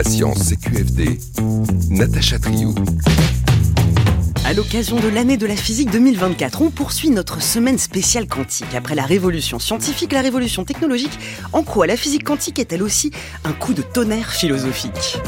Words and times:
La 0.00 0.04
science 0.04 0.48
CQFD, 0.48 1.20
Natacha 1.90 2.38
Triou. 2.38 2.74
À 4.46 4.54
l'occasion 4.54 4.98
de 4.98 5.08
l'année 5.08 5.36
de 5.36 5.44
la 5.44 5.56
physique 5.56 5.90
2024, 5.90 6.62
on 6.62 6.70
poursuit 6.70 7.10
notre 7.10 7.42
semaine 7.42 7.76
spéciale 7.76 8.26
quantique. 8.26 8.74
Après 8.74 8.94
la 8.94 9.04
révolution 9.04 9.58
scientifique, 9.58 10.14
la 10.14 10.22
révolution 10.22 10.64
technologique, 10.64 11.18
en 11.52 11.62
quoi 11.62 11.86
la 11.86 11.98
physique 11.98 12.24
quantique 12.24 12.58
est-elle 12.58 12.82
aussi 12.82 13.10
un 13.44 13.52
coup 13.52 13.74
de 13.74 13.82
tonnerre 13.82 14.32
philosophique? 14.32 15.18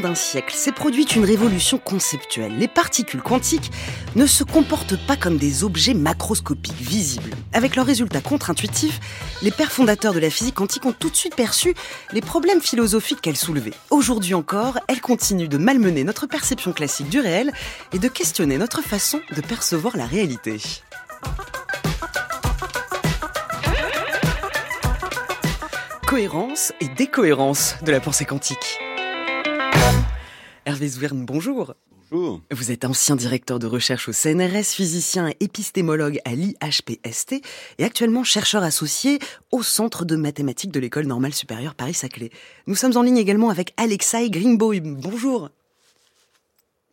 D'un 0.00 0.14
siècle, 0.14 0.54
s'est 0.54 0.72
produite 0.72 1.16
une 1.16 1.24
révolution 1.24 1.78
conceptuelle. 1.78 2.56
Les 2.58 2.68
particules 2.68 3.22
quantiques 3.22 3.70
ne 4.16 4.26
se 4.26 4.44
comportent 4.44 4.96
pas 5.06 5.16
comme 5.16 5.36
des 5.36 5.64
objets 5.64 5.94
macroscopiques 5.94 6.80
visibles. 6.80 7.30
Avec 7.52 7.76
leurs 7.76 7.86
résultats 7.86 8.20
contre-intuitifs, 8.20 9.00
les 9.42 9.50
pères 9.50 9.72
fondateurs 9.72 10.12
de 10.12 10.18
la 10.18 10.30
physique 10.30 10.54
quantique 10.54 10.86
ont 10.86 10.92
tout 10.92 11.10
de 11.10 11.16
suite 11.16 11.36
perçu 11.36 11.74
les 12.12 12.20
problèmes 12.20 12.60
philosophiques 12.60 13.20
qu'elle 13.20 13.36
soulevait. 13.36 13.74
Aujourd'hui 13.90 14.34
encore, 14.34 14.78
elle 14.88 15.00
continue 15.00 15.48
de 15.48 15.58
malmener 15.58 16.04
notre 16.04 16.26
perception 16.26 16.72
classique 16.72 17.08
du 17.08 17.20
réel 17.20 17.52
et 17.92 17.98
de 17.98 18.08
questionner 18.08 18.58
notre 18.58 18.82
façon 18.82 19.20
de 19.34 19.40
percevoir 19.40 19.96
la 19.96 20.06
réalité. 20.06 20.58
Cohérence 26.06 26.72
et 26.80 26.88
décohérence 26.88 27.76
de 27.82 27.92
la 27.92 28.00
pensée 28.00 28.24
quantique. 28.24 28.80
Hervé 30.70 30.88
bonjour. 31.14 31.74
Bonjour. 32.12 32.42
Vous 32.52 32.70
êtes 32.70 32.84
ancien 32.84 33.16
directeur 33.16 33.58
de 33.58 33.66
recherche 33.66 34.08
au 34.08 34.12
CNRS, 34.12 34.66
physicien 34.66 35.30
et 35.30 35.36
épistémologue 35.40 36.20
à 36.24 36.36
l'IHPST 36.36 37.42
et 37.78 37.84
actuellement 37.84 38.22
chercheur 38.22 38.62
associé 38.62 39.18
au 39.50 39.64
Centre 39.64 40.04
de 40.04 40.14
mathématiques 40.14 40.70
de 40.70 40.78
l'École 40.78 41.06
normale 41.06 41.34
supérieure 41.34 41.74
Paris-Saclay. 41.74 42.30
Nous 42.68 42.76
sommes 42.76 42.96
en 42.96 43.02
ligne 43.02 43.16
également 43.16 43.50
avec 43.50 43.74
Alexei 43.78 44.30
Greenbaum. 44.30 44.94
Bonjour. 44.94 45.50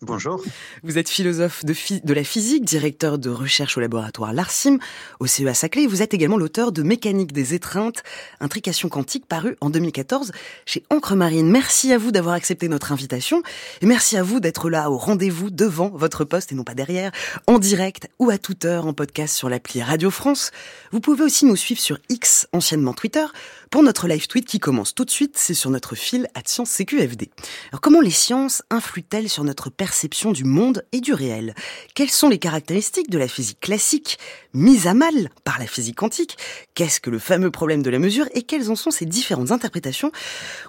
Bonjour. 0.04 0.44
Vous 0.84 1.00
êtes 1.00 1.10
philosophe 1.10 1.66
de, 1.66 1.74
de, 2.04 2.14
la 2.14 2.24
physique, 2.24 2.64
directeur 2.64 3.18
de 3.18 3.32
recherche 3.32 3.78
au 3.78 3.82
laboratoire 3.82 4.32
L'Arcim, 4.32 4.78
au 5.20 5.26
CEA 5.26 5.56
Saclay. 5.56 5.88
Vous 5.88 6.04
êtes 6.04 6.14
également 6.14 6.38
l'auteur 6.38 6.72
de 6.72 6.84
Mécanique 6.84 7.34
des 7.34 7.56
étreintes, 7.56 8.04
intrication 8.40 8.90
quantique, 8.90 9.26
paru 9.26 9.58
en 9.60 9.72
2014 9.72 10.34
chez 10.68 10.84
Encre 10.92 11.16
Marine. 11.16 11.50
Merci 11.50 11.94
à 11.94 11.98
vous 11.98 12.12
d'avoir 12.12 12.36
accepté 12.36 12.68
notre 12.68 12.92
invitation 12.92 13.42
et 13.82 13.88
merci 13.88 14.18
à 14.18 14.22
vous 14.22 14.40
d'être 14.40 14.70
là 14.70 14.92
au 14.92 14.98
rendez-vous 14.98 15.50
devant 15.50 15.90
votre 15.90 16.26
poste 16.26 16.52
et 16.52 16.56
non 16.56 16.64
pas 16.64 16.76
derrière, 16.76 17.12
en 17.48 17.58
direct 17.58 18.08
ou 18.20 18.30
à 18.30 18.38
toute 18.38 18.66
heure 18.66 18.86
en 18.86 18.94
podcast 18.94 19.36
sur 19.36 19.50
l'appli 19.50 19.82
Radio 19.82 20.12
France. 20.12 20.52
Vous 20.92 21.00
pouvez 21.00 21.24
aussi 21.24 21.46
nous 21.46 21.56
suivre 21.56 21.82
sur 21.82 21.98
X, 22.10 22.48
anciennement 22.54 22.94
Twitter, 22.94 23.26
pour 23.70 23.84
notre 23.84 24.08
live 24.08 24.28
tweet 24.28 24.46
qui 24.46 24.60
commence 24.60 24.96
tout 24.96 25.06
de 25.06 25.10
suite. 25.10 25.38
C'est 25.38 25.54
sur 25.54 25.70
notre 25.70 25.96
fil 25.96 26.28
à 26.34 26.42
Science 26.46 26.72
CQFD. 26.72 27.30
Alors 27.72 27.82
comment 27.82 28.02
les 28.02 28.12
sciences 28.12 28.64
influent-elles 28.70 29.30
sur 29.30 29.44
notre 29.44 29.70
perception 29.70 30.32
du 30.32 30.44
monde 30.44 30.84
et 30.92 31.02
du 31.02 31.14
réel? 31.14 31.56
Quelles 31.96 32.10
sont 32.10 32.30
les 32.30 32.40
caractéristiques 32.40 33.10
de 33.10 33.18
la 33.18 33.28
physique 33.28 33.60
classique 33.60 34.18
mise 34.54 34.88
à 34.88 34.94
mal 34.94 35.30
par 35.44 35.60
la 35.60 35.68
physique 35.68 35.98
quantique? 35.98 36.38
Qu'est-ce 36.76 37.00
que 37.00 37.10
le 37.10 37.20
fameux 37.20 37.52
problème 37.52 37.82
de 37.82 37.90
la 37.90 38.00
mesure 38.00 38.26
et 38.34 38.44
quelles 38.44 38.72
en 38.72 38.76
sont 38.76 38.92
ces 38.92 39.06
différentes 39.06 39.52
interprétations? 39.52 40.12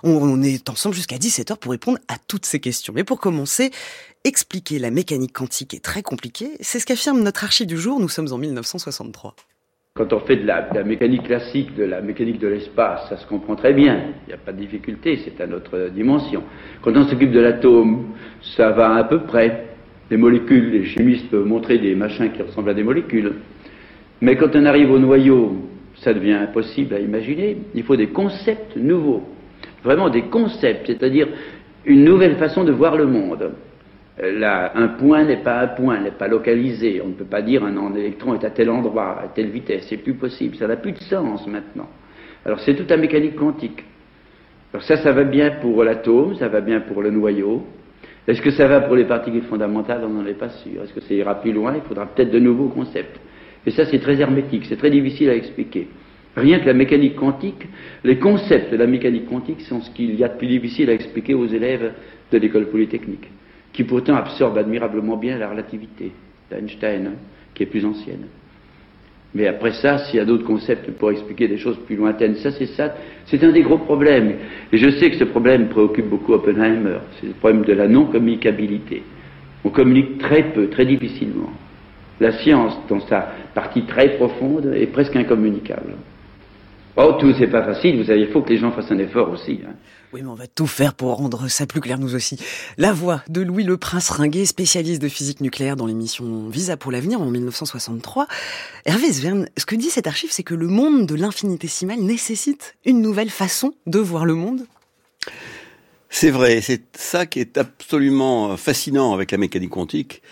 On 0.02 0.42
est 0.42 0.68
ensemble 0.68 0.94
jusqu'à 0.94 1.18
17h 1.18 1.56
pour 1.56 1.72
répondre 1.72 1.98
à 2.08 2.18
toutes 2.18 2.46
ces 2.46 2.60
questions. 2.60 2.92
Mais 2.94 3.04
pour 3.04 3.20
commencer, 3.20 3.70
expliquer 4.24 4.78
la 4.78 4.90
mécanique 4.90 5.32
quantique 5.32 5.74
est 5.74 5.84
très 5.84 6.02
compliqué. 6.02 6.56
C'est 6.60 6.80
ce 6.80 6.86
qu'affirme 6.86 7.22
notre 7.22 7.44
archive 7.44 7.66
du 7.66 7.78
jour. 7.78 8.00
Nous 8.00 8.08
sommes 8.08 8.32
en 8.32 8.38
1963. 8.38 9.34
Quand 9.98 10.12
on 10.12 10.20
fait 10.20 10.36
de 10.36 10.46
la, 10.46 10.68
mécanique 10.84 11.24
classique, 11.24 11.74
de 11.74 11.82
la 11.82 12.00
mécanique 12.00 12.38
de 12.38 12.46
l'espace, 12.46 13.08
ça 13.08 13.16
se 13.16 13.26
comprend 13.26 13.56
très 13.56 13.72
bien. 13.72 13.98
Il 14.24 14.28
n'y 14.28 14.32
a 14.32 14.36
pas 14.36 14.52
de 14.52 14.58
difficulté, 14.58 15.18
c'est 15.24 15.42
à 15.42 15.48
notre 15.48 15.88
dimension. 15.88 16.44
Quand 16.82 16.96
on 16.96 17.02
s'occupe 17.08 17.32
de 17.32 17.40
l'atome, 17.40 18.10
ça 18.56 18.70
va 18.70 18.94
à 18.94 19.02
peu 19.02 19.22
près. 19.22 19.64
Les 20.08 20.16
molécules, 20.16 20.70
les 20.70 20.84
chimistes 20.84 21.28
peuvent 21.28 21.44
montrer 21.44 21.78
des 21.78 21.96
machins 21.96 22.30
qui 22.30 22.40
ressemblent 22.42 22.70
à 22.70 22.74
des 22.74 22.84
molécules. 22.84 23.32
Mais 24.20 24.36
quand 24.36 24.54
on 24.54 24.66
arrive 24.66 24.92
au 24.92 25.00
noyau, 25.00 25.66
ça 25.96 26.14
devient 26.14 26.34
impossible 26.34 26.94
à 26.94 27.00
imaginer. 27.00 27.56
Il 27.74 27.82
faut 27.82 27.96
des 27.96 28.06
concepts 28.06 28.76
nouveaux. 28.76 29.24
Vraiment 29.82 30.10
des 30.10 30.22
concepts, 30.22 30.86
c'est-à-dire 30.86 31.26
une 31.84 32.04
nouvelle 32.04 32.36
façon 32.36 32.62
de 32.62 32.70
voir 32.70 32.96
le 32.96 33.06
monde. 33.06 33.50
Un 34.20 34.88
point 34.98 35.24
n'est 35.24 35.42
pas 35.42 35.60
un 35.60 35.68
point, 35.68 36.00
n'est 36.00 36.10
pas 36.10 36.26
localisé. 36.26 37.00
On 37.04 37.08
ne 37.08 37.12
peut 37.12 37.24
pas 37.24 37.42
dire 37.42 37.64
un 37.64 37.94
électron 37.94 38.34
est 38.34 38.44
à 38.44 38.50
tel 38.50 38.68
endroit, 38.68 39.20
à 39.22 39.28
telle 39.28 39.50
vitesse. 39.50 39.86
C'est 39.88 39.98
plus 39.98 40.14
possible. 40.14 40.56
Ça 40.56 40.66
n'a 40.66 40.76
plus 40.76 40.92
de 40.92 40.98
sens 40.98 41.46
maintenant. 41.46 41.88
Alors 42.44 42.58
c'est 42.60 42.74
toute 42.74 42.90
la 42.90 42.96
mécanique 42.96 43.36
quantique. 43.36 43.84
Alors 44.72 44.82
ça, 44.82 44.96
ça 44.96 45.12
va 45.12 45.24
bien 45.24 45.52
pour 45.62 45.84
l'atome, 45.84 46.34
ça 46.34 46.48
va 46.48 46.60
bien 46.60 46.80
pour 46.80 47.02
le 47.02 47.10
noyau. 47.10 47.64
Est-ce 48.26 48.42
que 48.42 48.50
ça 48.50 48.66
va 48.66 48.80
pour 48.80 48.96
les 48.96 49.04
particules 49.04 49.42
fondamentales? 49.42 50.02
On 50.04 50.10
n'en 50.10 50.26
est 50.26 50.34
pas 50.34 50.50
sûr. 50.50 50.82
Est-ce 50.82 50.92
que 50.92 51.00
ça 51.00 51.14
ira 51.14 51.40
plus 51.40 51.52
loin? 51.52 51.74
Il 51.76 51.82
faudra 51.82 52.06
peut-être 52.06 52.30
de 52.30 52.38
nouveaux 52.38 52.68
concepts. 52.68 53.18
Et 53.64 53.70
ça, 53.70 53.86
c'est 53.86 53.98
très 54.00 54.20
hermétique, 54.20 54.64
c'est 54.66 54.76
très 54.76 54.90
difficile 54.90 55.30
à 55.30 55.34
expliquer. 55.34 55.88
Rien 56.36 56.58
que 56.60 56.66
la 56.66 56.74
mécanique 56.74 57.16
quantique, 57.16 57.66
les 58.04 58.18
concepts 58.18 58.70
de 58.70 58.76
la 58.76 58.86
mécanique 58.86 59.26
quantique 59.28 59.60
sont 59.62 59.80
ce 59.80 59.90
qu'il 59.90 60.14
y 60.14 60.24
a 60.24 60.28
de 60.28 60.36
plus 60.36 60.46
difficile 60.46 60.90
à 60.90 60.92
expliquer 60.92 61.34
aux 61.34 61.46
élèves 61.46 61.92
de 62.30 62.38
l'école 62.38 62.66
polytechnique 62.66 63.28
qui 63.78 63.84
pourtant 63.84 64.16
absorbe 64.16 64.58
admirablement 64.58 65.16
bien 65.16 65.38
la 65.38 65.48
relativité 65.48 66.10
d'Einstein, 66.50 67.06
hein, 67.06 67.12
qui 67.54 67.62
est 67.62 67.66
plus 67.66 67.86
ancienne. 67.86 68.26
Mais 69.36 69.46
après 69.46 69.70
ça, 69.70 69.98
s'il 69.98 70.16
y 70.16 70.20
a 70.20 70.24
d'autres 70.24 70.44
concepts 70.44 70.90
pour 70.98 71.12
expliquer 71.12 71.46
des 71.46 71.58
choses 71.58 71.78
plus 71.86 71.94
lointaines, 71.94 72.34
ça 72.34 72.50
c'est 72.50 72.66
ça, 72.66 72.96
c'est 73.26 73.44
un 73.44 73.52
des 73.52 73.62
gros 73.62 73.78
problèmes. 73.78 74.34
Et 74.72 74.78
je 74.78 74.90
sais 74.90 75.08
que 75.12 75.16
ce 75.16 75.22
problème 75.22 75.68
préoccupe 75.68 76.08
beaucoup 76.08 76.32
Oppenheimer, 76.32 76.98
c'est 77.20 77.28
le 77.28 77.34
problème 77.34 77.64
de 77.64 77.72
la 77.72 77.86
non-communicabilité. 77.86 79.04
On 79.64 79.68
communique 79.70 80.18
très 80.18 80.50
peu, 80.50 80.66
très 80.70 80.84
difficilement. 80.84 81.52
La 82.18 82.32
science, 82.32 82.76
dans 82.88 82.98
sa 83.06 83.32
partie 83.54 83.82
très 83.82 84.16
profonde, 84.16 84.72
est 84.74 84.88
presque 84.88 85.14
incommunicable. 85.14 85.92
Oh, 86.96 87.12
tout, 87.12 87.32
c'est 87.38 87.46
pas 87.46 87.62
facile, 87.62 87.98
vous 87.98 88.04
savez, 88.06 88.22
il 88.22 88.26
faut 88.26 88.42
que 88.42 88.50
les 88.50 88.56
gens 88.56 88.72
fassent 88.72 88.90
un 88.90 88.98
effort 88.98 89.30
aussi. 89.30 89.60
Hein. 89.64 89.74
Oui, 90.14 90.22
mais 90.22 90.28
on 90.28 90.34
va 90.34 90.46
tout 90.46 90.66
faire 90.66 90.94
pour 90.94 91.14
rendre 91.14 91.48
ça 91.48 91.66
plus 91.66 91.82
clair, 91.82 91.98
nous 91.98 92.14
aussi. 92.14 92.38
La 92.78 92.94
voix 92.94 93.22
de 93.28 93.42
Louis 93.42 93.64
Le 93.64 93.76
Prince 93.76 94.08
Ringuet, 94.08 94.46
spécialiste 94.46 95.02
de 95.02 95.08
physique 95.08 95.42
nucléaire 95.42 95.76
dans 95.76 95.84
l'émission 95.84 96.48
Visa 96.48 96.78
pour 96.78 96.90
l'avenir 96.90 97.20
en 97.20 97.26
1963. 97.26 98.26
Hervé 98.86 99.12
Svern, 99.12 99.48
ce 99.58 99.66
que 99.66 99.74
dit 99.74 99.90
cette 99.90 100.06
archive, 100.06 100.30
c'est 100.32 100.42
que 100.42 100.54
le 100.54 100.66
monde 100.66 101.04
de 101.04 101.14
l'infinitésimal 101.14 101.98
nécessite 102.00 102.76
une 102.86 103.02
nouvelle 103.02 103.28
façon 103.28 103.74
de 103.86 103.98
voir 103.98 104.24
le 104.24 104.34
monde 104.34 104.66
C'est 106.08 106.30
vrai, 106.30 106.62
c'est 106.62 106.84
ça 106.96 107.26
qui 107.26 107.40
est 107.40 107.58
absolument 107.58 108.56
fascinant 108.56 109.12
avec 109.12 109.30
la 109.30 109.36
mécanique 109.36 109.70
quantique, 109.70 110.22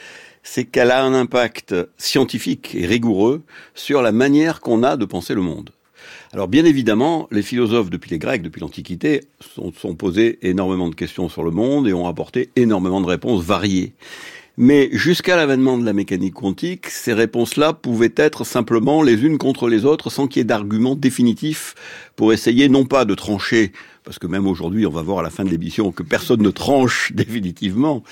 c'est 0.42 0.64
qu'elle 0.64 0.90
a 0.90 1.04
un 1.04 1.12
impact 1.12 1.74
scientifique 1.98 2.74
et 2.74 2.86
rigoureux 2.86 3.42
sur 3.74 4.00
la 4.00 4.12
manière 4.12 4.62
qu'on 4.62 4.82
a 4.84 4.96
de 4.96 5.04
penser 5.04 5.34
le 5.34 5.42
monde. 5.42 5.70
Alors 6.36 6.48
bien 6.48 6.66
évidemment, 6.66 7.28
les 7.30 7.40
philosophes 7.40 7.88
depuis 7.88 8.10
les 8.10 8.18
Grecs, 8.18 8.42
depuis 8.42 8.60
l'Antiquité, 8.60 9.22
sont, 9.40 9.72
sont 9.72 9.94
posés 9.94 10.38
énormément 10.42 10.90
de 10.90 10.94
questions 10.94 11.30
sur 11.30 11.42
le 11.42 11.50
monde 11.50 11.88
et 11.88 11.94
ont 11.94 12.06
apporté 12.06 12.50
énormément 12.56 13.00
de 13.00 13.06
réponses 13.06 13.42
variées. 13.42 13.94
Mais 14.58 14.90
jusqu'à 14.92 15.36
l'avènement 15.36 15.78
de 15.78 15.86
la 15.86 15.94
mécanique 15.94 16.34
quantique, 16.34 16.88
ces 16.90 17.14
réponses-là 17.14 17.72
pouvaient 17.72 18.12
être 18.16 18.44
simplement 18.44 19.02
les 19.02 19.24
unes 19.24 19.38
contre 19.38 19.70
les 19.70 19.86
autres 19.86 20.10
sans 20.10 20.26
qu'il 20.26 20.40
y 20.40 20.42
ait 20.42 20.44
d'arguments 20.44 20.94
définitifs 20.94 21.74
pour 22.16 22.34
essayer 22.34 22.68
non 22.68 22.84
pas 22.84 23.06
de 23.06 23.14
trancher, 23.14 23.72
parce 24.04 24.18
que 24.18 24.26
même 24.26 24.46
aujourd'hui 24.46 24.86
on 24.86 24.90
va 24.90 25.00
voir 25.00 25.20
à 25.20 25.22
la 25.22 25.30
fin 25.30 25.44
de 25.44 25.48
l'émission 25.48 25.90
que 25.90 26.02
personne 26.02 26.42
ne 26.42 26.50
tranche 26.50 27.12
définitivement, 27.14 28.02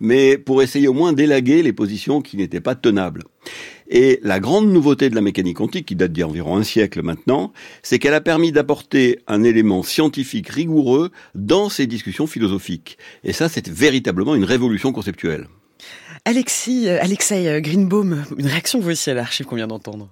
mais 0.00 0.38
pour 0.38 0.62
essayer 0.62 0.88
au 0.88 0.94
moins 0.94 1.12
d'élaguer 1.12 1.62
les 1.62 1.74
positions 1.74 2.22
qui 2.22 2.38
n'étaient 2.38 2.60
pas 2.60 2.74
tenables. 2.74 3.24
Et 3.88 4.20
la 4.22 4.40
grande 4.40 4.68
nouveauté 4.68 5.10
de 5.10 5.14
la 5.14 5.20
mécanique 5.20 5.56
quantique, 5.56 5.86
qui 5.86 5.96
date 5.96 6.12
d'il 6.12 6.20
y 6.20 6.22
a 6.22 6.28
environ 6.28 6.56
un 6.56 6.62
siècle 6.62 7.02
maintenant, 7.02 7.52
c'est 7.82 7.98
qu'elle 7.98 8.14
a 8.14 8.20
permis 8.20 8.52
d'apporter 8.52 9.20
un 9.26 9.44
élément 9.44 9.82
scientifique 9.82 10.48
rigoureux 10.48 11.10
dans 11.34 11.68
ces 11.68 11.86
discussions 11.86 12.26
philosophiques. 12.26 12.98
Et 13.24 13.32
ça, 13.32 13.48
c'est 13.48 13.68
véritablement 13.68 14.34
une 14.34 14.44
révolution 14.44 14.92
conceptuelle. 14.92 15.46
Alexis, 16.24 16.88
Alexei 16.88 17.60
Greenbaum, 17.60 18.24
une 18.36 18.46
réaction 18.46 18.80
vous 18.80 18.90
aussi 18.90 19.10
à 19.10 19.14
l'archive 19.14 19.46
qu'on 19.46 19.56
vient 19.56 19.68
d'entendre? 19.68 20.08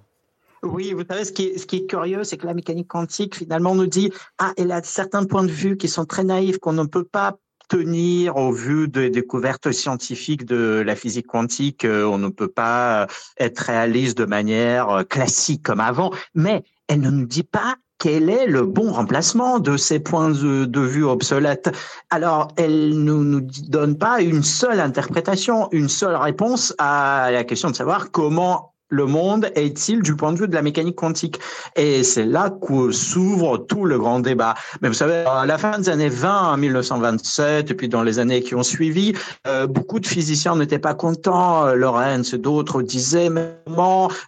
Oui, 0.63 0.93
vous 0.93 1.03
savez, 1.07 1.25
ce 1.25 1.31
qui 1.31 1.43
est, 1.43 1.57
ce 1.57 1.65
qui 1.65 1.77
est 1.77 1.85
curieux, 1.85 2.23
c'est 2.23 2.37
que 2.37 2.47
la 2.47 2.53
mécanique 2.53 2.87
quantique, 2.87 3.35
finalement, 3.35 3.75
nous 3.75 3.85
dit, 3.85 4.11
ah, 4.39 4.53
elle 4.57 4.71
a 4.71 4.81
certains 4.81 5.25
points 5.25 5.43
de 5.43 5.51
vue 5.51 5.77
qui 5.77 5.87
sont 5.87 6.05
très 6.05 6.23
naïfs, 6.23 6.57
qu'on 6.57 6.73
ne 6.73 6.85
peut 6.85 7.03
pas 7.03 7.37
tenir 7.67 8.37
au 8.37 8.51
vu 8.51 8.87
des 8.87 9.09
découvertes 9.09 9.71
scientifiques 9.71 10.45
de 10.45 10.83
la 10.85 10.95
physique 10.95 11.27
quantique. 11.27 11.85
On 11.85 12.17
ne 12.17 12.29
peut 12.29 12.47
pas 12.47 13.07
être 13.39 13.59
réaliste 13.59 14.17
de 14.17 14.25
manière 14.25 15.03
classique 15.09 15.63
comme 15.63 15.79
avant, 15.79 16.11
mais 16.33 16.63
elle 16.87 17.01
ne 17.01 17.09
nous 17.09 17.25
dit 17.25 17.43
pas 17.43 17.75
quel 17.97 18.29
est 18.29 18.45
le 18.45 18.63
bon 18.63 18.91
remplacement 18.91 19.59
de 19.59 19.77
ces 19.77 19.99
points 19.99 20.29
de, 20.29 20.79
vue 20.79 21.05
obsolètes. 21.05 21.71
Alors, 22.09 22.49
elle 22.57 23.03
ne 23.03 23.13
nous 23.13 23.41
donne 23.67 23.97
pas 23.97 24.21
une 24.21 24.43
seule 24.43 24.79
interprétation, 24.79 25.69
une 25.71 25.89
seule 25.89 26.15
réponse 26.15 26.73
à 26.77 27.29
la 27.31 27.43
question 27.43 27.71
de 27.71 27.75
savoir 27.75 28.11
comment 28.11 28.74
le 28.89 29.05
monde 29.05 29.49
est-il 29.55 30.01
du 30.01 30.15
point 30.15 30.31
de 30.31 30.37
vue 30.37 30.47
de 30.47 30.53
la 30.53 30.61
mécanique 30.61 30.95
quantique? 30.95 31.39
Et 31.75 32.03
c'est 32.03 32.25
là 32.25 32.49
que 32.49 32.91
s'ouvre 32.91 33.57
tout 33.57 33.85
le 33.85 33.97
grand 33.97 34.19
débat. 34.19 34.53
Mais 34.81 34.87
vous 34.87 34.93
savez, 34.93 35.23
à 35.27 35.45
la 35.45 35.57
fin 35.57 35.79
des 35.79 35.89
années 35.89 36.09
20, 36.09 36.53
en 36.53 36.57
1927, 36.57 37.71
et 37.71 37.73
puis 37.73 37.89
dans 37.89 38.03
les 38.03 38.19
années 38.19 38.41
qui 38.41 38.55
ont 38.55 38.63
suivi, 38.63 39.13
euh, 39.47 39.65
beaucoup 39.65 39.99
de 39.99 40.05
physiciens 40.05 40.55
n'étaient 40.55 40.79
pas 40.79 40.93
contents. 40.93 41.65
Euh, 41.65 41.73
Lorenz 41.73 42.33
et 42.33 42.37
d'autres 42.37 42.81
disaient, 42.81 43.29
mais 43.29 43.55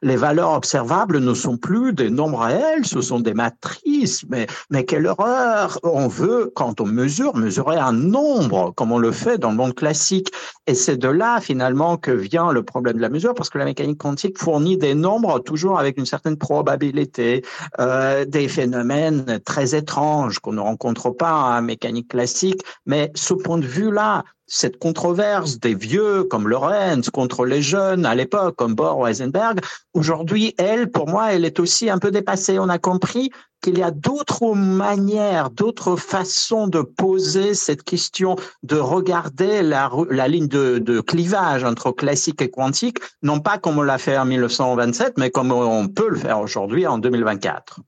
les 0.02 0.16
valeurs 0.16 0.54
observables 0.54 1.20
ne 1.20 1.34
sont 1.34 1.58
plus 1.58 1.94
des 1.94 2.10
nombres 2.10 2.40
réels, 2.40 2.86
ce 2.86 3.02
sont 3.02 3.20
des 3.20 3.34
matrices. 3.34 4.26
Mais, 4.30 4.48
mais 4.70 4.86
quelle 4.86 5.08
horreur 5.08 5.80
On 5.84 6.08
veut, 6.08 6.52
quand 6.56 6.82
on 6.82 6.86
mesure, 6.86 7.36
mesurer 7.36 7.78
un 7.78 7.94
nombre, 7.94 8.74
comme 8.76 8.92
on 8.92 9.00
le 9.00 9.12
fait 9.12 9.38
dans 9.38 9.52
le 9.52 9.58
monde 9.58 9.76
classique. 9.76 10.32
Et 10.68 10.76
c'est 10.76 10.98
de 10.98 11.08
là, 11.08 11.40
finalement, 11.40 11.96
que 11.96 12.12
vient 12.12 12.52
le 12.52 12.62
problème 12.62 12.98
de 12.98 13.02
la 13.02 13.10
mesure, 13.10 13.34
parce 13.34 13.50
que 13.50 13.58
la 13.58 13.64
mécanique 13.64 14.00
quantique 14.00 14.38
fournit 14.38 14.78
des 14.78 14.96
nombres 14.96 15.40
toujours 15.40 15.80
avec 15.80 15.98
une 15.98 16.06
certaine 16.06 16.38
probabilité, 16.38 17.46
euh, 17.80 18.26
des 18.26 18.50
phénomènes 18.50 19.40
très 19.46 19.76
étranges 19.76 20.40
qu'on 20.40 20.52
ne 20.52 20.60
rencontre 20.60 21.12
pas 21.12 21.34
en 21.34 21.62
mécanique 21.62 22.10
classique. 22.10 22.62
Mais 22.86 23.12
ce 23.16 23.34
point 23.34 23.60
de 23.60 23.66
vue-là, 23.66 24.26
cette 24.46 24.78
controverse 24.78 25.60
des 25.60 25.76
vieux 25.76 26.24
comme 26.24 26.48
Lorenz 26.48 27.10
contre 27.12 27.46
les 27.46 27.62
jeunes 27.62 28.06
à 28.06 28.16
l'époque 28.16 28.56
comme 28.56 28.76
Bohr 28.76 28.98
ou 28.98 29.08
Heisenberg, 29.08 29.60
aujourd'hui, 29.94 30.54
elle, 30.58 30.90
pour 30.90 31.08
moi, 31.08 31.34
elle 31.34 31.46
est 31.46 31.60
aussi 31.60 31.90
un 31.90 32.00
peu 32.00 32.12
dépassée. 32.12 32.60
On 32.60 32.70
a 32.70 32.78
compris 32.78 33.30
qu'il 33.62 33.78
y 33.78 33.84
a 33.84 33.92
d'autres 33.92 34.54
manières, 34.54 35.50
d'autres 35.50 35.96
façons 35.96 36.68
de 36.68 36.82
poser 36.82 37.54
cette 37.54 37.84
question, 37.84 38.36
de 38.64 38.78
regarder 38.78 39.62
la, 39.62 39.90
ligne 40.28 40.48
de, 40.48 40.78
de, 40.78 41.02
clivage 41.02 41.64
entre 41.64 41.92
classique 41.92 42.42
et 42.42 42.50
quantique, 42.50 43.00
non 43.22 43.40
pas 43.40 43.58
comme 43.58 43.80
on 43.80 43.84
l'a 43.84 43.98
fait 43.98 44.18
en 44.18 44.26
1927, 44.26 45.18
mais 45.18 45.32
comme 45.32 45.52
on 45.52 45.88
peut 45.88 46.10
le 46.10 46.18
faire 46.18 46.40
aujourd'hui 46.40 46.88
en 46.88 46.98
2024. 46.98 47.82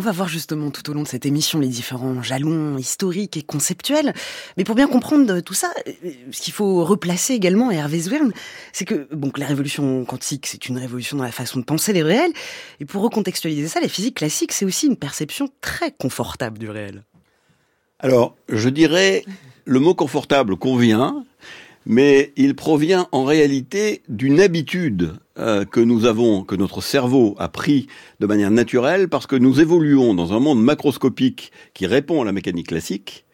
On 0.00 0.02
va 0.02 0.12
voir 0.12 0.28
justement 0.28 0.70
tout 0.70 0.88
au 0.88 0.94
long 0.94 1.02
de 1.02 1.08
cette 1.08 1.26
émission 1.26 1.58
les 1.58 1.68
différents 1.68 2.22
jalons 2.22 2.78
historiques 2.78 3.36
et 3.36 3.42
conceptuels. 3.42 4.14
Mais 4.56 4.64
pour 4.64 4.74
bien 4.74 4.88
comprendre 4.88 5.40
tout 5.40 5.52
ça, 5.52 5.70
euh, 5.86 5.92
ce 6.30 6.40
qu'il 6.40 6.54
faut 6.54 6.86
replacer 6.86 7.34
également, 7.34 7.70
Hervé 7.70 8.00
Zwirn, 8.00 8.32
c'est 8.72 8.86
que 8.86 9.06
bon, 9.14 9.30
la 9.36 9.44
révolution 9.44 10.06
quantique, 10.06 10.46
c'est 10.46 10.70
une 10.70 10.78
révolution 10.78 11.18
dans 11.18 11.24
la 11.24 11.32
façon 11.32 11.60
de 11.60 11.66
penser 11.66 11.92
les 11.92 12.02
réels. 12.02 12.32
Et 12.80 12.86
pour 12.86 13.02
recontextualiser 13.02 13.68
ça, 13.68 13.78
la 13.82 13.88
physique 13.88 14.14
classique, 14.14 14.52
c'est 14.52 14.64
aussi 14.64 14.86
une 14.86 14.96
perception 14.96 15.50
très 15.60 15.92
confortable 15.92 16.56
du 16.56 16.70
réel. 16.70 17.04
Alors, 17.98 18.36
je 18.48 18.70
dirais, 18.70 19.22
le 19.66 19.80
mot 19.80 19.94
confortable 19.94 20.56
convient, 20.56 21.26
mais 21.84 22.32
il 22.36 22.56
provient 22.56 23.06
en 23.12 23.24
réalité 23.24 24.00
d'une 24.08 24.40
habitude 24.40 25.12
euh, 25.40 25.64
que 25.64 25.80
nous 25.80 26.04
avons, 26.04 26.44
que 26.44 26.54
notre 26.54 26.82
cerveau 26.82 27.34
a 27.38 27.48
pris 27.48 27.86
de 28.20 28.26
manière 28.26 28.50
naturelle, 28.50 29.08
parce 29.08 29.26
que 29.26 29.36
nous 29.36 29.60
évoluons 29.60 30.14
dans 30.14 30.32
un 30.34 30.40
monde 30.40 30.62
macroscopique 30.62 31.50
qui 31.74 31.86
répond 31.86 32.20
à 32.20 32.24
la 32.24 32.32
mécanique 32.32 32.68
classique, 32.68 33.24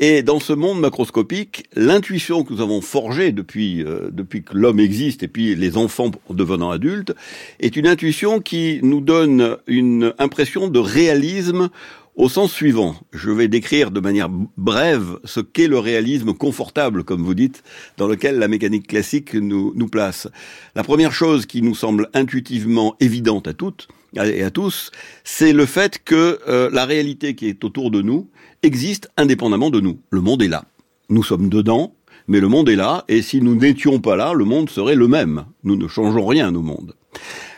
et 0.00 0.22
dans 0.22 0.40
ce 0.40 0.52
monde 0.52 0.80
macroscopique, 0.80 1.66
l'intuition 1.76 2.42
que 2.42 2.52
nous 2.52 2.60
avons 2.60 2.80
forgée 2.80 3.30
depuis, 3.30 3.84
euh, 3.84 4.08
depuis 4.10 4.42
que 4.42 4.56
l'homme 4.56 4.80
existe 4.80 5.22
et 5.22 5.28
puis 5.28 5.54
les 5.54 5.76
enfants 5.76 6.10
devenant 6.28 6.70
adultes, 6.70 7.14
est 7.60 7.76
une 7.76 7.86
intuition 7.86 8.40
qui 8.40 8.80
nous 8.82 9.00
donne 9.00 9.56
une 9.68 10.12
impression 10.18 10.66
de 10.66 10.80
réalisme 10.80 11.70
au 12.16 12.28
sens 12.28 12.52
suivant, 12.52 12.94
je 13.12 13.30
vais 13.30 13.48
décrire 13.48 13.90
de 13.90 14.00
manière 14.00 14.28
brève 14.56 15.18
ce 15.24 15.40
qu'est 15.40 15.66
le 15.66 15.78
réalisme 15.78 16.32
confortable, 16.32 17.02
comme 17.02 17.22
vous 17.22 17.34
dites, 17.34 17.64
dans 17.96 18.06
lequel 18.06 18.38
la 18.38 18.46
mécanique 18.46 18.86
classique 18.86 19.34
nous, 19.34 19.72
nous 19.74 19.88
place. 19.88 20.28
La 20.76 20.84
première 20.84 21.12
chose 21.12 21.46
qui 21.46 21.60
nous 21.60 21.74
semble 21.74 22.08
intuitivement 22.14 22.94
évidente 23.00 23.48
à 23.48 23.52
toutes 23.52 23.88
et 24.16 24.44
à 24.44 24.50
tous, 24.50 24.92
c'est 25.24 25.52
le 25.52 25.66
fait 25.66 26.02
que 26.04 26.38
euh, 26.46 26.70
la 26.72 26.84
réalité 26.84 27.34
qui 27.34 27.48
est 27.48 27.64
autour 27.64 27.90
de 27.90 28.00
nous 28.00 28.30
existe 28.62 29.08
indépendamment 29.16 29.70
de 29.70 29.80
nous. 29.80 29.98
Le 30.10 30.20
monde 30.20 30.42
est 30.42 30.48
là. 30.48 30.66
Nous 31.08 31.24
sommes 31.24 31.48
dedans, 31.48 31.96
mais 32.28 32.38
le 32.38 32.48
monde 32.48 32.68
est 32.68 32.76
là, 32.76 33.04
et 33.08 33.22
si 33.22 33.40
nous 33.40 33.56
n'étions 33.56 33.98
pas 33.98 34.14
là, 34.14 34.32
le 34.34 34.44
monde 34.44 34.70
serait 34.70 34.94
le 34.94 35.08
même. 35.08 35.46
Nous 35.64 35.76
ne 35.76 35.88
changeons 35.88 36.26
rien 36.26 36.54
au 36.54 36.62
monde. 36.62 36.94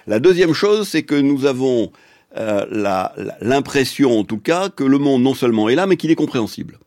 La 0.07 0.19
deuxième 0.19 0.55
chose, 0.55 0.89
c'est 0.89 1.03
que 1.03 1.15
nous 1.15 1.45
avons 1.45 1.93
l'impression 3.41 4.19
en 4.19 4.25
tout 4.25 4.39
cas 4.39 4.69
que 4.69 4.85
le 4.85 4.99
monde 4.99 5.23
non 5.23 5.35
seulement 5.35 5.69
est 5.69 5.75
là, 5.75 5.87
mais 5.87 5.97
qu'il 5.97 6.11
est 6.11 6.17
compréhensible. 6.17 6.79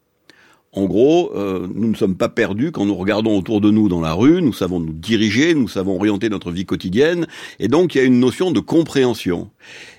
En 0.72 0.86
gros, 0.86 1.32
euh, 1.36 1.68
nous 1.74 1.90
ne 1.90 1.96
sommes 1.96 2.16
pas 2.16 2.30
perdus 2.30 2.72
quand 2.72 2.86
nous 2.86 2.94
regardons 2.94 3.36
autour 3.36 3.60
de 3.60 3.72
nous 3.72 3.90
dans 3.90 4.02
la 4.02 4.14
rue, 4.14 4.40
nous 4.40 4.54
savons 4.54 4.80
nous 4.80 4.94
diriger, 4.94 5.56
nous 5.56 5.68
savons 5.68 5.96
orienter 5.96 6.30
notre 6.30 6.52
vie 6.52 6.66
quotidienne, 6.66 7.26
et 7.58 7.68
donc 7.68 7.96
il 7.96 7.98
y 7.98 8.02
a 8.02 8.04
une 8.04 8.20
notion 8.20 8.52
de 8.52 8.60
compréhension. 8.60 9.50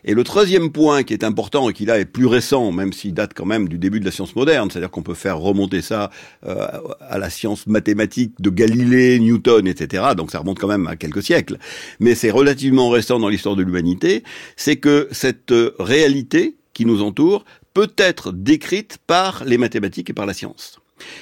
Et 0.04 0.14
le 0.14 0.22
troisième 0.22 0.70
point 0.70 1.02
qui 1.02 1.12
est 1.12 1.24
important 1.24 1.68
et 1.68 1.72
qui 1.72 1.86
là 1.86 1.98
est 1.98 2.04
plus 2.04 2.26
récent, 2.26 2.70
même 2.70 2.92
s'il 2.92 3.14
date 3.14 3.32
quand 3.34 3.46
même 3.46 3.68
du 3.68 3.78
début 3.78 3.98
de 3.98 4.04
la 4.04 4.12
science 4.12 4.36
moderne, 4.36 4.70
c'est-à-dire 4.70 4.92
qu'on 4.92 5.02
peut 5.02 5.14
faire 5.14 5.40
remonter 5.40 5.82
ça 5.82 6.10
euh, 6.46 6.68
à 7.00 7.18
la 7.18 7.30
science 7.30 7.66
mathématique 7.66 8.34
de 8.38 8.50
Galilée, 8.50 9.18
Newton, 9.18 9.66
etc., 9.66 10.04
donc 10.16 10.30
ça 10.30 10.38
remonte 10.38 10.60
quand 10.60 10.68
même 10.68 10.86
à 10.86 10.94
quelques 10.94 11.24
siècles, 11.24 11.58
mais 11.98 12.14
c'est 12.14 12.30
relativement 12.30 12.90
récent 12.90 13.18
dans 13.18 13.28
l'histoire 13.28 13.56
de 13.56 13.64
l'humanité, 13.64 14.22
c'est 14.54 14.76
que 14.76 15.08
cette 15.10 15.52
réalité 15.80 16.54
qui 16.74 16.86
nous 16.86 17.02
entoure 17.02 17.44
peut 17.74 17.92
être 17.96 18.32
décrite 18.32 18.98
par 19.06 19.44
les 19.44 19.58
mathématiques 19.58 20.10
et 20.10 20.14
par 20.14 20.26
la 20.26 20.34
science. 20.34 20.80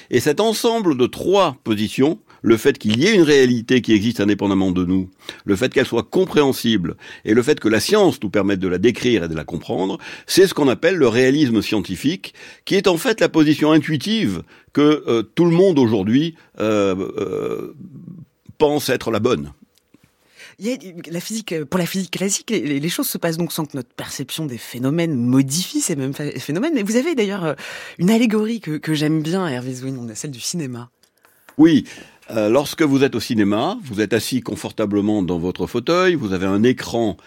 Et 0.09 0.19
cet 0.19 0.39
ensemble 0.39 0.97
de 0.97 1.05
trois 1.05 1.57
positions, 1.63 2.19
le 2.41 2.57
fait 2.57 2.77
qu'il 2.77 2.99
y 2.99 3.05
ait 3.05 3.15
une 3.15 3.21
réalité 3.21 3.81
qui 3.81 3.93
existe 3.93 4.19
indépendamment 4.19 4.71
de 4.71 4.85
nous, 4.85 5.09
le 5.45 5.55
fait 5.55 5.73
qu'elle 5.73 5.85
soit 5.85 6.03
compréhensible, 6.03 6.95
et 7.25 7.33
le 7.33 7.43
fait 7.43 7.59
que 7.59 7.67
la 7.67 7.79
science 7.79 8.21
nous 8.21 8.29
permette 8.29 8.59
de 8.59 8.67
la 8.67 8.77
décrire 8.77 9.23
et 9.23 9.27
de 9.27 9.35
la 9.35 9.43
comprendre, 9.43 9.97
c'est 10.25 10.47
ce 10.47 10.53
qu'on 10.53 10.67
appelle 10.67 10.95
le 10.95 11.07
réalisme 11.07 11.61
scientifique, 11.61 12.33
qui 12.65 12.75
est 12.75 12.87
en 12.87 12.97
fait 12.97 13.19
la 13.19 13.29
position 13.29 13.71
intuitive 13.71 14.43
que 14.73 15.03
euh, 15.07 15.23
tout 15.23 15.45
le 15.45 15.51
monde 15.51 15.79
aujourd'hui 15.79 16.35
euh, 16.59 16.95
euh, 17.17 17.75
pense 18.57 18.89
être 18.89 19.11
la 19.11 19.19
bonne 19.19 19.51
la 21.11 21.19
physique, 21.19 21.53
euh, 21.53 21.65
pour 21.65 21.79
la 21.79 21.85
physique 21.85 22.11
classique, 22.11 22.49
les, 22.49 22.89
choses 22.89 23.07
se 23.07 23.17
passent 23.17 23.37
donc 23.37 23.51
sans 23.51 23.65
que 23.65 23.75
notre 23.77 23.89
perception 23.89 24.45
des 24.45 24.57
phénomènes 24.57 25.15
modifie 25.15 25.81
ces 25.81 25.95
mêmes 25.95 26.13
phénomènes. 26.13 26.77
Et 26.77 26.83
vous 26.83 26.95
avez 26.95 27.15
d'ailleurs 27.15 27.45
euh, 27.45 27.53
une 27.97 28.09
allégorie 28.09 28.59
que, 28.59 28.93
j'aime 28.93 29.21
bien, 29.21 29.47
Hervé 29.47 29.73
Zwin, 29.73 29.97
on 29.99 30.09
a 30.09 30.15
celle 30.15 30.31
du 30.31 30.39
cinéma. 30.39 30.89
Oui, 31.57 31.85
euh, 32.31 32.49
lorsque 32.49 32.81
vous 32.81 33.03
êtes 33.03 33.15
au 33.15 33.19
cinéma, 33.19 33.77
vous 33.83 34.01
êtes 34.01 34.13
assis 34.13 34.41
confortablement 34.41 35.23
dans 35.23 35.39
votre 35.39 35.67
fauteuil, 35.67 36.15
vous 36.15 36.33
avez 36.33 36.45
un 36.45 36.63
écran 36.63 37.17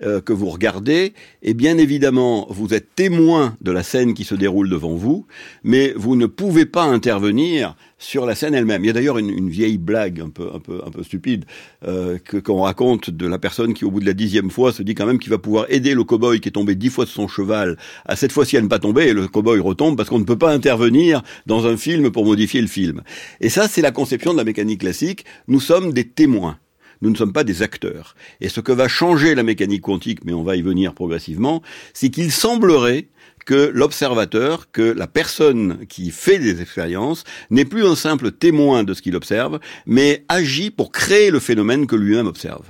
que 0.00 0.32
vous 0.32 0.48
regardez, 0.48 1.12
et 1.42 1.54
bien 1.54 1.76
évidemment, 1.78 2.46
vous 2.50 2.72
êtes 2.72 2.94
témoin 2.94 3.56
de 3.60 3.70
la 3.70 3.82
scène 3.82 4.14
qui 4.14 4.24
se 4.24 4.34
déroule 4.34 4.70
devant 4.70 4.94
vous, 4.94 5.26
mais 5.62 5.92
vous 5.96 6.16
ne 6.16 6.26
pouvez 6.26 6.66
pas 6.66 6.84
intervenir 6.84 7.76
sur 8.00 8.26
la 8.26 8.34
scène 8.34 8.54
elle-même. 8.54 8.82
Il 8.82 8.88
y 8.88 8.90
a 8.90 8.94
d'ailleurs 8.94 9.18
une, 9.18 9.50
vieille 9.50 9.78
blague 9.78 10.20
un 10.20 10.30
peu, 10.30 10.50
un 10.52 10.58
peu, 10.58 10.80
un 10.84 10.90
peu 10.90 11.02
stupide 11.02 11.44
euh, 11.86 12.18
que 12.18 12.38
qu'on 12.38 12.62
raconte 12.62 13.10
de 13.10 13.26
la 13.26 13.38
personne 13.38 13.74
qui, 13.74 13.84
au 13.84 13.90
bout 13.90 14.00
de 14.00 14.06
la 14.06 14.14
dixième 14.14 14.50
fois, 14.50 14.72
se 14.72 14.82
dit 14.82 14.94
quand 14.94 15.06
même 15.06 15.18
qu'il 15.18 15.30
va 15.30 15.38
pouvoir 15.38 15.66
aider 15.68 15.94
le 15.94 16.02
cow-boy 16.02 16.40
qui 16.40 16.48
est 16.48 16.52
tombé 16.52 16.74
dix 16.74 16.88
fois 16.88 17.04
de 17.04 17.10
son 17.10 17.28
cheval 17.28 17.76
à 18.06 18.16
cette 18.16 18.32
fois-ci 18.32 18.56
à 18.56 18.62
ne 18.62 18.68
pas 18.68 18.78
tomber 18.78 19.08
et 19.08 19.12
le 19.12 19.28
cow-boy 19.28 19.60
retombe 19.60 19.96
parce 19.96 20.08
qu'on 20.08 20.18
ne 20.18 20.24
peut 20.24 20.38
pas 20.38 20.52
intervenir 20.52 21.22
dans 21.46 21.66
un 21.66 21.76
film 21.76 22.10
pour 22.10 22.24
modifier 22.24 22.62
le 22.62 22.68
film. 22.68 23.02
Et 23.40 23.50
ça, 23.50 23.68
c'est 23.68 23.82
la 23.82 23.92
conception 23.92 24.32
de 24.32 24.38
la 24.38 24.44
mécanique 24.44 24.80
classique. 24.80 25.24
Nous 25.46 25.60
sommes 25.60 25.92
des 25.92 26.04
témoins 26.04 26.58
nous 27.02 27.10
ne 27.10 27.16
sommes 27.16 27.32
pas 27.32 27.44
des 27.44 27.62
acteurs. 27.62 28.14
Et 28.40 28.48
ce 28.48 28.60
que 28.60 28.72
va 28.72 28.88
changer 28.88 29.34
la 29.34 29.42
mécanique 29.42 29.82
quantique, 29.82 30.24
mais 30.24 30.32
on 30.32 30.42
va 30.42 30.56
y 30.56 30.62
venir 30.62 30.94
progressivement, 30.94 31.62
c'est 31.94 32.10
qu'il 32.10 32.30
semblerait 32.30 33.08
que 33.46 33.70
l'observateur, 33.72 34.70
que 34.70 34.82
la 34.82 35.06
personne 35.06 35.86
qui 35.88 36.10
fait 36.10 36.38
des 36.38 36.60
expériences 36.60 37.24
n'est 37.50 37.64
plus 37.64 37.84
un 37.84 37.96
simple 37.96 38.32
témoin 38.32 38.84
de 38.84 38.94
ce 38.94 39.02
qu'il 39.02 39.16
observe, 39.16 39.60
mais 39.86 40.24
agit 40.28 40.70
pour 40.70 40.92
créer 40.92 41.30
le 41.30 41.40
phénomène 41.40 41.86
que 41.86 41.96
lui-même 41.96 42.26
observe. 42.26 42.66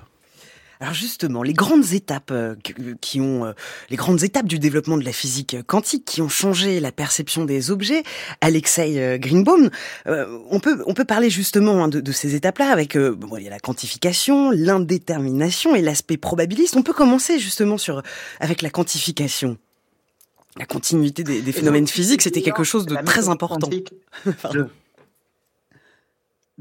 Alors 0.82 0.94
justement, 0.94 1.42
les 1.42 1.52
grandes 1.52 1.92
étapes 1.92 2.30
euh, 2.30 2.56
qui 3.02 3.20
ont 3.20 3.44
euh, 3.44 3.52
les 3.90 3.96
grandes 3.96 4.22
étapes 4.22 4.46
du 4.46 4.58
développement 4.58 4.96
de 4.96 5.04
la 5.04 5.12
physique 5.12 5.58
quantique 5.66 6.06
qui 6.06 6.22
ont 6.22 6.30
changé 6.30 6.80
la 6.80 6.90
perception 6.90 7.44
des 7.44 7.70
objets, 7.70 8.02
Alexei 8.40 8.98
euh, 8.98 9.18
Greenbaum, 9.18 9.68
on 10.06 10.58
peut 10.58 10.82
on 10.86 10.94
peut 10.94 11.04
parler 11.04 11.28
justement 11.28 11.84
hein, 11.84 11.88
de, 11.88 12.12
ces 12.12 12.34
étapes-là 12.34 12.70
avec 12.70 12.96
bon, 12.96 13.36
il 13.36 13.44
y 13.44 13.46
a 13.46 13.50
la 13.50 13.60
quantification, 13.60 14.50
l'indétermination 14.50 15.76
et 15.76 15.82
l'aspect 15.82 16.16
probabiliste. 16.16 16.76
On 16.76 16.82
peut 16.82 16.94
commencer 16.94 17.38
justement 17.38 17.76
sur 17.76 18.02
avec 18.40 18.62
la 18.62 18.70
quantification 18.70 19.58
la 20.56 20.66
continuité 20.66 21.22
des, 21.22 21.52
phénomènes 21.52 21.86
physiques, 21.86 22.22
c'était 22.22 22.42
quelque 22.42 22.64
chose 22.64 22.84
de 22.84 22.96
très 23.04 23.28
important. 23.28 23.70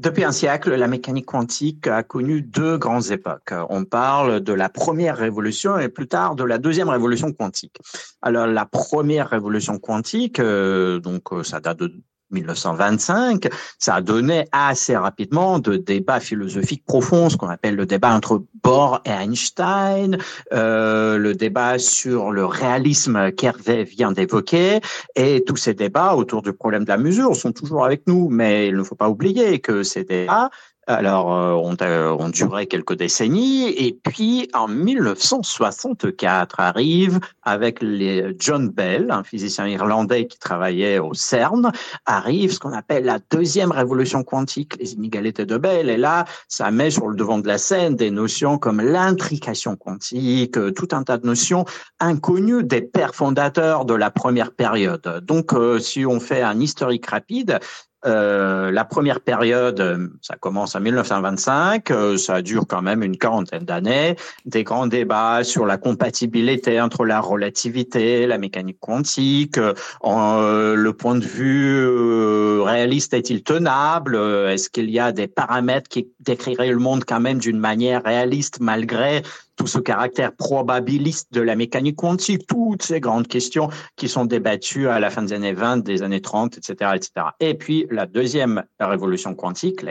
Depuis 0.00 0.24
un 0.24 0.32
siècle, 0.32 0.74
la 0.74 0.86
mécanique 0.86 1.26
quantique 1.26 1.86
a 1.86 2.02
connu 2.02 2.40
deux 2.40 2.78
grandes 2.78 3.10
époques. 3.10 3.52
On 3.68 3.84
parle 3.84 4.40
de 4.40 4.54
la 4.54 4.70
première 4.70 5.18
révolution 5.18 5.78
et 5.78 5.90
plus 5.90 6.08
tard 6.08 6.36
de 6.36 6.42
la 6.42 6.56
deuxième 6.56 6.88
révolution 6.88 7.34
quantique. 7.34 7.76
Alors 8.22 8.46
la 8.46 8.64
première 8.64 9.28
révolution 9.28 9.78
quantique, 9.78 10.40
euh, 10.40 11.00
donc 11.00 11.34
euh, 11.34 11.42
ça 11.44 11.60
date 11.60 11.80
de 11.80 11.92
1925, 12.30 13.48
ça 13.78 13.96
a 13.96 14.00
donné 14.00 14.46
assez 14.52 14.96
rapidement 14.96 15.58
de 15.58 15.76
débats 15.76 16.20
philosophiques 16.20 16.84
profonds, 16.84 17.28
ce 17.30 17.36
qu'on 17.36 17.48
appelle 17.48 17.76
le 17.76 17.86
débat 17.86 18.14
entre 18.14 18.42
Bohr 18.62 19.00
et 19.04 19.10
Einstein, 19.10 20.18
euh, 20.52 21.18
le 21.18 21.34
débat 21.34 21.78
sur 21.78 22.30
le 22.30 22.44
réalisme 22.44 23.32
qu'Hervé 23.32 23.84
vient 23.84 24.12
d'évoquer, 24.12 24.80
et 25.16 25.42
tous 25.44 25.56
ces 25.56 25.74
débats 25.74 26.14
autour 26.14 26.42
du 26.42 26.52
problème 26.52 26.84
de 26.84 26.90
la 26.90 26.98
mesure 26.98 27.34
sont 27.36 27.52
toujours 27.52 27.84
avec 27.84 28.06
nous, 28.06 28.28
mais 28.28 28.68
il 28.68 28.76
ne 28.76 28.82
faut 28.82 28.94
pas 28.94 29.08
oublier 29.08 29.60
que 29.60 29.82
ces 29.82 30.04
débats 30.04 30.50
alors, 30.90 31.34
euh, 31.34 31.52
on, 31.52 31.76
on 32.18 32.28
durait 32.28 32.66
quelques 32.66 32.96
décennies, 32.96 33.68
et 33.68 33.92
puis 33.92 34.48
en 34.54 34.66
1964 34.66 36.58
arrive 36.58 37.20
avec 37.42 37.80
les 37.80 38.34
John 38.38 38.68
Bell, 38.68 39.10
un 39.10 39.22
physicien 39.22 39.68
irlandais 39.68 40.26
qui 40.26 40.38
travaillait 40.38 40.98
au 40.98 41.14
CERN, 41.14 41.70
arrive 42.06 42.52
ce 42.52 42.58
qu'on 42.58 42.72
appelle 42.72 43.04
la 43.04 43.20
deuxième 43.30 43.70
révolution 43.70 44.24
quantique, 44.24 44.76
les 44.80 44.94
inégalités 44.94 45.46
de 45.46 45.56
Bell, 45.56 45.88
et 45.88 45.96
là, 45.96 46.24
ça 46.48 46.70
met 46.70 46.90
sur 46.90 47.06
le 47.08 47.14
devant 47.14 47.38
de 47.38 47.46
la 47.46 47.58
scène 47.58 47.94
des 47.94 48.10
notions 48.10 48.58
comme 48.58 48.80
l'intrication 48.80 49.76
quantique, 49.76 50.56
euh, 50.58 50.72
tout 50.72 50.88
un 50.92 51.04
tas 51.04 51.18
de 51.18 51.26
notions 51.26 51.64
inconnues 52.00 52.64
des 52.64 52.82
pères 52.82 53.14
fondateurs 53.14 53.84
de 53.84 53.94
la 53.94 54.10
première 54.10 54.52
période. 54.52 55.22
Donc, 55.22 55.52
euh, 55.52 55.78
si 55.78 56.04
on 56.04 56.18
fait 56.18 56.42
un 56.42 56.58
historique 56.58 57.06
rapide, 57.06 57.60
euh, 58.06 58.70
la 58.70 58.84
première 58.84 59.20
période, 59.20 59.80
euh, 59.80 60.08
ça 60.22 60.36
commence 60.36 60.74
en 60.74 60.80
1925, 60.80 61.90
euh, 61.90 62.16
ça 62.16 62.40
dure 62.40 62.64
quand 62.66 62.80
même 62.80 63.02
une 63.02 63.18
quarantaine 63.18 63.64
d'années. 63.64 64.16
Des 64.46 64.64
grands 64.64 64.86
débats 64.86 65.44
sur 65.44 65.66
la 65.66 65.76
compatibilité 65.76 66.80
entre 66.80 67.04
la 67.04 67.20
relativité, 67.20 68.26
la 68.26 68.38
mécanique 68.38 68.78
quantique, 68.80 69.58
le 69.58 70.90
point 70.92 71.16
de 71.16 71.24
vue 71.24 72.60
réaliste 72.62 73.12
est-il 73.12 73.42
tenable? 73.42 74.16
Est-ce 74.16 74.70
qu'il 74.70 74.90
y 74.90 74.98
a 74.98 75.12
des 75.12 75.26
paramètres 75.26 75.88
qui 75.88 76.08
décriraient 76.20 76.70
le 76.70 76.78
monde 76.78 77.04
quand 77.06 77.20
même 77.20 77.38
d'une 77.38 77.58
manière 77.58 78.02
réaliste 78.04 78.60
malgré 78.60 79.22
tout 79.60 79.66
ce 79.66 79.78
caractère 79.78 80.32
probabiliste 80.32 81.34
de 81.34 81.42
la 81.42 81.54
mécanique 81.54 81.96
quantique, 81.96 82.46
toutes 82.46 82.82
ces 82.82 82.98
grandes 82.98 83.28
questions 83.28 83.68
qui 83.94 84.08
sont 84.08 84.24
débattues 84.24 84.88
à 84.88 84.98
la 85.00 85.10
fin 85.10 85.20
des 85.20 85.34
années 85.34 85.52
20, 85.52 85.84
des 85.84 86.02
années 86.02 86.22
30, 86.22 86.56
etc., 86.56 86.92
etc. 86.94 87.26
Et 87.40 87.52
puis 87.52 87.86
la 87.90 88.06
deuxième 88.06 88.62
révolution 88.78 89.34
quantique, 89.34 89.82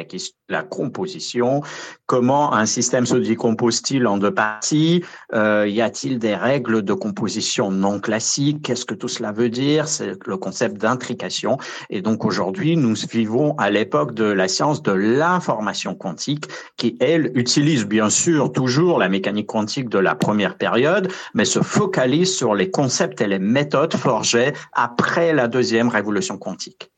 la, 0.50 0.64
composition, 0.64 1.62
comment 2.06 2.54
un 2.54 2.66
système 2.66 3.06
se 3.06 3.16
décompose-t-il 3.16 4.08
en 4.08 4.18
deux 4.18 4.34
parties, 4.34 5.04
euh, 5.34 5.68
y 5.68 5.82
a-t-il 5.82 6.18
des 6.18 6.36
règles 6.36 6.82
de 6.82 6.94
composition 6.94 7.72
non 7.72 8.00
classiques, 8.00 8.62
qu'est-ce 8.64 8.86
que 8.86 8.96
tout 8.96 9.08
cela 9.08 9.32
veut 9.32 9.50
dire, 9.50 9.88
c'est 9.88 10.16
le 10.26 10.38
concept 10.38 10.78
d'intrication. 10.78 11.58
Et 11.90 12.02
donc 12.02 12.26
aujourd'hui, 12.26 12.78
nous 12.78 12.96
vivons 13.12 13.56
à 13.58 13.70
l'époque 13.70 14.14
de 14.14 14.26
la 14.26 14.48
science 14.48 14.82
de 14.82 14.92
l'information 14.92 15.94
quantique, 15.94 16.46
qui 16.78 16.98
elle 17.00 17.32
utilise 17.36 17.86
bien 17.86 18.10
sûr 18.10 18.52
toujours 18.52 19.00
la 19.00 19.10
mécanique 19.10 19.48
quantique 19.48 19.90
de 19.90 20.00
la 20.00 20.16
première 20.16 20.58
période, 20.58 21.12
mais 21.34 21.46
se 21.46 21.60
focalise 21.60 22.36
sur 22.36 22.56
les 22.56 22.72
concepts 22.72 23.22
et 23.22 23.28
les 23.28 23.40
méthodes 23.40 23.94
forgées 23.94 24.54
après 24.74 25.34
la 25.34 25.48
deuxième 25.48 25.90
révolution 25.90 26.38
quantique. 26.38 26.92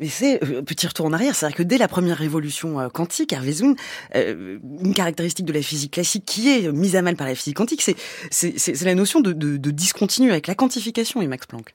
Mais 0.00 0.08
c'est 0.08 0.42
euh, 0.42 0.62
petit 0.62 0.86
retour 0.86 1.06
en 1.06 1.12
arrière, 1.12 1.34
c'est-à-dire 1.34 1.56
que 1.56 1.62
dès 1.62 1.78
la 1.78 1.88
première 1.88 2.16
révolution 2.16 2.80
euh, 2.80 2.88
quantique, 2.88 3.32
Hervé 3.32 3.52
Zoun, 3.52 3.76
euh, 4.14 4.58
une 4.82 4.94
caractéristique 4.94 5.46
de 5.46 5.52
la 5.52 5.62
physique 5.62 5.92
classique 5.92 6.24
qui 6.26 6.48
est 6.48 6.72
mise 6.72 6.96
à 6.96 7.02
mal 7.02 7.16
par 7.16 7.26
la 7.26 7.34
physique 7.34 7.56
quantique, 7.56 7.82
c'est 8.30 8.82
la 8.82 8.94
notion 8.94 9.20
de, 9.20 9.32
discontinu 9.70 10.30
avec 10.30 10.46
la 10.46 10.54
quantification 10.54 11.22
et 11.22 11.26
Max 11.26 11.46
Planck. 11.46 11.74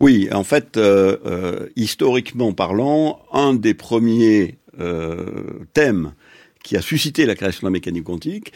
Oui, 0.00 0.28
en 0.32 0.44
fait, 0.44 0.78
historiquement 1.76 2.52
parlant, 2.52 3.20
un 3.32 3.54
des 3.54 3.74
premiers 3.74 4.58
thèmes 5.72 6.12
qui 6.62 6.76
a 6.76 6.82
suscité 6.82 7.26
la 7.26 7.34
création 7.34 7.60
de 7.60 7.66
la 7.66 7.70
mécanique 7.70 8.04
quantique, 8.04 8.52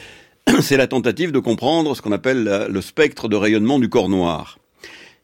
c'est 0.60 0.76
la 0.76 0.86
tentative 0.86 1.32
de 1.32 1.38
comprendre 1.38 1.96
ce 1.96 2.02
qu'on 2.02 2.12
appelle 2.12 2.66
le 2.68 2.80
spectre 2.80 3.28
de 3.28 3.36
rayonnement 3.36 3.78
du 3.78 3.88
corps 3.88 4.08
noir, 4.08 4.58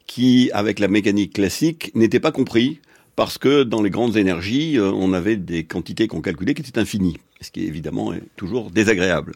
qui, 0.07 0.49
avec 0.53 0.79
la 0.79 0.87
mécanique 0.87 1.33
classique, 1.33 1.91
n'était 1.95 2.19
pas 2.19 2.31
compris 2.31 2.79
parce 3.15 3.37
que 3.37 3.63
dans 3.63 3.81
les 3.81 3.89
grandes 3.89 4.17
énergies, 4.17 4.77
euh, 4.77 4.91
on 4.91 5.13
avait 5.13 5.37
des 5.37 5.63
quantités 5.63 6.07
qu'on 6.07 6.21
calculait 6.21 6.53
qui 6.53 6.61
étaient 6.61 6.79
infinies, 6.79 7.17
ce 7.41 7.51
qui 7.51 7.65
évidemment 7.65 8.13
est 8.13 8.23
toujours 8.35 8.71
désagréable. 8.71 9.33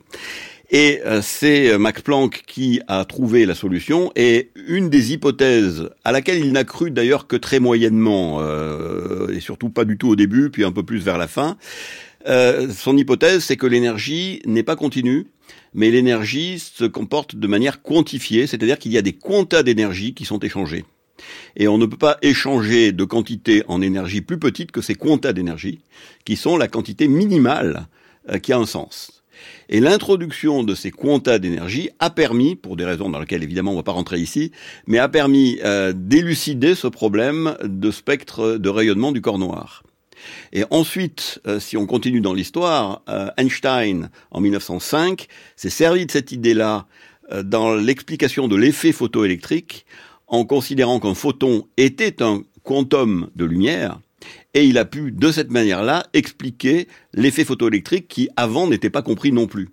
Et 0.72 1.02
euh, 1.06 1.22
c'est 1.24 1.72
euh, 1.72 1.80
Max 1.80 2.02
Planck 2.02 2.44
qui 2.46 2.82
a 2.88 3.04
trouvé 3.06 3.46
la 3.46 3.56
solution 3.56 4.12
et 4.16 4.52
une 4.68 4.90
des 4.90 5.14
hypothèses 5.14 5.90
à 6.04 6.12
laquelle 6.12 6.40
il 6.46 6.52
n'a 6.52 6.64
cru 6.64 6.92
d'ailleurs 6.92 7.28
que 7.28 7.36
très 7.36 7.60
moyennement 7.60 8.40
et 9.30 9.40
surtout 9.40 9.70
pas 9.70 9.86
du 9.86 9.98
tout 9.98 10.10
au 10.10 10.16
début 10.16 10.50
puis 10.50 10.64
un 10.64 10.72
peu 10.72 10.84
plus 10.84 11.00
vers 11.00 11.18
la 11.18 11.28
fin. 11.28 11.58
son 12.26 12.98
hypothèse 12.98 13.44
c'est 13.44 13.58
que 13.58 13.66
l'énergie 13.66 14.42
n'est 14.46 14.64
pas 14.64 14.76
continue 14.76 15.28
mais 15.74 15.92
l'énergie 15.92 16.60
se 16.60 16.86
comporte 16.86 17.36
de 17.36 17.48
manière 17.48 17.82
quantifiée, 17.82 18.48
c'est-à-dire 18.48 18.80
qu'il 18.80 18.92
y 18.92 18.98
a 18.98 19.02
des 19.02 19.14
quantas 19.14 19.64
d'énergie 19.64 20.14
qui 20.14 20.26
sont 20.26 20.40
échangés. 20.40 20.86
Et 21.56 21.68
on 21.68 21.78
ne 21.78 21.86
peut 21.86 21.98
pas 21.98 22.18
échanger 22.22 22.92
de 22.92 23.04
quantité 23.04 23.64
en 23.68 23.82
énergie 23.82 24.22
plus 24.22 24.40
petite 24.40 24.72
que 24.72 24.82
ces 24.82 24.96
quantas 24.96 25.34
d'énergie, 25.34 25.80
qui 26.26 26.36
sont 26.36 26.58
la 26.58 26.68
quantité 26.68 27.08
minimale 27.08 27.88
euh, 28.30 28.38
qui 28.38 28.54
a 28.54 28.58
un 28.58 28.66
sens. 28.66 29.24
Et 29.70 29.80
l'introduction 29.80 30.64
de 30.64 30.76
ces 30.76 30.92
quantas 30.92 31.40
d'énergie 31.40 31.90
a 32.00 32.10
permis, 32.10 32.56
pour 32.56 32.76
des 32.76 32.86
raisons 32.86 33.10
dans 33.10 33.20
lesquelles 33.20 33.44
évidemment 33.44 33.72
on 33.72 33.76
ne 33.76 33.80
va 33.80 33.84
pas 33.84 33.94
rentrer 33.94 34.20
ici, 34.20 34.52
mais 34.86 35.00
a 35.00 35.08
permis 35.08 35.60
euh, 35.64 35.94
d'élucider 35.96 36.76
ce 36.76 36.88
problème 36.88 37.56
de 37.64 37.90
spectre 37.90 38.58
de 38.58 38.70
rayonnement 38.70 39.12
du 39.12 39.22
corps 39.22 39.40
noir. 39.40 39.84
Et 40.52 40.66
ensuite, 40.70 41.40
euh, 41.48 41.62
si 41.62 41.78
on 41.78 41.86
continue 41.86 42.20
dans 42.20 42.34
l'histoire, 42.34 43.04
Einstein, 43.38 44.10
en 44.32 44.42
1905, 44.42 45.28
s'est 45.56 45.70
servi 45.70 46.06
de 46.06 46.12
cette 46.12 46.32
idée-là 46.32 46.88
dans 47.44 47.76
l'explication 47.76 48.48
de 48.48 48.56
l'effet 48.56 48.92
photoélectrique, 48.92 49.86
en 50.30 50.46
considérant 50.46 51.00
qu'un 51.00 51.16
photon 51.16 51.68
était 51.78 52.24
un 52.24 52.44
quantum 52.64 53.30
de 53.36 53.46
lumière, 53.46 54.00
et 54.54 54.66
il 54.66 54.78
a 54.78 54.86
pu, 54.86 55.12
de 55.12 55.32
cette 55.32 55.52
manière-là, 55.52 56.06
expliquer 56.14 56.88
l'effet 57.14 57.46
photoélectrique 57.46 58.08
qui, 58.08 58.30
avant, 58.36 58.68
n'était 58.68 58.90
pas 58.90 59.02
compris 59.02 59.32
non 59.32 59.48
plus. 59.48 59.70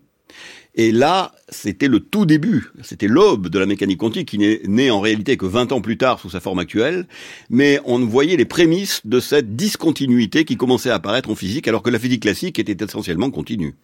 Et 0.78 0.92
là, 0.92 1.32
c'était 1.48 1.88
le 1.88 2.00
tout 2.00 2.26
début, 2.26 2.70
c'était 2.82 3.08
l'aube 3.08 3.48
de 3.48 3.58
la 3.58 3.64
mécanique 3.64 3.98
quantique 3.98 4.28
qui 4.28 4.36
n'est 4.36 4.60
née 4.66 4.90
en 4.90 5.00
réalité 5.00 5.38
que 5.38 5.46
20 5.46 5.72
ans 5.72 5.80
plus 5.80 5.96
tard 5.96 6.20
sous 6.20 6.28
sa 6.28 6.40
forme 6.40 6.58
actuelle, 6.58 7.06
mais 7.48 7.80
on 7.86 7.98
voyait 8.00 8.36
les 8.36 8.44
prémices 8.44 9.00
de 9.06 9.18
cette 9.18 9.56
discontinuité 9.56 10.44
qui 10.44 10.58
commençait 10.58 10.90
à 10.90 10.96
apparaître 10.96 11.30
en 11.30 11.34
physique 11.34 11.66
alors 11.66 11.82
que 11.82 11.88
la 11.88 11.98
physique 11.98 12.22
classique 12.22 12.58
était 12.58 12.84
essentiellement 12.84 13.30
continue. 13.30 13.74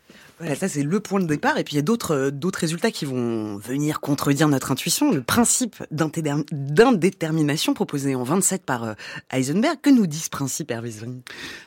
Voilà, 0.43 0.57
ça 0.57 0.67
c'est 0.67 0.83
le 0.83 0.99
point 0.99 1.21
de 1.21 1.27
départ. 1.27 1.57
Et 1.57 1.63
puis 1.63 1.75
il 1.75 1.77
y 1.77 1.79
a 1.79 1.83
d'autres 1.83 2.17
euh, 2.17 2.31
d'autres 2.33 2.59
résultats 2.59 2.91
qui 2.91 3.05
vont 3.05 3.59
venir 3.59 4.01
contredire 4.01 4.49
notre 4.49 4.73
intuition. 4.73 5.13
Le 5.13 5.23
principe 5.23 5.77
d'indétermination 5.93 7.75
proposé 7.75 8.17
en 8.17 8.25
27 8.25 8.65
par 8.65 8.83
euh, 8.83 8.95
Heisenberg. 9.31 9.77
Que 9.81 9.91
nous 9.91 10.09
dit 10.09 10.19
ce 10.19 10.31
principe, 10.31 10.73
Hervé 10.73 10.91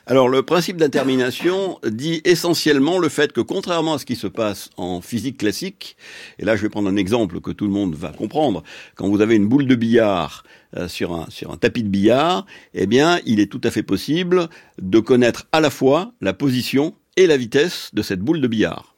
Alors 0.06 0.28
le 0.28 0.42
principe 0.42 0.76
d'indétermination 0.76 1.78
dit 1.86 2.20
essentiellement 2.26 2.98
le 2.98 3.08
fait 3.08 3.32
que 3.32 3.40
contrairement 3.40 3.94
à 3.94 3.98
ce 3.98 4.04
qui 4.04 4.14
se 4.14 4.26
passe 4.26 4.68
en 4.76 5.00
physique 5.00 5.38
classique, 5.38 5.96
et 6.38 6.44
là 6.44 6.54
je 6.54 6.60
vais 6.60 6.68
prendre 6.68 6.90
un 6.90 6.96
exemple 6.96 7.40
que 7.40 7.52
tout 7.52 7.64
le 7.64 7.72
monde 7.72 7.94
va 7.94 8.10
comprendre, 8.10 8.62
quand 8.94 9.08
vous 9.08 9.22
avez 9.22 9.36
une 9.36 9.48
boule 9.48 9.66
de 9.66 9.74
billard 9.74 10.44
euh, 10.76 10.86
sur 10.86 11.14
un, 11.14 11.26
sur 11.30 11.50
un 11.50 11.56
tapis 11.56 11.82
de 11.82 11.88
billard, 11.88 12.44
eh 12.74 12.86
bien, 12.86 13.20
il 13.24 13.40
est 13.40 13.50
tout 13.50 13.60
à 13.64 13.70
fait 13.70 13.82
possible 13.82 14.48
de 14.78 14.98
connaître 14.98 15.46
à 15.52 15.60
la 15.60 15.70
fois 15.70 16.12
la 16.20 16.34
position 16.34 16.94
et 17.16 17.26
la 17.26 17.36
vitesse 17.36 17.90
de 17.92 18.02
cette 18.02 18.20
boule 18.20 18.40
de 18.40 18.48
billard. 18.48 18.94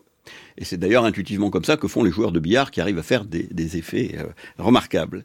Et 0.59 0.65
c'est 0.65 0.77
d'ailleurs 0.77 1.05
intuitivement 1.05 1.51
comme 1.51 1.65
ça 1.65 1.77
que 1.77 1.87
font 1.87 2.03
les 2.03 2.11
joueurs 2.11 2.33
de 2.33 2.41
billard 2.41 2.71
qui 2.71 2.81
arrivent 2.81 2.99
à 2.99 3.05
faire 3.05 3.25
des, 3.25 3.77
effets 3.77 4.17
euh, 4.19 4.25
remarquables. 4.59 5.25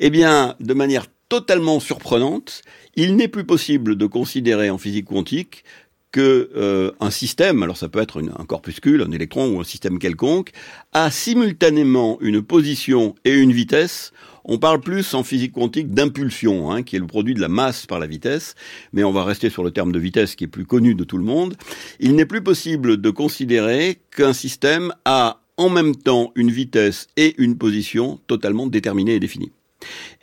Eh 0.00 0.10
bien, 0.10 0.56
de 0.60 0.74
manière 0.74 1.06
totalement 1.28 1.80
surprenante, 1.80 2.62
il 2.96 3.16
n'est 3.16 3.28
plus 3.28 3.44
possible 3.44 3.96
de 3.96 4.06
considérer 4.06 4.70
en 4.70 4.78
physique 4.78 5.06
quantique 5.06 5.64
que 6.10 6.50
euh, 6.54 6.92
un 7.00 7.10
système, 7.10 7.62
alors 7.62 7.78
ça 7.78 7.88
peut 7.88 8.00
être 8.00 8.22
un 8.22 8.44
corpuscule, 8.44 9.02
un 9.02 9.12
électron 9.12 9.54
ou 9.54 9.60
un 9.60 9.64
système 9.64 9.98
quelconque, 9.98 10.50
a 10.92 11.10
simultanément 11.10 12.18
une 12.20 12.42
position 12.42 13.14
et 13.24 13.32
une 13.32 13.52
vitesse 13.52 14.12
on 14.44 14.58
parle 14.58 14.80
plus 14.80 15.14
en 15.14 15.22
physique 15.22 15.52
quantique 15.52 15.90
d'impulsion, 15.90 16.70
hein, 16.70 16.82
qui 16.82 16.96
est 16.96 16.98
le 16.98 17.06
produit 17.06 17.34
de 17.34 17.40
la 17.40 17.48
masse 17.48 17.86
par 17.86 17.98
la 17.98 18.06
vitesse, 18.06 18.54
mais 18.92 19.04
on 19.04 19.12
va 19.12 19.24
rester 19.24 19.50
sur 19.50 19.64
le 19.64 19.70
terme 19.70 19.92
de 19.92 19.98
vitesse 19.98 20.34
qui 20.34 20.44
est 20.44 20.48
plus 20.48 20.66
connu 20.66 20.94
de 20.94 21.04
tout 21.04 21.18
le 21.18 21.24
monde. 21.24 21.54
Il 22.00 22.14
n'est 22.14 22.26
plus 22.26 22.42
possible 22.42 23.00
de 23.00 23.10
considérer 23.10 24.00
qu'un 24.14 24.32
système 24.32 24.92
a 25.04 25.40
en 25.56 25.68
même 25.68 25.94
temps 25.94 26.32
une 26.34 26.50
vitesse 26.50 27.06
et 27.16 27.34
une 27.38 27.56
position 27.56 28.20
totalement 28.26 28.66
déterminées 28.66 29.14
et 29.14 29.20
définies. 29.20 29.52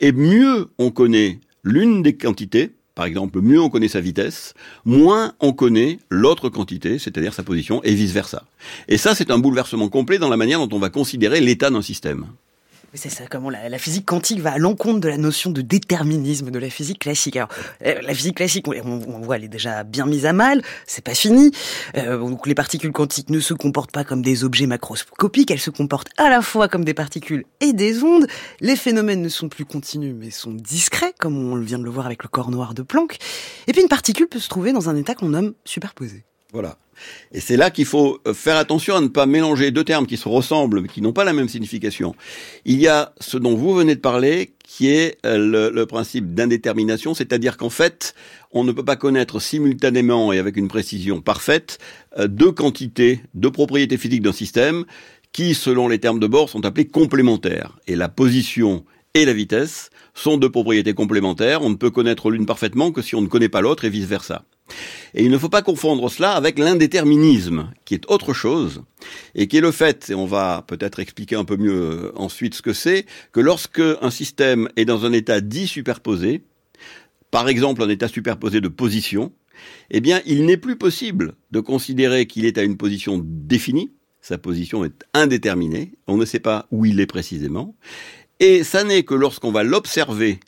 Et 0.00 0.12
mieux 0.12 0.68
on 0.78 0.90
connaît 0.90 1.38
l'une 1.62 2.02
des 2.02 2.16
quantités, 2.16 2.72
par 2.94 3.04
exemple, 3.04 3.40
mieux 3.40 3.60
on 3.60 3.70
connaît 3.70 3.88
sa 3.88 4.00
vitesse, 4.00 4.54
moins 4.84 5.32
on 5.40 5.52
connaît 5.52 5.98
l'autre 6.10 6.48
quantité, 6.48 6.98
c'est-à-dire 6.98 7.32
sa 7.32 7.42
position, 7.42 7.82
et 7.82 7.94
vice-versa. 7.94 8.44
Et 8.88 8.98
ça, 8.98 9.14
c'est 9.14 9.30
un 9.30 9.38
bouleversement 9.38 9.88
complet 9.88 10.18
dans 10.18 10.28
la 10.28 10.36
manière 10.36 10.58
dont 10.58 10.76
on 10.76 10.80
va 10.80 10.90
considérer 10.90 11.40
l'état 11.40 11.70
d'un 11.70 11.82
système. 11.82 12.26
C'est 12.92 13.08
ça, 13.08 13.24
comment 13.30 13.50
la, 13.50 13.78
physique 13.78 14.04
quantique 14.04 14.40
va 14.40 14.52
à 14.52 14.58
l'encontre 14.58 14.98
de 14.98 15.08
la 15.08 15.16
notion 15.16 15.50
de 15.50 15.60
déterminisme 15.60 16.50
de 16.50 16.58
la 16.58 16.70
physique 16.70 16.98
classique. 16.98 17.36
Alors, 17.36 17.48
euh, 17.86 18.00
la 18.02 18.12
physique 18.14 18.36
classique, 18.36 18.66
on, 18.66 18.98
voit, 19.20 19.36
elle 19.36 19.44
est 19.44 19.48
déjà 19.48 19.84
bien 19.84 20.06
mise 20.06 20.26
à 20.26 20.32
mal, 20.32 20.60
c'est 20.86 21.04
pas 21.04 21.14
fini. 21.14 21.52
Euh, 21.96 22.34
les 22.46 22.54
particules 22.56 22.90
quantiques 22.90 23.30
ne 23.30 23.38
se 23.38 23.54
comportent 23.54 23.92
pas 23.92 24.02
comme 24.02 24.22
des 24.22 24.42
objets 24.42 24.66
macroscopiques, 24.66 25.52
elles 25.52 25.60
se 25.60 25.70
comportent 25.70 26.10
à 26.16 26.28
la 26.28 26.42
fois 26.42 26.66
comme 26.66 26.84
des 26.84 26.94
particules 26.94 27.44
et 27.60 27.72
des 27.72 28.02
ondes. 28.02 28.26
Les 28.60 28.74
phénomènes 28.74 29.22
ne 29.22 29.28
sont 29.28 29.48
plus 29.48 29.64
continus, 29.64 30.14
mais 30.18 30.30
sont 30.30 30.52
discrets, 30.52 31.14
comme 31.18 31.36
on 31.36 31.56
vient 31.60 31.78
de 31.78 31.84
le 31.84 31.90
voir 31.90 32.06
avec 32.06 32.24
le 32.24 32.28
corps 32.28 32.50
noir 32.50 32.74
de 32.74 32.82
Planck. 32.82 33.18
Et 33.68 33.72
puis, 33.72 33.82
une 33.82 33.88
particule 33.88 34.26
peut 34.26 34.40
se 34.40 34.48
trouver 34.48 34.72
dans 34.72 34.88
un 34.88 34.96
état 34.96 35.14
qu'on 35.14 35.28
nomme 35.28 35.54
superposé. 35.64 36.24
Voilà. 36.52 36.76
Et 37.32 37.40
c'est 37.40 37.56
là 37.56 37.70
qu'il 37.70 37.84
faut 37.84 38.18
euh, 38.26 38.34
faire 38.34 38.56
attention 38.56 38.96
à 38.96 39.00
ne 39.00 39.08
pas 39.08 39.26
mélanger 39.26 39.70
deux 39.70 39.84
termes 39.84 40.06
qui 40.06 40.16
se 40.16 40.28
ressemblent 40.28 40.82
mais 40.82 40.88
qui 40.88 41.00
n'ont 41.00 41.12
pas 41.12 41.24
la 41.24 41.32
même 41.32 41.48
signification. 41.48 42.14
Il 42.64 42.80
y 42.80 42.88
a 42.88 43.12
ce 43.20 43.36
dont 43.36 43.54
vous 43.54 43.74
venez 43.74 43.94
de 43.94 44.00
parler 44.00 44.52
qui 44.66 44.88
est 44.88 45.18
euh, 45.26 45.70
le, 45.72 45.86
principe 45.86 46.34
d'indétermination, 46.34 47.14
c'est-à-dire 47.14 47.56
qu'en 47.56 47.70
fait, 47.70 48.14
on 48.52 48.62
ne 48.62 48.72
peut 48.72 48.84
pas 48.84 48.96
connaître 48.96 49.40
simultanément 49.40 50.32
et 50.32 50.38
avec 50.38 50.56
une 50.56 50.68
précision 50.68 51.20
parfaite 51.20 51.78
euh, 52.18 52.28
deux 52.28 52.52
quantités, 52.52 53.20
deux 53.34 53.50
propriétés 53.50 53.96
physiques 53.96 54.22
d'un 54.22 54.32
système 54.32 54.84
qui, 55.32 55.54
selon 55.54 55.88
les 55.88 55.98
termes 55.98 56.20
de 56.20 56.26
bord, 56.26 56.48
sont 56.48 56.64
appelées 56.64 56.86
complémentaires. 56.86 57.78
Et 57.86 57.96
la 57.96 58.08
position 58.08 58.84
et 59.14 59.24
la 59.24 59.32
vitesse 59.32 59.90
sont 60.14 60.36
deux 60.36 60.50
propriétés 60.50 60.94
complémentaires. 60.94 61.62
On 61.62 61.70
ne 61.70 61.74
peut 61.76 61.90
connaître 61.90 62.30
l'une 62.30 62.46
parfaitement 62.46 62.92
que 62.92 63.02
si 63.02 63.14
on 63.14 63.20
ne 63.20 63.26
connaît 63.26 63.48
pas 63.48 63.60
l'autre 63.60 63.84
et 63.84 63.90
vice-versa. 63.90 64.44
Et 65.14 65.24
il 65.24 65.30
ne 65.30 65.38
faut 65.38 65.48
pas 65.48 65.62
confondre 65.62 66.10
cela 66.10 66.32
avec 66.32 66.58
l'indéterminisme, 66.58 67.70
qui 67.84 67.94
est 67.94 68.10
autre 68.10 68.32
chose, 68.32 68.82
et 69.34 69.48
qui 69.48 69.56
est 69.56 69.60
le 69.60 69.72
fait, 69.72 70.10
et 70.10 70.14
on 70.14 70.26
va 70.26 70.64
peut-être 70.66 71.00
expliquer 71.00 71.36
un 71.36 71.44
peu 71.44 71.56
mieux 71.56 71.72
euh, 71.72 72.12
ensuite 72.16 72.54
ce 72.54 72.62
que 72.62 72.72
c'est, 72.72 73.06
que 73.32 73.40
lorsque 73.40 73.82
un 74.00 74.10
système 74.10 74.68
est 74.76 74.84
dans 74.84 75.04
un 75.04 75.12
état 75.12 75.40
dit 75.40 75.66
superposé, 75.66 76.44
par 77.30 77.48
exemple 77.48 77.82
un 77.82 77.88
état 77.88 78.08
superposé 78.08 78.60
de 78.60 78.68
position, 78.68 79.32
eh 79.90 80.00
bien, 80.00 80.20
il 80.26 80.46
n'est 80.46 80.56
plus 80.56 80.76
possible 80.76 81.34
de 81.50 81.60
considérer 81.60 82.26
qu'il 82.26 82.44
est 82.44 82.58
à 82.58 82.62
une 82.62 82.76
position 82.76 83.20
définie, 83.24 83.90
sa 84.20 84.38
position 84.38 84.84
est 84.84 85.04
indéterminée, 85.14 85.92
on 86.06 86.16
ne 86.16 86.24
sait 86.24 86.40
pas 86.40 86.66
où 86.70 86.84
il 86.84 87.00
est 87.00 87.06
précisément, 87.06 87.74
et 88.38 88.64
ça 88.64 88.84
n'est 88.84 89.02
que 89.02 89.14
lorsqu'on 89.14 89.52
va 89.52 89.62
l'observer 89.62 90.40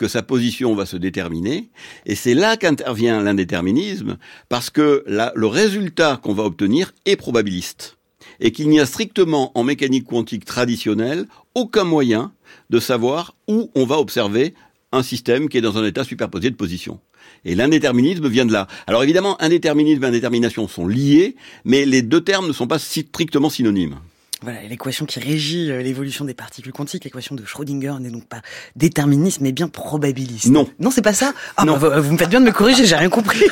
que 0.00 0.08
sa 0.08 0.22
position 0.22 0.74
va 0.74 0.86
se 0.86 0.96
déterminer. 0.96 1.68
Et 2.06 2.14
c'est 2.14 2.32
là 2.32 2.56
qu'intervient 2.56 3.22
l'indéterminisme, 3.22 4.16
parce 4.48 4.70
que 4.70 5.04
le 5.06 5.46
résultat 5.46 6.18
qu'on 6.22 6.32
va 6.32 6.44
obtenir 6.44 6.94
est 7.04 7.16
probabiliste. 7.16 7.98
Et 8.40 8.50
qu'il 8.50 8.70
n'y 8.70 8.80
a 8.80 8.86
strictement 8.86 9.52
en 9.54 9.62
mécanique 9.62 10.06
quantique 10.06 10.46
traditionnelle 10.46 11.26
aucun 11.54 11.84
moyen 11.84 12.32
de 12.70 12.80
savoir 12.80 13.34
où 13.46 13.70
on 13.74 13.84
va 13.84 13.98
observer 13.98 14.54
un 14.90 15.02
système 15.02 15.50
qui 15.50 15.58
est 15.58 15.60
dans 15.60 15.76
un 15.76 15.84
état 15.84 16.02
superposé 16.02 16.48
de 16.48 16.56
position. 16.56 16.98
Et 17.44 17.54
l'indéterminisme 17.54 18.26
vient 18.26 18.46
de 18.46 18.54
là. 18.54 18.68
Alors 18.86 19.02
évidemment, 19.02 19.36
indéterminisme 19.42 20.02
et 20.04 20.06
indétermination 20.06 20.66
sont 20.66 20.86
liés, 20.86 21.36
mais 21.66 21.84
les 21.84 22.00
deux 22.00 22.22
termes 22.22 22.48
ne 22.48 22.54
sont 22.54 22.66
pas 22.66 22.78
strictement 22.78 23.50
synonymes. 23.50 23.98
Voilà, 24.42 24.62
l'équation 24.62 25.04
qui 25.04 25.20
régit 25.20 25.70
euh, 25.70 25.82
l'évolution 25.82 26.24
des 26.24 26.32
particules 26.32 26.72
quantiques, 26.72 27.04
l'équation 27.04 27.34
de 27.34 27.44
Schrödinger 27.44 27.94
n'est 28.00 28.10
donc 28.10 28.26
pas 28.26 28.40
déterministe, 28.74 29.42
mais 29.42 29.52
bien 29.52 29.68
probabiliste. 29.68 30.46
Non. 30.46 30.66
Non, 30.78 30.90
c'est 30.90 31.02
pas 31.02 31.12
ça? 31.12 31.34
Ah, 31.58 31.66
non. 31.66 31.76
Bah, 31.76 32.00
vous, 32.00 32.12
me 32.12 32.16
faites 32.16 32.30
bien 32.30 32.40
de 32.40 32.46
me 32.46 32.52
corriger, 32.52 32.86
j'ai 32.86 32.96
rien 32.96 33.10
compris. 33.10 33.44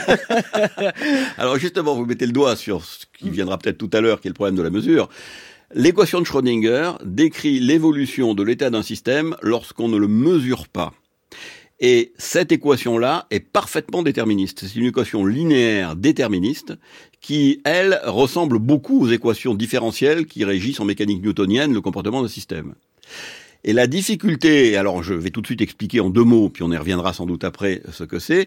Alors 1.38 1.58
justement, 1.58 1.94
vous 1.94 2.06
mettez 2.06 2.24
le 2.24 2.32
doigt 2.32 2.56
sur 2.56 2.84
ce 2.84 3.04
qui 3.18 3.28
viendra 3.28 3.58
peut-être 3.58 3.76
tout 3.76 3.90
à 3.92 4.00
l'heure, 4.00 4.20
qui 4.20 4.28
est 4.28 4.30
le 4.30 4.34
problème 4.34 4.56
de 4.56 4.62
la 4.62 4.70
mesure. 4.70 5.10
L'équation 5.74 6.20
de 6.20 6.24
Schrödinger 6.24 6.92
décrit 7.04 7.60
l'évolution 7.60 8.32
de 8.32 8.42
l'état 8.42 8.70
d'un 8.70 8.82
système 8.82 9.36
lorsqu'on 9.42 9.88
ne 9.88 9.98
le 9.98 10.08
mesure 10.08 10.68
pas. 10.68 10.94
Et 11.80 12.12
cette 12.18 12.50
équation-là 12.50 13.26
est 13.30 13.40
parfaitement 13.40 14.02
déterministe. 14.02 14.66
C'est 14.66 14.78
une 14.78 14.86
équation 14.86 15.24
linéaire 15.24 15.94
déterministe 15.94 16.72
qui, 17.20 17.60
elle, 17.64 18.00
ressemble 18.04 18.58
beaucoup 18.58 19.00
aux 19.02 19.08
équations 19.08 19.54
différentielles 19.54 20.26
qui 20.26 20.44
régissent 20.44 20.80
en 20.80 20.84
mécanique 20.84 21.22
newtonienne 21.22 21.72
le 21.72 21.80
comportement 21.80 22.22
d'un 22.22 22.28
système. 22.28 22.74
Et 23.64 23.72
la 23.72 23.88
difficulté, 23.88 24.76
alors 24.76 25.02
je 25.02 25.14
vais 25.14 25.30
tout 25.30 25.40
de 25.40 25.46
suite 25.46 25.60
expliquer 25.60 25.98
en 25.98 26.10
deux 26.10 26.22
mots, 26.22 26.48
puis 26.48 26.62
on 26.62 26.70
y 26.70 26.76
reviendra 26.76 27.12
sans 27.12 27.26
doute 27.26 27.42
après 27.42 27.82
ce 27.92 28.04
que 28.04 28.20
c'est, 28.20 28.46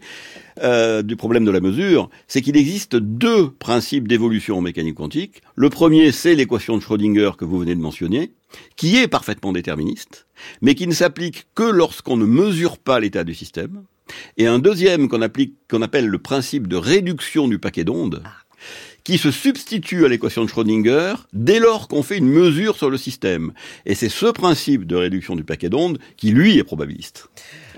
euh, 0.64 1.02
du 1.02 1.18
problème 1.18 1.44
de 1.44 1.52
la 1.52 1.60
mesure, 1.60 2.10
c'est 2.28 2.42
qu'il 2.42 2.56
existe 2.56 2.96
deux 2.96 3.52
principes 3.52 4.08
d'évolution 4.08 4.58
en 4.58 4.62
mécanique 4.62 4.96
quantique. 4.96 5.42
Le 5.56 5.70
premier, 5.70 6.14
c'est 6.14 6.34
l'équation 6.34 6.78
de 6.78 6.82
Schrödinger 6.82 7.32
que 7.38 7.44
vous 7.44 7.60
venez 7.60 7.76
de 7.76 7.82
mentionner, 7.82 8.32
qui 8.78 8.98
est 8.98 9.10
parfaitement 9.10 9.52
déterministe, 9.52 10.28
mais 10.62 10.76
qui 10.76 10.88
ne 10.88 10.94
s'applique 10.94 11.46
que 11.56 11.64
lorsqu'on 11.64 12.16
ne 12.16 12.26
mesure 12.26 12.78
pas 12.78 13.02
l'état 13.02 13.26
du 13.26 13.34
système. 13.34 13.84
Et 14.38 14.48
un 14.48 14.60
deuxième 14.60 15.10
qu'on 15.10 15.22
applique, 15.22 15.56
qu'on 15.70 15.82
appelle 15.82 16.08
le 16.08 16.20
principe 16.20 16.68
de 16.68 16.78
réduction 16.78 17.50
du 17.50 17.60
paquet 17.60 17.84
d'ondes, 17.84 18.24
qui 19.04 19.18
se 19.18 19.32
substitue 19.32 20.06
à 20.06 20.08
l'équation 20.08 20.44
de 20.44 20.50
Schrödinger 20.50 21.16
dès 21.34 21.60
lors 21.60 21.88
qu'on 21.88 22.04
fait 22.04 22.18
une 22.18 22.28
mesure 22.28 22.78
sur 22.78 22.90
le 22.90 22.98
système. 22.98 23.54
Et 23.86 23.96
c'est 23.96 24.10
ce 24.10 24.28
principe 24.28 24.86
de 24.86 24.96
réduction 24.96 25.36
du 25.36 25.44
paquet 25.44 25.70
d'ondes 25.70 26.00
qui, 26.18 26.32
lui, 26.32 26.58
est 26.58 26.64
probabiliste. 26.64 27.30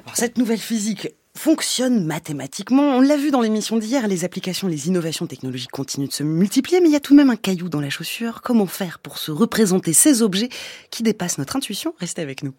Alors, 0.05 0.15
cette 0.15 0.37
nouvelle 0.37 0.59
physique 0.59 1.09
fonctionne 1.35 2.05
mathématiquement. 2.05 2.97
On 2.97 3.01
l'a 3.01 3.17
vu 3.17 3.31
dans 3.31 3.41
l'émission 3.41 3.77
d'hier, 3.77 4.07
les 4.07 4.23
applications, 4.23 4.67
les 4.67 4.87
innovations 4.87 5.25
technologiques 5.25 5.71
continuent 5.71 6.07
de 6.07 6.13
se 6.13 6.23
multiplier, 6.23 6.79
mais 6.79 6.89
il 6.89 6.93
y 6.93 6.95
a 6.95 6.99
tout 6.99 7.13
de 7.13 7.17
même 7.17 7.29
un 7.29 7.35
caillou 7.35 7.69
dans 7.69 7.81
la 7.81 7.89
chaussure. 7.89 8.41
Comment 8.41 8.67
faire 8.67 8.99
pour 8.99 9.17
se 9.17 9.31
représenter 9.31 9.93
ces 9.93 10.21
objets 10.21 10.49
qui 10.91 11.03
dépassent 11.03 11.37
notre 11.39 11.55
intuition? 11.55 11.95
Restez 11.99 12.21
avec 12.21 12.43
nous. 12.43 12.53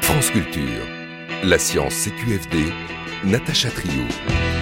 France 0.00 0.30
Culture. 0.30 0.85
La 1.46 1.60
science 1.60 1.94
CQFD, 1.94 2.72
Natacha 3.22 3.70
Trio. 3.70 4.55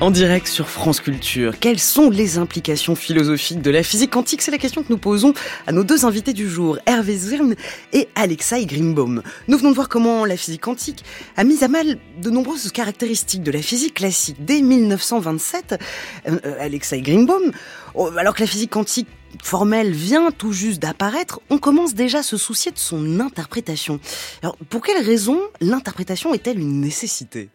En 0.00 0.12
direct 0.12 0.46
sur 0.46 0.68
France 0.68 1.00
Culture, 1.00 1.58
quelles 1.58 1.80
sont 1.80 2.08
les 2.08 2.38
implications 2.38 2.94
philosophiques 2.94 3.60
de 3.60 3.70
la 3.72 3.82
physique 3.82 4.12
quantique? 4.12 4.42
C'est 4.42 4.52
la 4.52 4.58
question 4.58 4.84
que 4.84 4.92
nous 4.92 4.98
posons 4.98 5.34
à 5.66 5.72
nos 5.72 5.82
deux 5.82 6.04
invités 6.04 6.32
du 6.32 6.48
jour, 6.48 6.78
Hervé 6.86 7.16
Zwirn 7.18 7.56
et 7.92 8.08
Alexei 8.14 8.64
Grimbaum. 8.64 9.24
Nous 9.48 9.58
venons 9.58 9.70
de 9.70 9.74
voir 9.74 9.88
comment 9.88 10.24
la 10.24 10.36
physique 10.36 10.60
quantique 10.60 11.04
a 11.36 11.42
mis 11.42 11.64
à 11.64 11.68
mal 11.68 11.98
de 12.22 12.30
nombreuses 12.30 12.70
caractéristiques 12.70 13.42
de 13.42 13.50
la 13.50 13.60
physique 13.60 13.94
classique. 13.94 14.36
Dès 14.38 14.62
1927, 14.62 15.74
euh, 16.28 16.38
euh, 16.44 16.54
Alexei 16.60 17.00
Grimbaum, 17.00 17.50
oh, 17.96 18.08
alors 18.16 18.36
que 18.36 18.40
la 18.42 18.46
physique 18.46 18.70
quantique 18.70 19.08
formelle 19.42 19.90
vient 19.90 20.30
tout 20.30 20.52
juste 20.52 20.80
d'apparaître, 20.80 21.40
on 21.50 21.58
commence 21.58 21.94
déjà 21.94 22.20
à 22.20 22.22
se 22.22 22.36
soucier 22.36 22.70
de 22.70 22.78
son 22.78 23.18
interprétation. 23.18 23.98
Alors, 24.44 24.56
pour 24.70 24.80
quelle 24.80 25.04
raison 25.04 25.40
l'interprétation 25.60 26.32
est-elle 26.34 26.60
une 26.60 26.80
nécessité? 26.80 27.50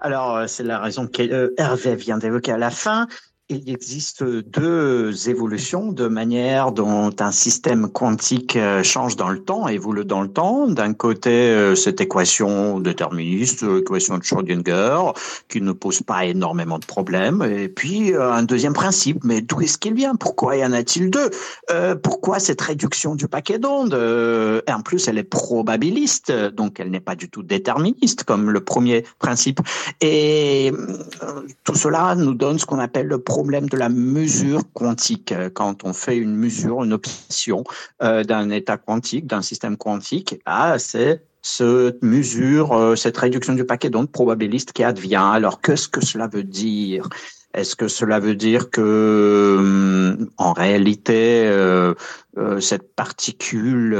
Alors, 0.00 0.36
euh, 0.36 0.46
c'est 0.46 0.62
la 0.62 0.78
raison 0.78 1.06
que 1.06 1.22
euh, 1.22 1.94
vient 1.96 2.18
d'évoquer 2.18 2.52
à 2.52 2.58
la 2.58 2.70
fin 2.70 3.06
il 3.50 3.68
existe 3.68 4.24
deux 4.24 5.28
évolutions 5.28 5.92
de 5.92 6.08
manière 6.08 6.72
dont 6.72 7.10
un 7.20 7.30
système 7.30 7.90
quantique 7.90 8.56
euh, 8.56 8.82
change 8.82 9.16
dans 9.16 9.28
le 9.28 9.38
temps, 9.38 9.68
évolue 9.68 10.06
dans 10.06 10.22
le 10.22 10.28
temps. 10.28 10.66
D'un 10.66 10.94
côté, 10.94 11.30
euh, 11.30 11.74
cette 11.74 12.00
équation 12.00 12.80
déterministe, 12.80 13.62
l'équation 13.62 14.16
de 14.16 14.22
Schrödinger, 14.22 15.12
qui 15.50 15.60
ne 15.60 15.72
pose 15.72 16.00
pas 16.00 16.24
énormément 16.24 16.78
de 16.78 16.86
problèmes. 16.86 17.42
Et 17.42 17.68
puis, 17.68 18.14
euh, 18.14 18.32
un 18.32 18.44
deuxième 18.44 18.72
principe, 18.72 19.22
mais 19.24 19.42
d'où 19.42 19.60
est-ce 19.60 19.76
qu'il 19.76 19.92
vient? 19.92 20.14
Pourquoi 20.14 20.56
y 20.56 20.64
en 20.64 20.72
a-t-il 20.72 21.10
deux? 21.10 21.28
Pourquoi 22.02 22.38
cette 22.38 22.60
réduction 22.60 23.14
du 23.14 23.28
paquet 23.28 23.58
d'ondes? 23.58 23.94
En 23.94 24.80
plus, 24.82 25.06
elle 25.08 25.18
est 25.18 25.22
probabiliste, 25.22 26.32
donc 26.32 26.80
elle 26.80 26.90
n'est 26.90 27.00
pas 27.00 27.14
du 27.14 27.28
tout 27.28 27.42
déterministe, 27.42 28.24
comme 28.24 28.50
le 28.50 28.60
premier 28.60 29.04
principe. 29.18 29.60
Et 30.00 30.72
tout 31.64 31.74
cela 31.74 32.14
nous 32.14 32.34
donne 32.34 32.58
ce 32.58 32.66
qu'on 32.66 32.78
appelle 32.78 33.06
le 33.06 33.18
problème 33.34 33.68
de 33.68 33.76
la 33.76 33.88
mesure 33.88 34.62
quantique. 34.74 35.34
Quand 35.54 35.82
on 35.82 35.92
fait 35.92 36.16
une 36.16 36.36
mesure, 36.36 36.84
une 36.84 36.92
option 36.92 37.64
euh, 38.00 38.22
d'un 38.22 38.48
état 38.50 38.76
quantique, 38.76 39.26
d'un 39.26 39.42
système 39.42 39.76
quantique, 39.76 40.40
ah, 40.46 40.78
c'est 40.78 41.20
cette 41.42 42.00
mesure, 42.02 42.72
euh, 42.72 42.94
cette 42.94 43.18
réduction 43.18 43.54
du 43.54 43.64
paquet 43.64 43.90
d'ondes 43.90 44.12
probabiliste 44.20 44.72
qui 44.72 44.84
advient. 44.84 45.28
Alors, 45.38 45.60
qu'est-ce 45.60 45.88
que 45.88 46.00
cela 46.00 46.28
veut 46.28 46.44
dire? 46.44 47.08
Est-ce 47.54 47.74
que 47.74 47.88
cela 47.88 48.20
veut 48.20 48.36
dire 48.36 48.70
que, 48.70 49.56
hum, 49.58 50.30
en 50.38 50.52
réalité, 50.52 51.50
euh, 52.38 52.60
cette 52.60 52.94
particule 52.94 53.90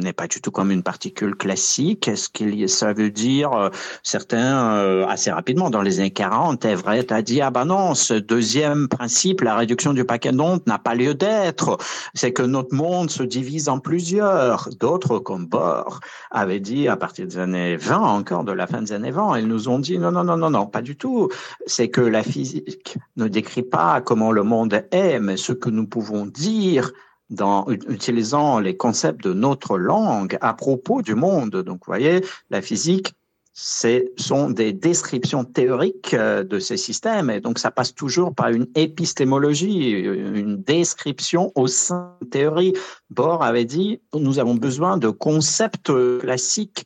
n'est 0.00 0.12
pas 0.12 0.24
pas 0.24 0.28
du 0.28 0.40
tout 0.40 0.50
comme 0.50 0.70
une 0.70 0.82
particule 0.82 1.34
classique. 1.36 2.08
Est-ce 2.08 2.30
qu'il 2.30 2.66
ça 2.70 2.94
veut 2.94 3.10
dire 3.10 3.52
euh, 3.52 3.68
certains 4.02 4.74
euh, 4.76 5.06
assez 5.06 5.30
rapidement 5.30 5.68
dans 5.68 5.82
les 5.82 6.00
années 6.00 6.12
40, 6.12 6.64
Everett 6.64 7.12
a 7.12 7.20
dit 7.20 7.42
ah 7.42 7.50
ben 7.50 7.66
non, 7.66 7.94
ce 7.94 8.14
deuxième 8.14 8.88
principe, 8.88 9.42
la 9.42 9.54
réduction 9.54 9.92
du 9.92 10.06
paquet 10.06 10.32
d'ondes 10.32 10.62
n'a 10.66 10.78
pas 10.78 10.94
lieu 10.94 11.14
d'être. 11.14 11.76
C'est 12.14 12.32
que 12.32 12.42
notre 12.42 12.74
monde 12.74 13.10
se 13.10 13.22
divise 13.22 13.68
en 13.68 13.80
plusieurs. 13.80 14.70
D'autres 14.80 15.18
comme 15.18 15.44
Bohr 15.44 16.00
avaient 16.30 16.60
dit 16.60 16.88
à 16.88 16.96
partir 16.96 17.26
des 17.26 17.36
années 17.36 17.76
20 17.76 17.98
encore 17.98 18.44
de 18.44 18.52
la 18.52 18.66
fin 18.66 18.80
des 18.80 18.92
années 18.92 19.10
20, 19.10 19.40
ils 19.40 19.46
nous 19.46 19.68
ont 19.68 19.78
dit 19.78 19.98
non 19.98 20.10
non 20.10 20.24
non 20.24 20.38
non 20.38 20.48
non, 20.48 20.66
pas 20.66 20.80
du 20.80 20.96
tout. 20.96 21.28
C'est 21.66 21.90
que 21.90 22.00
la 22.00 22.22
physique 22.22 22.96
ne 23.16 23.28
décrit 23.28 23.62
pas 23.62 24.00
comment 24.00 24.32
le 24.32 24.42
monde 24.42 24.86
est, 24.90 25.20
mais 25.20 25.36
ce 25.36 25.52
que 25.52 25.68
nous 25.68 25.86
pouvons 25.86 26.24
dire 26.24 26.92
dans, 27.30 27.66
utilisant 27.68 28.60
les 28.60 28.76
concepts 28.76 29.22
de 29.24 29.32
notre 29.32 29.78
langue 29.78 30.38
à 30.40 30.54
propos 30.54 31.02
du 31.02 31.14
monde. 31.14 31.50
Donc, 31.50 31.78
vous 31.86 31.92
voyez, 31.92 32.20
la 32.50 32.62
physique, 32.62 33.14
ce 33.56 34.04
sont 34.16 34.50
des 34.50 34.72
descriptions 34.72 35.44
théoriques 35.44 36.12
euh, 36.14 36.42
de 36.42 36.58
ces 36.58 36.76
systèmes 36.76 37.30
et 37.30 37.40
donc 37.40 37.60
ça 37.60 37.70
passe 37.70 37.94
toujours 37.94 38.34
par 38.34 38.48
une 38.48 38.66
épistémologie, 38.74 39.90
une 39.90 40.60
description 40.60 41.52
au 41.54 41.68
sein 41.68 42.16
de 42.20 42.26
théorie. 42.26 42.72
Bohr 43.10 43.44
avait 43.44 43.64
dit, 43.64 44.00
nous 44.12 44.40
avons 44.40 44.56
besoin 44.56 44.96
de 44.96 45.08
concepts 45.08 45.92
classiques 46.18 46.84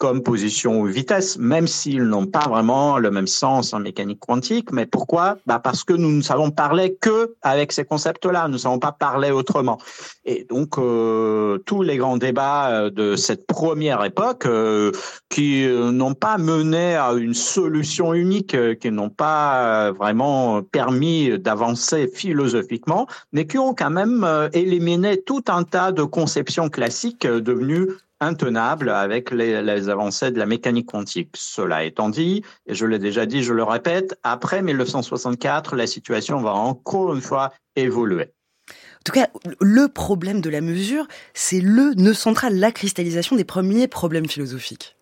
comme 0.00 0.22
position 0.22 0.80
ou 0.80 0.86
vitesse, 0.86 1.36
même 1.36 1.66
s'ils 1.66 2.04
n'ont 2.04 2.24
pas 2.24 2.48
vraiment 2.48 2.96
le 2.96 3.10
même 3.10 3.26
sens 3.26 3.74
en 3.74 3.80
mécanique 3.80 4.18
quantique. 4.18 4.72
Mais 4.72 4.86
pourquoi? 4.86 5.36
Bah 5.46 5.60
Parce 5.62 5.84
que 5.84 5.92
nous 5.92 6.10
ne 6.10 6.22
savons 6.22 6.50
parler 6.50 6.96
que 6.98 7.34
avec 7.42 7.70
ces 7.70 7.84
concepts-là, 7.84 8.46
nous 8.48 8.54
ne 8.54 8.58
savons 8.58 8.78
pas 8.78 8.92
parler 8.92 9.30
autrement. 9.30 9.78
Et 10.24 10.46
donc, 10.48 10.78
euh, 10.78 11.58
tous 11.66 11.82
les 11.82 11.98
grands 11.98 12.16
débats 12.16 12.70
euh, 12.70 12.90
de 12.90 13.14
cette 13.14 13.46
première 13.46 14.02
époque, 14.02 14.46
euh, 14.46 14.90
qui 15.28 15.66
n'ont 15.68 16.14
pas 16.14 16.38
mené 16.38 16.96
à 16.96 17.12
une 17.12 17.34
solution 17.34 18.14
unique, 18.14 18.56
qui 18.78 18.90
n'ont 18.90 19.10
pas 19.10 19.92
vraiment 19.92 20.62
permis 20.62 21.38
d'avancer 21.38 22.08
philosophiquement, 22.08 23.06
mais 23.32 23.46
qui 23.46 23.58
ont 23.58 23.74
quand 23.74 23.90
même 23.90 24.26
éliminé 24.54 25.20
tout 25.20 25.44
un 25.48 25.62
tas 25.62 25.92
de 25.92 26.04
conceptions 26.04 26.70
classiques 26.70 27.26
devenues 27.26 27.88
intenable 28.20 28.90
avec 28.90 29.30
les, 29.30 29.88
avancées 29.88 30.30
de 30.30 30.38
la 30.38 30.46
mécanique 30.46 30.86
quantique. 30.86 31.30
Cela 31.34 31.84
étant 31.84 32.08
dit, 32.08 32.42
et 32.66 32.74
je 32.74 32.86
l'ai 32.86 32.98
déjà 32.98 33.26
dit, 33.26 33.42
je 33.42 33.54
le 33.54 33.64
répète, 33.64 34.18
après 34.22 34.62
1964, 34.62 35.76
la 35.76 35.86
situation 35.86 36.40
va 36.40 36.52
encore 36.52 37.14
une 37.14 37.22
fois 37.22 37.52
évoluer. 37.76 38.32
En 38.68 39.02
tout 39.04 39.12
cas, 39.12 39.28
le 39.60 39.88
problème 39.88 40.42
de 40.42 40.50
la 40.50 40.60
mesure, 40.60 41.06
c'est 41.32 41.60
le 41.60 41.94
nœud 41.94 42.14
central, 42.14 42.56
la 42.58 42.70
cristallisation 42.70 43.34
des 43.34 43.44
premiers 43.44 43.88
problèmes 43.88 44.28
philosophiques. 44.28 44.96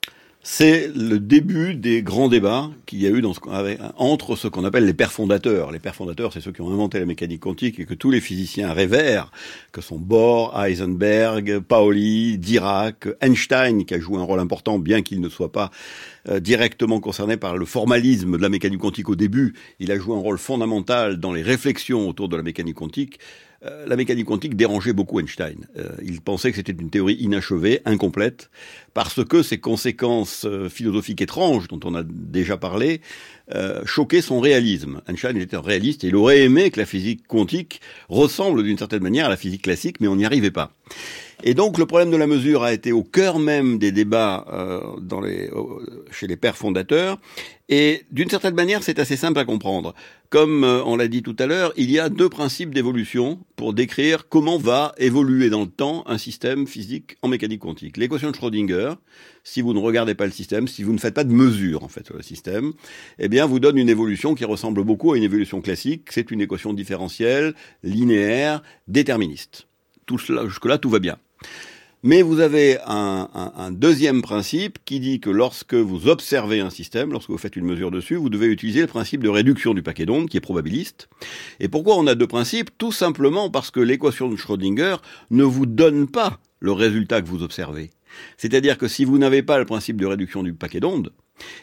C'est 0.50 0.90
le 0.96 1.20
début 1.20 1.74
des 1.74 2.02
grands 2.02 2.28
débats 2.28 2.70
qu'il 2.86 3.02
y 3.02 3.06
a 3.06 3.10
eu 3.10 3.22
entre 3.98 4.34
ce 4.34 4.48
qu'on 4.48 4.64
appelle 4.64 4.86
les 4.86 4.94
pères 4.94 5.12
fondateurs. 5.12 5.70
Les 5.70 5.78
pères 5.78 5.94
fondateurs, 5.94 6.32
c'est 6.32 6.40
ceux 6.40 6.52
qui 6.52 6.62
ont 6.62 6.72
inventé 6.72 6.98
la 6.98 7.04
mécanique 7.04 7.40
quantique 7.40 7.78
et 7.78 7.84
que 7.84 7.92
tous 7.92 8.10
les 8.10 8.22
physiciens 8.22 8.72
révèrent, 8.72 9.30
que 9.72 9.82
sont 9.82 9.98
Bohr, 9.98 10.58
Heisenberg, 10.58 11.58
Pauli, 11.58 12.38
Dirac, 12.38 13.08
Einstein, 13.20 13.84
qui 13.84 13.92
a 13.92 14.00
joué 14.00 14.16
un 14.16 14.22
rôle 14.22 14.40
important, 14.40 14.78
bien 14.78 15.02
qu'il 15.02 15.20
ne 15.20 15.28
soit 15.28 15.52
pas 15.52 15.70
euh, 16.30 16.40
directement 16.40 16.98
concerné 16.98 17.36
par 17.36 17.58
le 17.58 17.66
formalisme 17.66 18.38
de 18.38 18.42
la 18.42 18.48
mécanique 18.48 18.80
quantique 18.80 19.10
au 19.10 19.16
début. 19.16 19.54
Il 19.80 19.92
a 19.92 19.98
joué 19.98 20.16
un 20.16 20.20
rôle 20.20 20.38
fondamental 20.38 21.20
dans 21.20 21.34
les 21.34 21.42
réflexions 21.42 22.08
autour 22.08 22.30
de 22.30 22.38
la 22.38 22.42
mécanique 22.42 22.76
quantique. 22.76 23.20
Euh, 23.64 23.86
la 23.86 23.96
mécanique 23.96 24.26
quantique 24.26 24.54
dérangeait 24.54 24.92
beaucoup 24.92 25.18
Einstein. 25.18 25.66
Euh, 25.76 25.88
il 26.04 26.20
pensait 26.20 26.50
que 26.50 26.56
c'était 26.56 26.72
une 26.72 26.90
théorie 26.90 27.16
inachevée, 27.16 27.80
incomplète, 27.86 28.50
parce 28.94 29.24
que 29.24 29.42
ses 29.42 29.58
conséquences 29.58 30.44
euh, 30.44 30.68
philosophiques 30.68 31.20
étranges, 31.20 31.66
dont 31.66 31.80
on 31.82 31.94
a 31.96 32.04
déjà 32.04 32.56
parlé, 32.56 33.00
choquaient 33.86 34.20
son 34.20 34.40
réalisme. 34.40 35.00
Einstein 35.08 35.38
était 35.38 35.56
un 35.56 35.62
réaliste 35.62 36.04
et 36.04 36.08
il 36.08 36.16
aurait 36.16 36.42
aimé 36.42 36.70
que 36.70 36.78
la 36.78 36.84
physique 36.84 37.26
quantique 37.26 37.80
ressemble 38.10 38.62
d'une 38.62 38.76
certaine 38.76 39.02
manière 39.02 39.24
à 39.24 39.30
la 39.30 39.38
physique 39.38 39.62
classique, 39.62 40.00
mais 40.00 40.06
on 40.06 40.16
n'y 40.16 40.26
arrivait 40.26 40.50
pas. 40.50 40.74
Et 41.44 41.54
donc 41.54 41.78
le 41.78 41.86
problème 41.86 42.10
de 42.10 42.16
la 42.16 42.26
mesure 42.26 42.64
a 42.64 42.72
été 42.72 42.90
au 42.90 43.04
cœur 43.04 43.38
même 43.38 43.78
des 43.78 43.92
débats 43.92 44.44
euh, 44.52 44.80
dans 45.00 45.20
les, 45.20 45.48
chez 46.10 46.26
les 46.26 46.36
pères 46.36 46.56
fondateurs. 46.56 47.18
Et 47.68 48.04
d'une 48.10 48.30
certaine 48.30 48.54
manière, 48.54 48.82
c'est 48.82 48.98
assez 48.98 49.16
simple 49.16 49.38
à 49.38 49.44
comprendre. 49.44 49.94
Comme 50.30 50.64
euh, 50.64 50.82
on 50.84 50.96
l'a 50.96 51.06
dit 51.06 51.22
tout 51.22 51.36
à 51.38 51.46
l'heure, 51.46 51.72
il 51.76 51.90
y 51.90 51.98
a 51.98 52.08
deux 52.08 52.28
principes 52.28 52.74
d'évolution 52.74 53.38
pour 53.56 53.72
décrire 53.72 54.28
comment 54.28 54.58
va 54.58 54.94
évoluer 54.98 55.48
dans 55.48 55.60
le 55.60 55.68
temps 55.68 56.02
un 56.06 56.18
système 56.18 56.66
physique 56.66 57.18
en 57.22 57.28
mécanique 57.28 57.60
quantique. 57.60 57.98
L'équation 57.98 58.30
de 58.30 58.36
Schrödinger, 58.36 58.94
si 59.44 59.60
vous 59.60 59.74
ne 59.74 59.78
regardez 59.78 60.14
pas 60.14 60.26
le 60.26 60.32
système, 60.32 60.66
si 60.66 60.82
vous 60.82 60.92
ne 60.92 60.98
faites 60.98 61.14
pas 61.14 61.24
de 61.24 61.32
mesure 61.32 61.84
en 61.84 61.88
fait 61.88 62.04
sur 62.04 62.16
le 62.16 62.22
système, 62.22 62.72
eh 63.18 63.28
bien 63.28 63.46
vous 63.46 63.60
donne 63.60 63.78
une 63.78 63.90
évolution 63.90 64.34
qui 64.34 64.44
ressemble 64.44 64.82
beaucoup 64.82 65.12
à 65.12 65.18
une 65.18 65.24
évolution 65.24 65.60
classique. 65.60 66.08
C'est 66.10 66.30
une 66.30 66.40
équation 66.40 66.72
différentielle, 66.72 67.54
linéaire, 67.82 68.62
déterministe. 68.88 69.68
Tout 70.06 70.18
cela, 70.18 70.46
jusque-là, 70.46 70.78
tout 70.78 70.90
va 70.90 70.98
bien. 70.98 71.18
Mais 72.04 72.22
vous 72.22 72.38
avez 72.38 72.78
un, 72.86 73.72
deuxième 73.72 74.22
principe 74.22 74.78
qui 74.84 75.00
dit 75.00 75.18
que 75.18 75.30
lorsque 75.30 75.74
vous 75.74 76.06
observez 76.06 76.60
un 76.60 76.70
système, 76.70 77.10
lorsque 77.10 77.30
vous 77.30 77.38
faites 77.38 77.56
une 77.56 77.64
mesure 77.64 77.90
dessus, 77.90 78.14
vous 78.14 78.28
devez 78.28 78.46
utiliser 78.46 78.82
le 78.82 78.86
principe 78.86 79.24
de 79.24 79.28
réduction 79.28 79.74
du 79.74 79.82
paquet 79.82 80.06
d'ondes, 80.06 80.28
qui 80.28 80.36
est 80.36 80.40
probabiliste. 80.40 81.08
Et 81.58 81.66
pourquoi 81.66 81.96
on 81.96 82.06
a 82.06 82.14
deux 82.14 82.28
principes? 82.28 82.70
Tout 82.78 82.92
simplement 82.92 83.50
parce 83.50 83.72
que 83.72 83.80
l'équation 83.80 84.28
de 84.28 84.36
Schrödinger 84.36 84.96
ne 85.32 85.42
vous 85.42 85.66
donne 85.66 86.06
pas 86.06 86.38
le 86.60 86.70
résultat 86.70 87.20
que 87.20 87.26
vous 87.26 87.42
observez. 87.42 87.90
C'est-à-dire 88.36 88.78
que 88.78 88.86
si 88.86 89.04
vous 89.04 89.18
n'avez 89.18 89.42
pas 89.42 89.58
le 89.58 89.64
principe 89.64 90.00
de 90.00 90.06
réduction 90.06 90.44
du 90.44 90.54
paquet 90.54 90.80
d'ondes, 90.80 91.12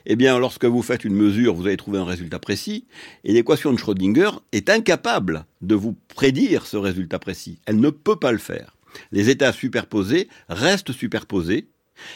eh 0.06 0.18
bien, 0.18 0.38
lorsque 0.38 0.66
vous 0.66 0.82
faites 0.82 1.06
une 1.06 1.16
mesure, 1.16 1.54
vous 1.54 1.68
allez 1.68 1.78
trouver 1.78 2.00
un 2.00 2.06
résultat 2.06 2.40
précis, 2.40 2.86
et 3.24 3.32
l'équation 3.32 3.72
de 3.72 3.78
Schrödinger 3.78 4.32
est 4.52 4.70
incapable 4.70 5.46
de 5.62 5.76
vous 5.76 5.96
prédire 6.14 6.66
ce 6.66 6.76
résultat 6.78 7.20
précis. 7.20 7.60
Elle 7.66 7.80
ne 7.80 7.90
peut 7.90 8.18
pas 8.18 8.34
le 8.34 8.38
faire 8.38 8.75
les 9.12 9.30
états 9.30 9.54
superposés 9.54 10.28
restent 10.50 10.92
superposés, 10.92 11.68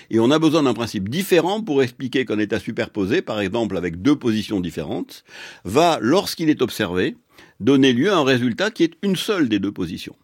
et 0.09 0.19
on 0.19 0.31
a 0.31 0.39
besoin 0.39 0.63
d'un 0.63 0.73
principe 0.73 1.09
différent 1.09 1.61
pour 1.61 1.81
expliquer 1.81 2.25
qu'un 2.25 2.39
état 2.39 2.59
superposé, 2.59 3.21
par 3.21 3.39
exemple 3.39 3.77
avec 3.77 4.01
deux 4.01 4.17
positions 4.17 4.59
différentes, 4.59 5.23
va, 5.63 5.99
lorsqu'il 6.01 6.49
est 6.49 6.61
observé, 6.61 7.15
donner 7.59 7.93
lieu 7.93 8.11
à 8.11 8.17
un 8.17 8.23
résultat 8.23 8.71
qui 8.71 8.83
est 8.83 8.97
une 9.01 9.15
seule 9.15 9.49
des 9.49 9.59
deux 9.59 9.71
positions. 9.71 10.15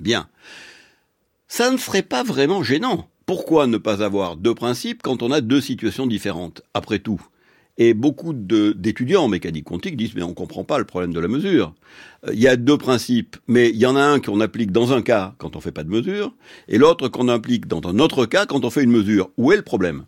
Bien. 0.00 0.28
Ça 1.48 1.70
ne 1.70 1.76
serait 1.76 2.02
pas 2.02 2.22
vraiment 2.22 2.62
gênant. 2.62 3.08
Pourquoi 3.26 3.66
ne 3.66 3.78
pas 3.78 4.02
avoir 4.02 4.36
deux 4.36 4.54
principes 4.54 5.02
quand 5.02 5.22
on 5.22 5.30
a 5.30 5.40
deux 5.40 5.60
situations 5.60 6.06
différentes? 6.06 6.62
Après 6.74 6.98
tout, 6.98 7.20
et 7.78 7.94
beaucoup 7.94 8.32
d'étudiants 8.32 9.24
en 9.24 9.28
mécanique 9.28 9.64
quantique 9.64 9.96
disent 9.96 10.14
mais 10.14 10.22
on 10.22 10.34
comprend 10.34 10.64
pas 10.64 10.78
le 10.78 10.84
problème 10.84 11.12
de 11.12 11.20
la 11.20 11.28
mesure. 11.28 11.74
Euh, 12.26 12.30
il 12.32 12.40
y 12.40 12.48
a 12.48 12.56
deux 12.56 12.78
principes, 12.78 13.36
mais 13.48 13.70
il 13.70 13.76
y 13.76 13.86
en 13.86 13.96
a 13.96 14.02
un 14.02 14.20
qu'on 14.20 14.40
applique 14.40 14.72
dans 14.72 14.92
un 14.92 15.02
cas 15.02 15.34
quand 15.38 15.56
on 15.56 15.60
fait 15.60 15.72
pas 15.72 15.84
de 15.84 15.90
mesure, 15.90 16.34
et 16.68 16.78
l'autre 16.78 17.08
qu'on 17.08 17.28
applique 17.28 17.66
dans 17.66 17.80
un 17.88 17.98
autre 17.98 18.26
cas 18.26 18.46
quand 18.46 18.64
on 18.64 18.70
fait 18.70 18.84
une 18.84 18.90
mesure. 18.90 19.30
Où 19.36 19.52
est 19.52 19.56
le 19.56 19.62
problème? 19.62 20.04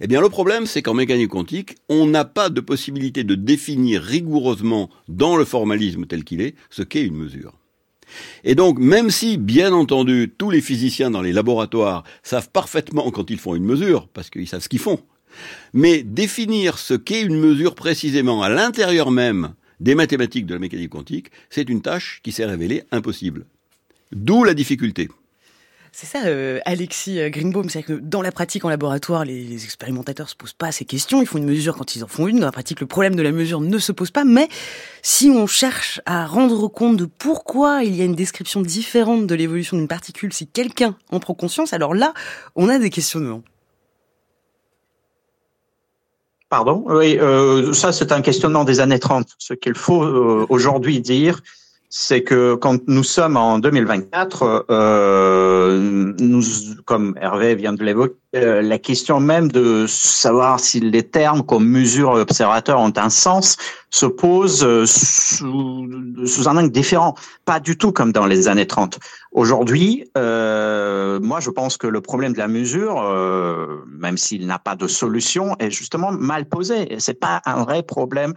Eh 0.00 0.06
bien, 0.06 0.20
le 0.20 0.30
problème, 0.30 0.64
c'est 0.64 0.80
qu'en 0.80 0.94
mécanique 0.94 1.28
quantique, 1.28 1.76
on 1.90 2.06
n'a 2.06 2.24
pas 2.24 2.48
de 2.48 2.60
possibilité 2.60 3.22
de 3.22 3.34
définir 3.34 4.02
rigoureusement, 4.02 4.88
dans 5.08 5.36
le 5.36 5.44
formalisme 5.44 6.06
tel 6.06 6.24
qu'il 6.24 6.40
est, 6.40 6.54
ce 6.70 6.82
qu'est 6.82 7.04
une 7.04 7.16
mesure. 7.16 7.52
Et 8.44 8.54
donc, 8.54 8.78
même 8.78 9.10
si, 9.10 9.36
bien 9.36 9.74
entendu, 9.74 10.32
tous 10.36 10.48
les 10.48 10.62
physiciens 10.62 11.10
dans 11.10 11.20
les 11.20 11.34
laboratoires 11.34 12.04
savent 12.22 12.48
parfaitement 12.50 13.10
quand 13.10 13.28
ils 13.30 13.38
font 13.38 13.54
une 13.54 13.64
mesure, 13.64 14.08
parce 14.08 14.30
qu'ils 14.30 14.48
savent 14.48 14.62
ce 14.62 14.70
qu'ils 14.70 14.78
font, 14.78 15.00
mais 15.72 16.02
définir 16.02 16.78
ce 16.78 16.94
qu'est 16.94 17.22
une 17.22 17.38
mesure 17.38 17.74
précisément 17.74 18.42
à 18.42 18.48
l'intérieur 18.48 19.10
même 19.10 19.54
des 19.80 19.94
mathématiques 19.94 20.46
de 20.46 20.54
la 20.54 20.60
mécanique 20.60 20.90
quantique, 20.90 21.30
c'est 21.50 21.68
une 21.68 21.82
tâche 21.82 22.20
qui 22.22 22.32
s'est 22.32 22.44
révélée 22.44 22.82
impossible. 22.90 23.46
D'où 24.12 24.44
la 24.44 24.54
difficulté. 24.54 25.08
C'est 25.92 26.06
ça, 26.06 26.26
euh, 26.26 26.60
Alexis 26.64 27.18
euh, 27.18 27.28
Greenbaum, 27.28 27.68
c'est 27.68 27.82
que 27.82 27.92
dans 27.92 28.22
la 28.22 28.30
pratique 28.30 28.64
en 28.64 28.68
laboratoire, 28.68 29.24
les, 29.24 29.42
les, 29.42 29.64
expérimentateurs 29.64 30.28
se 30.28 30.36
posent 30.36 30.52
pas 30.52 30.70
ces 30.70 30.84
questions. 30.84 31.20
Ils 31.20 31.26
font 31.26 31.38
une 31.38 31.44
mesure 31.44 31.76
quand 31.76 31.96
ils 31.96 32.04
en 32.04 32.06
font 32.06 32.28
une. 32.28 32.38
Dans 32.38 32.46
la 32.46 32.52
pratique, 32.52 32.80
le 32.80 32.86
problème 32.86 33.16
de 33.16 33.22
la 33.22 33.32
mesure 33.32 33.60
ne 33.60 33.78
se 33.78 33.92
pose 33.92 34.10
pas. 34.10 34.24
Mais 34.24 34.48
si 35.02 35.30
on 35.30 35.46
cherche 35.46 36.00
à 36.06 36.26
rendre 36.26 36.68
compte 36.68 36.98
de 36.98 37.06
pourquoi 37.06 37.84
il 37.84 37.96
y 37.96 38.02
a 38.02 38.04
une 38.04 38.14
description 38.14 38.60
différente 38.60 39.26
de 39.26 39.34
l'évolution 39.34 39.76
d'une 39.76 39.88
particule, 39.88 40.32
si 40.32 40.46
quelqu'un 40.46 40.96
en 41.10 41.20
prend 41.20 41.34
conscience, 41.34 41.72
alors 41.72 41.94
là, 41.94 42.12
on 42.54 42.68
a 42.68 42.78
des 42.78 42.90
questionnements. 42.90 43.42
Pardon 46.48 46.82
Oui, 46.86 47.18
euh, 47.18 47.72
ça 47.74 47.92
c'est 47.92 48.10
un 48.10 48.22
questionnement 48.22 48.64
des 48.64 48.80
années 48.80 48.98
30. 48.98 49.28
Ce 49.38 49.52
qu'il 49.54 49.74
faut 49.74 50.02
euh, 50.02 50.46
aujourd'hui 50.48 51.00
dire, 51.00 51.40
c'est 51.90 52.22
que 52.22 52.54
quand 52.54 52.88
nous 52.88 53.04
sommes 53.04 53.36
en 53.36 53.58
2024, 53.58 54.66
euh, 54.70 56.14
nous, 56.18 56.42
comme 56.86 57.18
Hervé 57.20 57.54
vient 57.54 57.74
de 57.74 57.84
l'évoquer, 57.84 58.14
euh, 58.42 58.62
la 58.62 58.78
question 58.78 59.20
même 59.20 59.50
de 59.50 59.86
savoir 59.86 60.60
si 60.60 60.80
les 60.80 61.02
termes 61.02 61.42
comme 61.42 61.66
mesure 61.66 62.18
et 62.18 62.20
observateur 62.20 62.80
ont 62.80 62.92
un 62.96 63.10
sens 63.10 63.56
se 63.90 64.06
pose 64.06 64.64
euh, 64.64 64.84
sous, 64.86 66.48
un 66.48 66.56
angle 66.56 66.70
différent, 66.70 67.14
pas 67.44 67.60
du 67.60 67.76
tout 67.76 67.92
comme 67.92 68.12
dans 68.12 68.26
les 68.26 68.48
années 68.48 68.66
30. 68.66 68.98
Aujourd'hui, 69.32 70.10
euh, 70.16 71.20
moi 71.20 71.40
je 71.40 71.50
pense 71.50 71.76
que 71.76 71.86
le 71.86 72.00
problème 72.00 72.32
de 72.32 72.38
la 72.38 72.48
mesure, 72.48 73.02
même 73.86 74.16
s'il 74.16 74.46
n'a 74.46 74.58
pas 74.58 74.76
de 74.76 74.86
solution, 74.86 75.56
est 75.58 75.70
justement 75.70 76.12
mal 76.12 76.46
posé. 76.46 76.96
C'est 76.98 77.20
pas 77.20 77.42
un 77.44 77.62
vrai 77.64 77.82
problème 77.82 78.34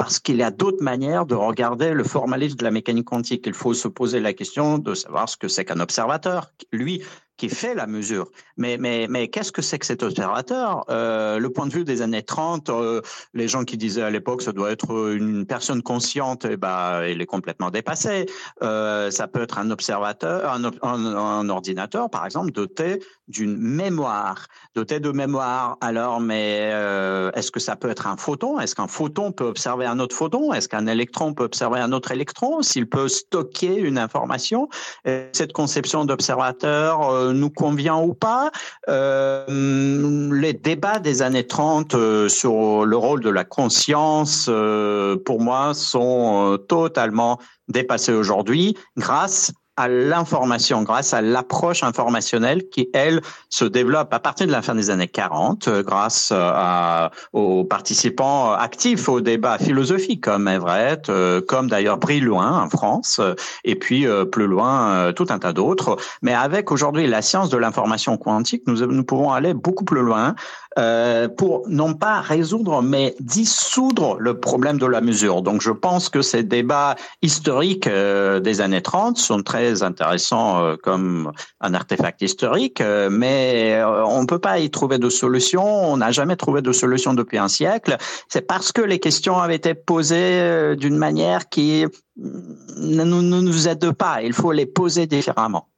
parce 0.00 0.18
qu'il 0.18 0.36
y 0.36 0.42
a 0.42 0.50
d'autres 0.50 0.82
manières 0.82 1.26
de 1.26 1.34
regarder 1.34 1.92
le 1.92 2.04
formalisme 2.04 2.56
de 2.56 2.64
la 2.64 2.70
mécanique 2.70 3.04
quantique. 3.04 3.42
Il 3.46 3.52
faut 3.52 3.74
se 3.74 3.86
poser 3.86 4.18
la 4.18 4.32
question 4.32 4.78
de 4.78 4.94
savoir 4.94 5.28
ce 5.28 5.36
que 5.36 5.46
c'est 5.46 5.66
qu'un 5.66 5.78
observateur. 5.78 6.52
Lui, 6.72 7.02
qui 7.40 7.48
fait 7.48 7.74
la 7.74 7.86
mesure. 7.86 8.26
Mais, 8.58 8.76
mais, 8.76 9.06
mais 9.08 9.28
qu'est-ce 9.28 9.50
que 9.50 9.62
c'est 9.62 9.78
que 9.78 9.86
cet 9.86 10.02
observateur? 10.02 10.84
Euh, 10.90 11.38
Le 11.38 11.48
point 11.48 11.66
de 11.66 11.72
vue 11.72 11.84
des 11.84 12.02
années 12.02 12.22
30, 12.22 12.68
euh, 12.68 13.00
les 13.32 13.48
gens 13.48 13.64
qui 13.64 13.78
disaient 13.78 14.02
à 14.02 14.10
l'époque 14.10 14.42
ça 14.42 14.52
doit 14.52 14.70
être 14.70 15.14
une 15.14 15.46
personne 15.46 15.80
consciente, 15.80 16.44
eh 16.44 16.58
ben, 16.58 17.02
il 17.06 17.18
est 17.22 17.26
complètement 17.26 17.70
dépassé. 17.70 18.26
Euh, 18.62 19.10
ça 19.10 19.26
peut 19.26 19.40
être 19.40 19.56
un 19.56 19.70
observateur, 19.70 20.52
un, 20.82 21.48
ordinateur, 21.48 22.10
par 22.10 22.26
exemple, 22.26 22.52
doté 22.52 23.02
d'une 23.26 23.56
mémoire, 23.56 24.46
doté 24.74 25.00
de 25.00 25.10
mémoire. 25.10 25.78
Alors, 25.80 26.20
mais 26.20 26.68
euh, 26.74 27.30
est-ce 27.32 27.50
que 27.50 27.60
ça 27.60 27.74
peut 27.74 27.88
être 27.88 28.06
un 28.06 28.18
photon? 28.18 28.60
Est-ce 28.60 28.74
qu'un 28.74 28.88
photon 28.88 29.32
peut 29.32 29.46
observer 29.46 29.86
un 29.86 29.98
autre 29.98 30.14
photon? 30.14 30.52
Est-ce 30.52 30.68
qu'un 30.68 30.86
électron 30.86 31.32
peut 31.32 31.44
observer 31.44 31.80
un 31.80 31.92
autre 31.92 32.12
électron? 32.12 32.60
S'il 32.60 32.86
peut 32.86 33.08
stocker 33.08 33.76
une 33.76 33.96
information? 33.96 34.68
Cette 35.06 35.54
conception 35.54 36.04
d'observateur 36.04 37.29
nous 37.32 37.50
convient 37.50 38.00
ou 38.00 38.14
pas. 38.14 38.50
Euh, 38.88 40.32
les 40.32 40.52
débats 40.52 40.98
des 40.98 41.22
années 41.22 41.46
30 41.46 41.94
euh, 41.94 42.28
sur 42.28 42.84
le 42.84 42.96
rôle 42.96 43.22
de 43.22 43.30
la 43.30 43.44
conscience, 43.44 44.46
euh, 44.48 45.16
pour 45.24 45.40
moi, 45.40 45.74
sont 45.74 46.58
totalement 46.68 47.38
dépassés 47.68 48.12
aujourd'hui 48.12 48.76
grâce 48.96 49.52
à 49.80 49.88
l'information, 49.88 50.82
grâce 50.82 51.14
à 51.14 51.22
l'approche 51.22 51.82
informationnelle 51.82 52.68
qui, 52.68 52.90
elle, 52.92 53.22
se 53.48 53.64
développe 53.64 54.12
à 54.12 54.18
partir 54.18 54.46
de 54.46 54.52
la 54.52 54.60
fin 54.60 54.74
des 54.74 54.90
années 54.90 55.08
40, 55.08 55.68
euh, 55.68 55.82
grâce 55.82 56.32
à, 56.36 57.10
aux 57.32 57.64
participants 57.64 58.52
actifs 58.52 59.08
au 59.08 59.20
débat 59.20 59.58
philosophique 59.58 60.22
comme 60.22 60.48
Everett, 60.48 61.08
euh, 61.08 61.40
comme 61.40 61.68
d'ailleurs 61.68 61.96
Brillouin 61.96 62.62
en 62.62 62.68
France, 62.68 63.20
et 63.64 63.74
puis 63.74 64.06
euh, 64.06 64.26
plus 64.26 64.46
loin 64.46 65.12
tout 65.14 65.26
un 65.30 65.38
tas 65.38 65.52
d'autres. 65.52 65.96
Mais 66.20 66.34
avec 66.34 66.70
aujourd'hui 66.70 67.06
la 67.06 67.22
science 67.22 67.48
de 67.48 67.56
l'information 67.56 68.18
quantique, 68.18 68.62
nous, 68.66 68.86
nous 68.86 69.04
pouvons 69.04 69.32
aller 69.32 69.54
beaucoup 69.54 69.84
plus 69.84 70.02
loin 70.02 70.34
euh, 70.78 71.26
pour 71.26 71.64
non 71.68 71.94
pas 71.94 72.20
résoudre, 72.20 72.80
mais 72.80 73.16
dissoudre 73.18 74.16
le 74.20 74.38
problème 74.38 74.78
de 74.78 74.86
la 74.86 75.00
mesure. 75.00 75.42
Donc 75.42 75.62
je 75.62 75.72
pense 75.72 76.08
que 76.08 76.22
ces 76.22 76.44
débats 76.44 76.94
historiques 77.22 77.88
euh, 77.88 78.38
des 78.38 78.60
années 78.60 78.80
30 78.80 79.18
sont 79.18 79.42
très 79.42 79.82
intéressants 79.82 80.62
euh, 80.62 80.76
comme 80.80 81.32
un 81.60 81.74
artefact 81.74 82.22
historique, 82.22 82.80
mais 83.10 83.82
on 83.84 84.22
ne 84.22 84.26
peut 84.26 84.38
pas 84.38 84.60
y 84.60 84.70
trouver 84.70 84.98
de 84.98 85.08
solution. 85.08 85.64
On 85.64 85.96
n'a 85.96 86.12
jamais 86.12 86.36
trouvé 86.36 86.62
de 86.62 86.70
solution 86.70 87.14
depuis 87.14 87.38
un 87.38 87.48
siècle. 87.48 87.96
C'est 88.28 88.46
parce 88.46 88.70
que 88.70 88.80
les 88.80 89.00
questions 89.00 89.38
avaient 89.38 89.56
été 89.56 89.74
posées 89.74 90.76
d'une 90.76 90.96
manière 90.96 91.48
qui 91.48 91.84
ne 92.16 93.04
nous 93.04 93.68
aide 93.68 93.90
pas. 93.90 94.22
Il 94.22 94.34
faut 94.34 94.52
les 94.52 94.66
poser 94.66 95.06
différemment. 95.06 95.69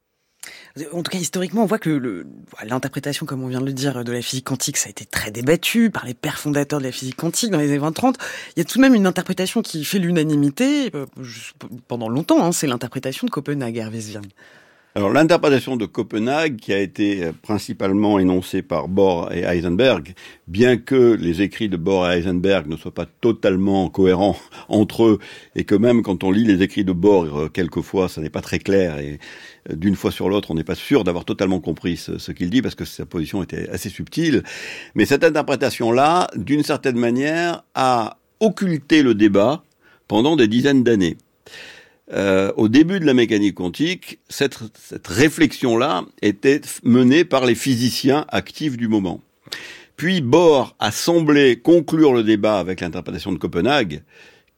En 0.93 1.03
tout 1.03 1.11
cas, 1.11 1.19
historiquement, 1.19 1.65
on 1.65 1.67
voit 1.67 1.79
que 1.79 2.25
l'interprétation, 2.65 3.27
comme 3.27 3.43
on 3.43 3.49
vient 3.49 3.61
de 3.61 3.67
le 3.67 3.73
dire, 3.73 4.05
de 4.05 4.13
la 4.13 4.23
physique 4.23 4.47
quantique, 4.47 4.79
ça 4.79 4.87
a 4.89 4.91
été 4.91 5.05
très 5.05 5.31
débattu 5.31 5.91
par 5.91 6.07
les 6.07 6.15
pères 6.15 6.39
fondateurs 6.39 6.79
de 6.79 6.85
la 6.85 6.93
physique 6.93 7.17
quantique 7.17 7.51
dans 7.51 7.59
les 7.59 7.69
années 7.69 7.79
20-30. 7.79 8.15
Il 8.57 8.61
y 8.61 8.63
a 8.63 8.65
tout 8.65 8.79
de 8.79 8.83
même 8.83 8.95
une 8.95 9.07
interprétation 9.07 9.61
qui 9.61 9.85
fait 9.85 9.99
l'unanimité 9.99 10.91
euh, 10.95 11.07
pendant 11.89 12.09
longtemps. 12.09 12.43
Hein, 12.43 12.53
c'est 12.53 12.67
l'interprétation 12.67 13.27
de 13.27 13.31
Copenhague, 13.31 13.77
Hervé 13.77 14.01
alors 14.95 15.11
l'interprétation 15.11 15.79
de 15.79 15.87
Copenhague, 15.87 16.57
qui 16.57 16.71
a 16.71 16.79
été 16.79 17.25
euh, 17.25 17.33
principalement 17.33 18.19
énoncée 18.19 18.61
par 18.61 18.89
Bohr 18.89 19.33
et 19.33 19.41
Heisenberg, 19.41 20.13
bien 20.49 20.77
que 20.77 21.15
les 21.15 21.41
écrits 21.41 21.71
de 21.71 21.79
Bohr 21.79 22.11
et 22.11 22.19
Heisenberg 22.19 22.67
ne 22.67 22.77
soient 22.77 22.93
pas 22.93 23.07
totalement 23.07 23.89
cohérents 23.89 24.37
entre 24.69 25.05
eux, 25.05 25.19
et 25.57 25.65
que 25.65 25.75
même 25.75 26.03
quand 26.03 26.25
on 26.25 26.31
lit 26.31 26.45
les 26.45 26.63
écrits 26.63 26.85
de 26.85 26.93
Bohr, 26.93 27.25
euh, 27.39 27.49
quelquefois, 27.49 28.11
ça 28.11 28.21
n'est 28.21 28.29
pas 28.29 28.43
très 28.43 28.59
clair, 28.59 28.99
et 28.99 29.19
d'une 29.71 29.97
fois 29.97 30.11
sur 30.11 30.29
l'autre, 30.29 30.51
on 30.51 30.55
n'est 30.55 30.65
pas 30.65 30.75
sûr 30.75 31.05
d'avoir 31.05 31.25
totalement 31.25 31.61
compris 31.61 31.97
ce, 31.97 32.33
qu'il 32.33 32.51
dit, 32.51 32.63
parce 32.63 32.75
que 32.75 32.85
sa 32.85 33.07
position 33.07 33.43
était 33.43 33.69
assez 33.69 33.89
subtile. 33.89 34.43
Mais 34.95 35.05
cette 35.05 35.25
interprétation-là, 35.25 36.29
d'une 36.37 36.63
certaine 36.63 36.99
manière, 36.99 37.65
a 37.75 38.19
occulté 38.41 39.03
le 39.03 39.15
débat 39.15 39.63
pendant 40.09 40.37
des 40.37 40.49
dizaines 40.49 40.83
d'années. 40.83 41.17
Euh, 42.13 42.53
au 42.57 42.69
début 42.69 43.01
de 43.01 43.07
la 43.07 43.15
mécanique 43.15 43.55
quantique, 43.55 44.19
cette, 44.29 44.59
cette 44.75 45.07
réflexion-là 45.07 46.05
était 46.21 46.61
menée 46.83 47.25
par 47.25 47.47
les 47.47 47.55
physiciens 47.55 48.27
actifs 48.29 48.77
du 48.77 48.89
moment. 48.89 49.21
Puis 49.97 50.21
Bohr 50.21 50.75
a 50.81 50.91
semblé 50.91 51.61
conclure 51.61 52.13
le 52.13 52.25
débat 52.25 52.59
avec 52.59 52.81
l'interprétation 52.81 53.33
de 53.33 53.39
Copenhague, 53.39 54.03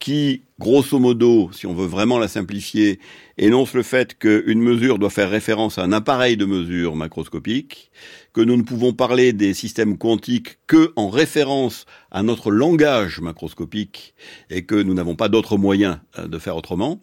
qui, 0.04 0.42
grosso 0.58 0.98
modo, 0.98 1.48
si 1.54 1.66
on 1.66 1.72
veut 1.72 1.86
vraiment 1.86 2.18
la 2.18 2.28
simplifier, 2.28 3.00
énonce 3.38 3.72
le 3.72 3.82
fait 3.82 4.18
qu'une 4.18 4.60
mesure 4.60 4.98
doit 4.98 5.08
faire 5.08 5.30
référence 5.30 5.78
à 5.78 5.82
un 5.82 5.92
appareil 5.92 6.36
de 6.36 6.44
mesure 6.44 6.94
macroscopique, 6.94 7.90
que 8.34 8.42
nous 8.42 8.58
ne 8.58 8.64
pouvons 8.64 8.92
parler 8.92 9.32
des 9.32 9.54
systèmes 9.54 9.96
quantiques 9.96 10.58
que 10.66 10.92
en 10.96 11.08
référence 11.08 11.86
à 12.10 12.22
notre 12.22 12.50
langage 12.50 13.18
macroscopique 13.20 14.12
et 14.50 14.66
que 14.66 14.74
nous 14.74 14.92
n'avons 14.92 15.16
pas 15.16 15.30
d'autres 15.30 15.56
moyens 15.56 16.00
euh, 16.18 16.28
de 16.28 16.38
faire 16.38 16.58
autrement, 16.58 17.00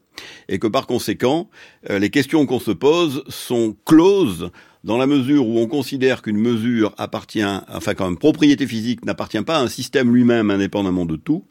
et 0.48 0.60
que 0.60 0.68
par 0.68 0.86
conséquent, 0.86 1.50
euh, 1.90 1.98
les 1.98 2.12
questions 2.12 2.46
qu'on 2.46 2.60
se 2.60 2.70
pose 2.70 3.24
sont 3.30 3.76
closes 3.84 4.52
dans 4.84 4.98
la 4.98 5.06
mesure 5.08 5.48
où 5.48 5.60
on 5.60 5.68
considère 5.68 6.22
qu'une 6.22 6.38
mesure 6.38 6.94
appartient, 6.98 7.44
enfin 7.44 7.94
quand 7.94 8.10
une 8.10 8.18
propriété 8.18 8.66
physique 8.66 9.06
n'appartient 9.06 9.42
pas 9.42 9.58
à 9.58 9.62
un 9.62 9.68
système 9.68 10.14
lui-même 10.14 10.50
indépendamment 10.50 11.06
de 11.06 11.16
tout, 11.16 11.46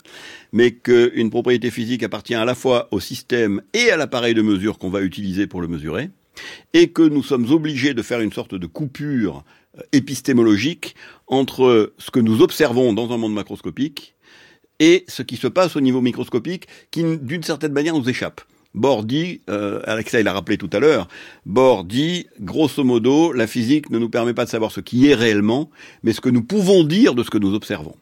mais 0.52 0.72
qu'une 0.72 1.30
propriété 1.30 1.70
physique 1.70 2.02
appartient 2.02 2.34
à 2.34 2.44
la 2.44 2.54
fois 2.54 2.88
au 2.90 3.00
système 3.00 3.62
et 3.72 3.90
à 3.90 3.96
l'appareil 3.96 4.34
de 4.34 4.42
mesure 4.42 4.78
qu'on 4.78 4.90
va 4.90 5.02
utiliser 5.02 5.46
pour 5.46 5.60
le 5.60 5.68
mesurer, 5.68 6.10
et 6.72 6.88
que 6.88 7.02
nous 7.02 7.22
sommes 7.22 7.50
obligés 7.50 7.94
de 7.94 8.02
faire 8.02 8.20
une 8.20 8.32
sorte 8.32 8.54
de 8.54 8.66
coupure 8.66 9.44
euh, 9.78 9.82
épistémologique 9.92 10.94
entre 11.26 11.92
ce 11.98 12.10
que 12.10 12.20
nous 12.20 12.42
observons 12.42 12.92
dans 12.92 13.12
un 13.12 13.16
monde 13.16 13.34
macroscopique 13.34 14.14
et 14.80 15.04
ce 15.06 15.22
qui 15.22 15.36
se 15.36 15.46
passe 15.46 15.76
au 15.76 15.80
niveau 15.80 16.00
microscopique 16.00 16.66
qui, 16.90 17.04
d'une 17.18 17.42
certaine 17.42 17.72
manière, 17.72 17.94
nous 17.94 18.08
échappe. 18.08 18.40
Bohr 18.74 19.04
dit, 19.04 19.40
euh, 19.50 19.80
Alexa 19.84 20.20
il 20.20 20.24
l'a 20.24 20.32
rappelé 20.32 20.56
tout 20.56 20.70
à 20.72 20.78
l'heure, 20.78 21.08
Bohr 21.44 21.84
dit, 21.84 22.26
grosso 22.40 22.84
modo, 22.84 23.32
la 23.32 23.46
physique 23.46 23.90
ne 23.90 23.98
nous 23.98 24.08
permet 24.08 24.34
pas 24.34 24.44
de 24.44 24.50
savoir 24.50 24.70
ce 24.70 24.80
qui 24.80 25.08
est 25.08 25.14
réellement, 25.14 25.70
mais 26.02 26.12
ce 26.12 26.20
que 26.20 26.28
nous 26.28 26.42
pouvons 26.42 26.84
dire 26.84 27.14
de 27.14 27.22
ce 27.22 27.30
que 27.30 27.38
nous 27.38 27.54
observons. 27.54 27.96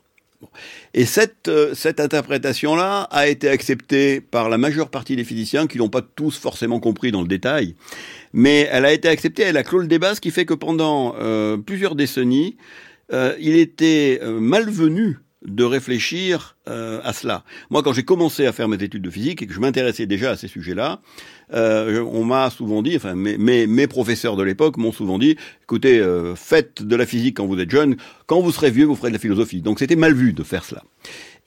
Et 0.95 1.05
cette, 1.05 1.49
euh, 1.49 1.75
cette 1.75 2.01
interprétation-là 2.01 3.09
a 3.11 3.29
été 3.29 3.49
acceptée 3.49 4.21
par 4.21 4.49
la 4.49 4.59
majeure 4.59 4.89
partie 4.89 5.17
des 5.17 5.25
physiciens 5.25 5.67
qui 5.67 5.79
n'ont 5.79 5.89
pas 5.89 6.03
tous 6.03 6.39
forcément 6.39 6.81
compris 6.81 7.11
dans 7.11 7.23
le 7.23 7.29
détail, 7.29 7.75
mais 8.33 8.69
elle 8.71 8.85
a 8.85 8.93
été 8.93 9.09
acceptée, 9.09 9.43
elle 9.43 9.57
a 9.57 9.65
clos 9.65 9.81
le 9.81 9.89
débat, 9.89 10.15
ce 10.15 10.21
qui 10.21 10.31
fait 10.31 10.45
que 10.45 10.55
pendant 10.55 11.15
euh, 11.19 11.57
plusieurs 11.57 11.95
décennies, 11.95 12.57
euh, 13.13 13.35
il 13.41 13.57
était 13.57 14.21
malvenu 14.25 15.19
de 15.45 15.65
réfléchir 15.65 16.57
euh, 16.69 17.01
à 17.05 17.13
cela. 17.13 17.45
Moi, 17.71 17.83
quand 17.83 17.93
j'ai 17.93 18.03
commencé 18.03 18.47
à 18.47 18.53
faire 18.53 18.69
mes 18.69 18.83
études 18.83 19.03
de 19.03 19.11
physique 19.11 19.41
et 19.43 19.47
que 19.47 19.53
je 19.53 19.61
m'intéressais 19.61 20.07
déjà 20.07 20.33
à 20.33 20.37
ces 20.37 20.49
sujets-là, 20.49 21.01
euh, 21.55 22.03
on 22.03 22.25
m'a 22.25 22.51
souvent 22.51 22.83
dit, 22.83 22.97
enfin 22.97 23.15
mes, 23.15 23.39
mes, 23.39 23.67
mes 23.67 23.87
professeurs 23.87 24.37
de 24.37 24.43
l'époque 24.43 24.77
m'ont 24.77 24.93
souvent 24.93 25.19
dit, 25.19 25.37
écoutez, 25.63 26.01
euh, 26.01 26.35
faites 26.35 26.83
de 26.83 26.97
la 26.97 27.07
physique 27.07 27.37
quand 27.37 27.47
vous 27.47 27.59
êtes 27.61 27.71
jeune, 27.71 27.97
quand 28.27 28.41
vous 28.41 28.51
serez 28.51 28.71
vieux, 28.71 28.85
vous 28.85 28.97
ferez 28.97 29.09
de 29.09 29.15
la 29.15 29.21
philosophie. 29.21 29.63
Donc 29.63 29.79
c'était 29.79 29.97
mal 29.97 30.13
vu 30.13 30.33
de 30.33 30.43
faire 30.43 30.65
cela. 30.65 30.83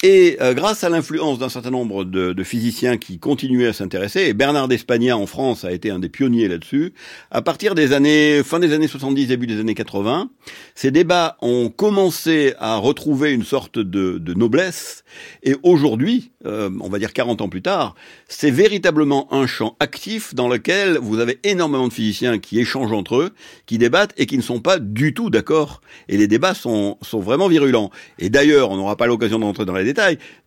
Et 0.04 0.38
euh, 0.42 0.56
grâce 0.56 0.84
à 0.84 0.90
l'influence 0.90 1.38
d'un 1.38 1.50
certain 1.50 1.70
nombre 1.70 2.04
de, 2.06 2.34
de, 2.34 2.44
physiciens 2.44 2.98
qui 2.98 3.20
continuaient 3.20 3.68
à 3.68 3.74
s'intéresser, 3.74 4.22
et 4.22 4.34
Bernard 4.34 4.68
d'Espagna 4.68 5.16
en 5.16 5.28
France 5.28 5.64
a 5.64 5.72
été 5.72 5.92
un 5.92 6.00
des 6.00 6.10
pionniers 6.10 6.48
là-dessus, 6.48 6.94
à 7.30 7.44
partir 7.44 7.76
des 7.76 7.94
années 7.94 8.42
fin 8.44 8.60
des 8.60 8.74
années 8.74 8.88
70, 8.88 9.28
début 9.28 9.46
des 9.46 9.60
années 9.60 9.76
80, 9.76 10.32
ces 10.74 10.90
débats 10.90 11.38
ont 11.42 11.70
commencé 11.70 12.56
à 12.58 12.78
retrouver 12.78 13.32
une 13.32 13.44
sorte 13.44 13.78
de, 13.78 14.18
de 14.18 14.34
noblesse, 14.34 15.04
et 15.44 15.56
aujourd'hui, 15.62 16.32
euh, 16.46 16.72
on 16.80 16.90
va 16.90 16.98
dire 16.98 17.14
40 17.14 17.42
ans 17.42 17.50
plus 17.50 17.62
tard, 17.62 17.94
c'est 18.28 18.50
véritablement 18.50 19.32
un 19.32 19.46
champ 19.46 19.76
actif 19.80 20.34
dans 20.34 20.48
lequel 20.48 20.98
vous 20.98 21.20
avez 21.20 21.40
énormément 21.44 21.88
de 21.88 21.94
physiciens 21.94 22.40
qui 22.40 22.60
échangent 22.60 22.94
entre 22.94 23.18
eux, 23.18 23.30
qui 23.68 23.78
débattent 23.78 24.14
et 24.18 24.26
qui 24.26 24.38
ne 24.38 24.42
sont 24.42 24.60
pas 24.60 24.80
du 24.80 25.14
tout 25.14 25.30
d'accord. 25.30 25.82
Et 26.10 26.18
les 26.18 26.28
débats 26.28 26.56
sont, 26.56 26.98
sont 27.02 27.20
vraiment 27.20 27.48
virulents. 27.48 27.92
Et 28.18 28.30
d'ailleurs, 28.30 28.72
on 28.72 28.78
n'aura 28.78 28.98
pas 28.98 29.06
l'occasion 29.06 29.38
d'entrer 29.38 29.66
dans 29.66 29.76
les 29.76 29.91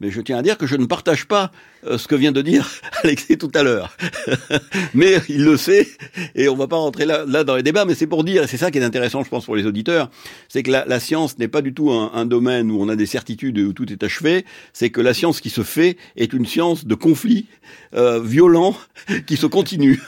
mais 0.01 0.11
je 0.11 0.21
tiens 0.21 0.39
à 0.39 0.43
dire 0.43 0.59
que 0.59 0.67
je 0.67 0.77
ne 0.77 0.87
partage 0.87 1.27
pas 1.27 1.51
ce 1.97 2.09
que 2.09 2.15
vient 2.15 2.33
de 2.33 2.43
dire 2.43 2.71
Alexis 3.03 3.39
tout 3.39 3.51
à 3.55 3.63
l'heure. 3.63 3.97
mais 4.95 5.21
il 5.29 5.45
le 5.45 5.57
sait, 5.57 5.89
et 6.35 6.49
on 6.49 6.57
va 6.57 6.67
pas 6.67 6.77
rentrer 6.77 7.05
là, 7.05 7.45
dans 7.45 7.57
les 7.57 7.63
débats, 7.63 7.85
mais 7.85 7.95
c'est 7.95 8.07
pour 8.07 8.25
dire, 8.25 8.45
et 8.45 8.47
c'est 8.47 8.57
ça 8.57 8.71
qui 8.71 8.79
est 8.79 8.85
intéressant, 8.85 9.23
je 9.25 9.29
pense, 9.29 9.45
pour 9.45 9.57
les 9.57 9.67
auditeurs, 9.67 10.11
c'est 10.49 10.63
que 10.63 10.71
la, 10.71 11.01
science 11.01 11.39
n'est 11.39 11.49
pas 11.49 11.63
du 11.63 11.75
tout 11.75 11.91
un, 11.91 12.25
domaine 12.27 12.71
où 12.71 12.81
on 12.81 12.89
a 12.89 12.97
des 12.97 13.07
certitudes 13.07 13.59
et 13.59 13.65
où 13.65 13.73
tout 13.73 13.91
est 13.93 14.03
achevé, 14.03 14.45
c'est 14.73 14.91
que 14.91 15.01
la 15.01 15.13
science 15.13 15.41
qui 15.41 15.51
se 15.51 15.63
fait 15.63 15.97
est 16.17 16.33
une 16.33 16.47
science 16.47 16.87
de 16.87 16.95
conflits 16.95 17.47
euh, 17.95 18.21
violents 18.23 18.77
qui 19.27 19.37
se 19.37 19.47
continue. 19.47 20.01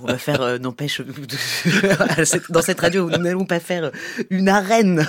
on 0.00 0.06
va 0.06 0.18
faire, 0.18 0.40
euh, 0.40 0.58
n'empêche, 0.58 1.02
dans 2.48 2.62
cette 2.62 2.80
radio, 2.80 3.10
nous 3.10 3.18
n'allons 3.18 3.44
pas 3.44 3.60
faire 3.60 3.90
une 4.30 4.48
arène 4.48 5.06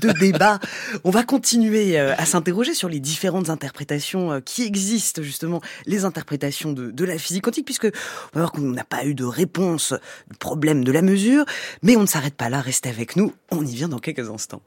de 0.00 0.12
débat. 0.18 0.58
On 1.04 1.10
va 1.10 1.24
continuer 1.24 1.98
euh, 1.98 2.14
à 2.16 2.24
s'interroger 2.24 2.74
sur 2.74 2.88
les 2.88 3.00
différentes 3.00 3.50
interprétations 3.50 4.32
euh, 4.32 4.40
qui 4.40 4.62
existent, 4.62 4.77
justement, 5.22 5.60
les 5.86 6.04
interprétations 6.04 6.72
de, 6.72 7.04
la 7.04 7.18
physique 7.18 7.44
quantique, 7.44 7.64
puisque 7.64 7.88
on 8.34 8.46
qu'on 8.48 8.60
n'a 8.60 8.84
pas 8.84 9.04
eu 9.04 9.14
de 9.14 9.24
réponse 9.24 9.92
du 10.30 10.36
problème 10.38 10.84
de 10.84 10.92
la 10.92 11.02
mesure, 11.02 11.44
mais 11.82 11.96
on 11.96 12.02
ne 12.02 12.06
s'arrête 12.06 12.34
pas 12.34 12.48
là, 12.48 12.60
restez 12.60 12.88
avec 12.88 13.16
nous, 13.16 13.32
on 13.50 13.64
y 13.64 13.74
vient 13.74 13.88
dans 13.88 13.98
quelques 13.98 14.28
instants. 14.30 14.62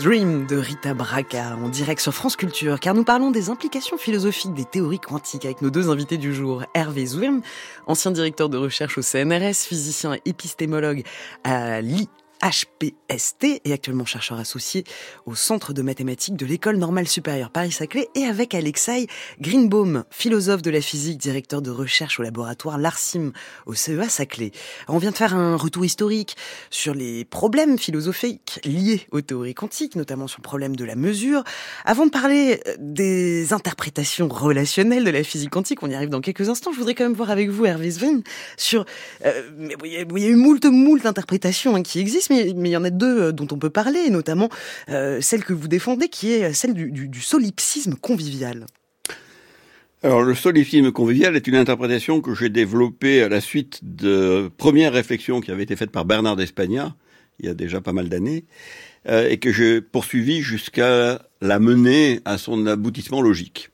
Dream 0.00 0.46
de 0.46 0.56
Rita 0.56 0.94
Braca 0.94 1.56
en 1.56 1.68
direct 1.68 2.00
sur 2.00 2.12
France 2.12 2.34
Culture, 2.34 2.80
car 2.80 2.94
nous 2.94 3.04
parlons 3.04 3.30
des 3.30 3.50
implications 3.50 3.96
philosophiques 3.96 4.52
des 4.54 4.64
théories 4.64 4.98
quantiques 4.98 5.44
avec 5.44 5.62
nos 5.62 5.70
deux 5.70 5.90
invités 5.90 6.18
du 6.18 6.34
jour. 6.34 6.64
Hervé 6.74 7.06
Zwirm, 7.06 7.42
ancien 7.86 8.10
directeur 8.10 8.48
de 8.48 8.58
recherche 8.58 8.98
au 8.98 9.02
CNRS, 9.02 9.54
physicien 9.54 10.14
et 10.14 10.22
épistémologue 10.24 11.04
à 11.44 11.80
l'I 11.80 12.08
HPST 12.42 13.60
et 13.64 13.72
actuellement 13.72 14.04
chercheur 14.04 14.38
associé 14.38 14.84
au 15.26 15.34
Centre 15.34 15.72
de 15.72 15.82
mathématiques 15.82 16.36
de 16.36 16.46
l'École 16.46 16.76
normale 16.76 17.08
supérieure 17.08 17.50
Paris-Saclay 17.50 18.08
et 18.14 18.24
avec 18.24 18.54
Alexei 18.54 19.06
Greenbaum, 19.40 20.04
philosophe 20.10 20.62
de 20.62 20.70
la 20.70 20.80
physique, 20.80 21.18
directeur 21.18 21.62
de 21.62 21.70
recherche 21.70 22.20
au 22.20 22.22
laboratoire 22.22 22.78
L'Arsim 22.78 23.32
au 23.66 23.74
CEA 23.74 24.08
Saclay. 24.08 24.52
On 24.88 24.98
vient 24.98 25.10
de 25.10 25.16
faire 25.16 25.34
un 25.34 25.56
retour 25.56 25.84
historique 25.84 26.36
sur 26.70 26.94
les 26.94 27.24
problèmes 27.24 27.78
philosophiques 27.78 28.60
liés 28.64 29.06
aux 29.10 29.20
théories 29.20 29.54
quantiques, 29.54 29.96
notamment 29.96 30.28
sur 30.28 30.38
le 30.38 30.44
problème 30.44 30.76
de 30.76 30.84
la 30.84 30.94
mesure. 30.94 31.44
Avant 31.84 32.06
de 32.06 32.10
parler 32.10 32.60
euh, 32.66 32.74
des 32.78 33.52
interprétations 33.52 34.28
relationnelles 34.28 35.04
de 35.04 35.10
la 35.10 35.24
physique 35.24 35.50
quantique, 35.50 35.82
on 35.82 35.90
y 35.90 35.94
arrive 35.94 36.10
dans 36.10 36.20
quelques 36.20 36.48
instants, 36.48 36.72
je 36.72 36.78
voudrais 36.78 36.94
quand 36.94 37.04
même 37.04 37.14
voir 37.14 37.30
avec 37.30 37.50
vous, 37.50 37.64
Hervé 37.66 37.90
Sven, 37.90 38.22
sur... 38.56 38.84
Euh, 39.24 39.42
il 39.84 40.22
y 40.22 40.24
a 40.26 40.28
eu 40.28 40.36
moult, 40.36 40.64
moult 40.64 41.04
interprétations 41.06 41.74
hein, 41.74 41.82
qui 41.82 42.00
existent 42.00 42.27
mais, 42.30 42.48
il 42.50 42.66
y 42.66 42.76
en 42.76 42.84
a 42.84 42.90
deux 42.90 43.20
euh, 43.20 43.32
dont 43.32 43.48
on 43.50 43.58
peut 43.58 43.70
parler, 43.70 44.10
notamment 44.10 44.48
euh, 44.88 45.20
celle 45.20 45.44
que 45.44 45.52
vous 45.52 45.68
défendez, 45.68 46.08
qui 46.08 46.32
est 46.32 46.52
celle 46.52 46.74
du, 46.74 47.20
solipsisme 47.20 47.94
convivial. 47.94 48.66
Alors, 50.02 50.22
le 50.22 50.34
solipsisme 50.34 50.92
convivial 50.92 51.34
est 51.34 51.46
une 51.46 51.56
interprétation 51.56 52.20
que 52.20 52.34
j'ai 52.34 52.48
développée 52.48 53.22
à 53.22 53.28
la 53.28 53.40
suite 53.40 53.80
de 53.82 54.50
premières 54.56 54.92
réflexions 54.92 55.40
qui 55.40 55.50
avaient 55.50 55.64
été 55.64 55.74
faites 55.74 55.90
par 55.90 56.04
Bernard 56.04 56.36
d'Espagna, 56.36 56.94
il 57.40 57.46
y 57.46 57.48
a 57.48 57.54
déjà 57.54 57.80
pas 57.80 57.92
mal 57.92 58.08
d'années, 58.08 58.44
euh, 59.08 59.28
et 59.28 59.38
que 59.38 59.52
j'ai 59.52 59.80
poursuivi 59.80 60.40
jusqu'à 60.40 61.20
la 61.40 61.58
mener 61.58 62.20
à 62.24 62.38
son 62.38 62.66
aboutissement 62.66 63.20
logique. 63.20 63.70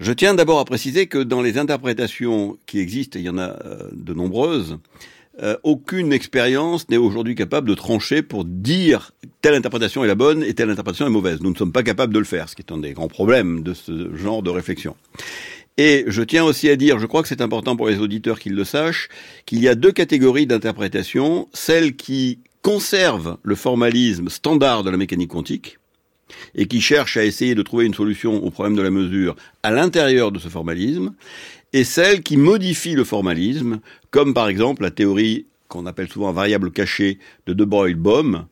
Je 0.00 0.12
tiens 0.12 0.34
d'abord 0.34 0.58
à 0.58 0.64
préciser 0.64 1.06
que 1.06 1.18
dans 1.18 1.40
les 1.40 1.56
interprétations 1.56 2.58
qui 2.66 2.80
existent, 2.80 3.18
il 3.18 3.24
y 3.24 3.30
en 3.30 3.38
a 3.38 3.56
de 3.92 4.12
nombreuses, 4.12 4.78
euh, 5.42 5.56
aucune 5.62 6.12
expérience 6.12 6.88
n'est 6.88 6.96
aujourd'hui 6.96 7.34
capable 7.34 7.68
de 7.68 7.74
trancher 7.74 8.22
pour 8.22 8.44
dire 8.44 9.12
telle 9.42 9.54
interprétation 9.54 10.02
est 10.02 10.06
la 10.06 10.14
bonne 10.14 10.42
et 10.42 10.54
telle 10.54 10.70
interprétation 10.70 11.06
est 11.06 11.10
mauvaise. 11.10 11.40
Nous 11.42 11.50
ne 11.50 11.56
sommes 11.56 11.72
pas 11.72 11.82
capables 11.82 12.14
de 12.14 12.18
le 12.18 12.24
faire, 12.24 12.48
ce 12.48 12.56
qui 12.56 12.62
est 12.62 12.72
un 12.72 12.78
des 12.78 12.92
grands 12.92 13.08
problèmes 13.08 13.62
de 13.62 13.74
ce 13.74 14.14
genre 14.14 14.42
de 14.42 14.50
réflexion. 14.50 14.96
Et 15.78 16.04
je 16.06 16.22
tiens 16.22 16.44
aussi 16.44 16.70
à 16.70 16.76
dire, 16.76 16.98
je 16.98 17.06
crois 17.06 17.22
que 17.22 17.28
c'est 17.28 17.42
important 17.42 17.76
pour 17.76 17.88
les 17.88 17.98
auditeurs 17.98 18.38
qu'ils 18.38 18.54
le 18.54 18.64
sachent, 18.64 19.08
qu'il 19.44 19.60
y 19.60 19.68
a 19.68 19.74
deux 19.74 19.92
catégories 19.92 20.46
d'interprétation, 20.46 21.48
celles 21.52 21.96
qui 21.96 22.38
conservent 22.62 23.36
le 23.42 23.54
formalisme 23.54 24.30
standard 24.30 24.84
de 24.84 24.90
la 24.90 24.96
mécanique 24.96 25.30
quantique, 25.30 25.78
et 26.54 26.66
qui 26.66 26.80
cherchent 26.80 27.18
à 27.18 27.24
essayer 27.24 27.54
de 27.54 27.62
trouver 27.62 27.84
une 27.84 27.94
solution 27.94 28.42
au 28.42 28.50
problème 28.50 28.74
de 28.74 28.82
la 28.82 28.90
mesure 28.90 29.36
à 29.62 29.70
l'intérieur 29.70 30.32
de 30.32 30.38
ce 30.38 30.48
formalisme, 30.48 31.12
et 31.72 31.84
celles 31.84 32.22
qui 32.22 32.36
modifient 32.36 32.94
le 32.94 33.04
formalisme, 33.04 33.80
comme 34.10 34.34
par 34.34 34.48
exemple 34.48 34.82
la 34.82 34.90
théorie 34.90 35.46
qu'on 35.68 35.86
appelle 35.86 36.08
souvent 36.08 36.32
variable 36.32 36.70
cachée 36.70 37.18
de 37.46 37.52
De 37.52 37.64
Broglie-Bohm, 37.64 38.46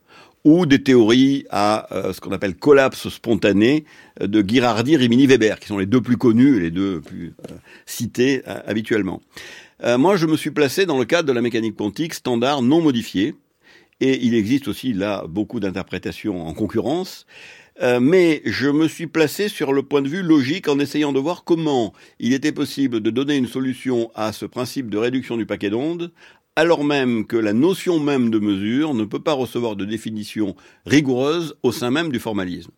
ou 0.44 0.66
des 0.66 0.82
théories 0.82 1.46
à 1.50 1.92
euh, 1.92 2.12
ce 2.12 2.20
qu'on 2.20 2.32
appelle 2.32 2.54
collapse 2.54 3.08
spontané 3.08 3.84
de 4.20 4.44
Girardi, 4.46 4.96
Rimini, 4.96 5.26
Weber, 5.26 5.58
qui 5.58 5.68
sont 5.68 5.78
les 5.78 5.86
deux 5.86 6.02
plus 6.02 6.18
connus, 6.18 6.60
les 6.60 6.70
deux 6.70 7.00
plus 7.00 7.34
euh, 7.50 7.54
cités 7.86 8.42
euh, 8.46 8.60
habituellement. 8.66 9.20
moi, 9.98 10.16
je 10.16 10.26
me 10.26 10.36
suis 10.36 10.50
placé 10.50 10.86
dans 10.86 10.98
le 10.98 11.04
cadre 11.04 11.28
de 11.28 11.32
la 11.32 11.42
mécanique 11.42 11.76
quantique 11.76 12.14
standard 12.14 12.62
non 12.62 12.80
modifiée, 12.80 13.34
et 14.00 14.24
il 14.24 14.34
existe 14.34 14.68
aussi 14.68 14.92
là 14.92 15.24
beaucoup 15.28 15.60
d'interprétations 15.60 16.46
en 16.46 16.52
concurrence. 16.52 17.26
Euh, 17.82 17.98
mais 17.98 18.40
je 18.44 18.68
me 18.68 18.86
suis 18.86 19.08
placé 19.08 19.48
sur 19.48 19.72
le 19.72 19.82
point 19.82 20.00
de 20.00 20.08
vue 20.08 20.22
logique 20.22 20.68
en 20.68 20.78
essayant 20.78 21.12
de 21.12 21.18
voir 21.18 21.44
comment 21.44 21.92
il 22.20 22.32
était 22.32 22.52
possible 22.52 23.00
de 23.00 23.10
donner 23.10 23.36
une 23.36 23.48
solution 23.48 24.10
à 24.14 24.32
ce 24.32 24.46
principe 24.46 24.90
de 24.90 24.98
réduction 24.98 25.36
du 25.36 25.44
paquet 25.44 25.70
d'ondes, 25.70 26.12
alors 26.54 26.84
même 26.84 27.26
que 27.26 27.36
la 27.36 27.52
notion 27.52 27.98
même 27.98 28.30
de 28.30 28.38
mesure 28.38 28.94
ne 28.94 29.04
peut 29.04 29.22
pas 29.22 29.32
recevoir 29.32 29.74
de 29.74 29.84
définition 29.84 30.54
rigoureuse 30.86 31.56
au 31.64 31.72
sein 31.72 31.90
même 31.90 32.12
du 32.12 32.20
formalisme. 32.20 32.70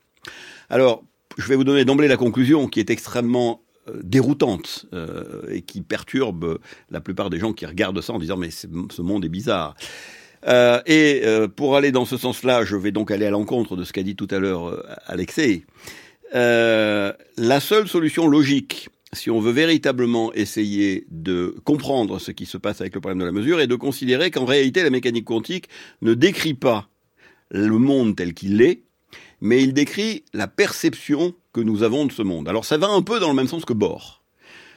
Alors, 0.70 1.04
je 1.36 1.46
vais 1.46 1.56
vous 1.56 1.64
donner 1.64 1.84
d'emblée 1.84 2.08
la 2.08 2.16
conclusion 2.16 2.66
qui 2.66 2.80
est 2.80 2.88
extrêmement 2.88 3.62
euh, 3.88 4.00
déroutante 4.02 4.86
euh, 4.94 5.42
et 5.50 5.60
qui 5.60 5.82
perturbe 5.82 6.58
la 6.90 7.02
plupart 7.02 7.28
des 7.28 7.38
gens 7.38 7.52
qui 7.52 7.66
regardent 7.66 8.00
ça 8.00 8.14
en 8.14 8.18
disant 8.18 8.38
mais 8.38 8.50
ce 8.50 9.02
monde 9.02 9.26
est 9.26 9.28
bizarre. 9.28 9.76
Euh, 10.46 10.80
et 10.86 11.22
euh, 11.24 11.48
pour 11.48 11.76
aller 11.76 11.92
dans 11.92 12.04
ce 12.04 12.16
sens-là, 12.16 12.64
je 12.64 12.76
vais 12.76 12.92
donc 12.92 13.10
aller 13.10 13.26
à 13.26 13.30
l'encontre 13.30 13.76
de 13.76 13.84
ce 13.84 13.92
qu'a 13.92 14.02
dit 14.02 14.16
tout 14.16 14.28
à 14.30 14.38
l'heure 14.38 14.68
euh, 14.68 14.82
Alexei. 15.06 15.64
la 16.32 17.60
seule 17.60 17.88
solution 17.88 18.28
logique, 18.28 18.88
si 19.12 19.30
on 19.30 19.40
veut 19.40 19.52
véritablement 19.52 20.32
essayer 20.34 21.06
de 21.10 21.56
comprendre 21.64 22.18
ce 22.18 22.30
qui 22.30 22.46
se 22.46 22.58
passe 22.58 22.80
avec 22.80 22.94
le 22.94 23.00
problème 23.00 23.20
de 23.20 23.24
la 23.24 23.32
mesure 23.32 23.60
et 23.60 23.66
de 23.66 23.74
considérer 23.74 24.30
qu'en 24.30 24.44
réalité 24.44 24.82
la 24.82 24.90
mécanique 24.90 25.24
quantique 25.24 25.68
ne 26.02 26.14
décrit 26.14 26.54
pas 26.54 26.88
le 27.50 27.78
monde 27.78 28.16
tel 28.16 28.34
qu'il 28.34 28.60
est, 28.62 28.82
mais 29.40 29.62
il 29.62 29.72
décrit 29.72 30.24
la 30.32 30.46
perception 30.46 31.34
que 31.52 31.60
nous 31.60 31.82
avons 31.82 32.06
de 32.06 32.12
ce 32.12 32.22
monde. 32.22 32.48
Alors 32.48 32.64
ça 32.64 32.78
va 32.78 32.88
un 32.88 33.02
peu 33.02 33.18
dans 33.18 33.28
le 33.28 33.34
même 33.34 33.48
sens 33.48 33.64
que 33.64 33.72
Bohr. 33.72 34.22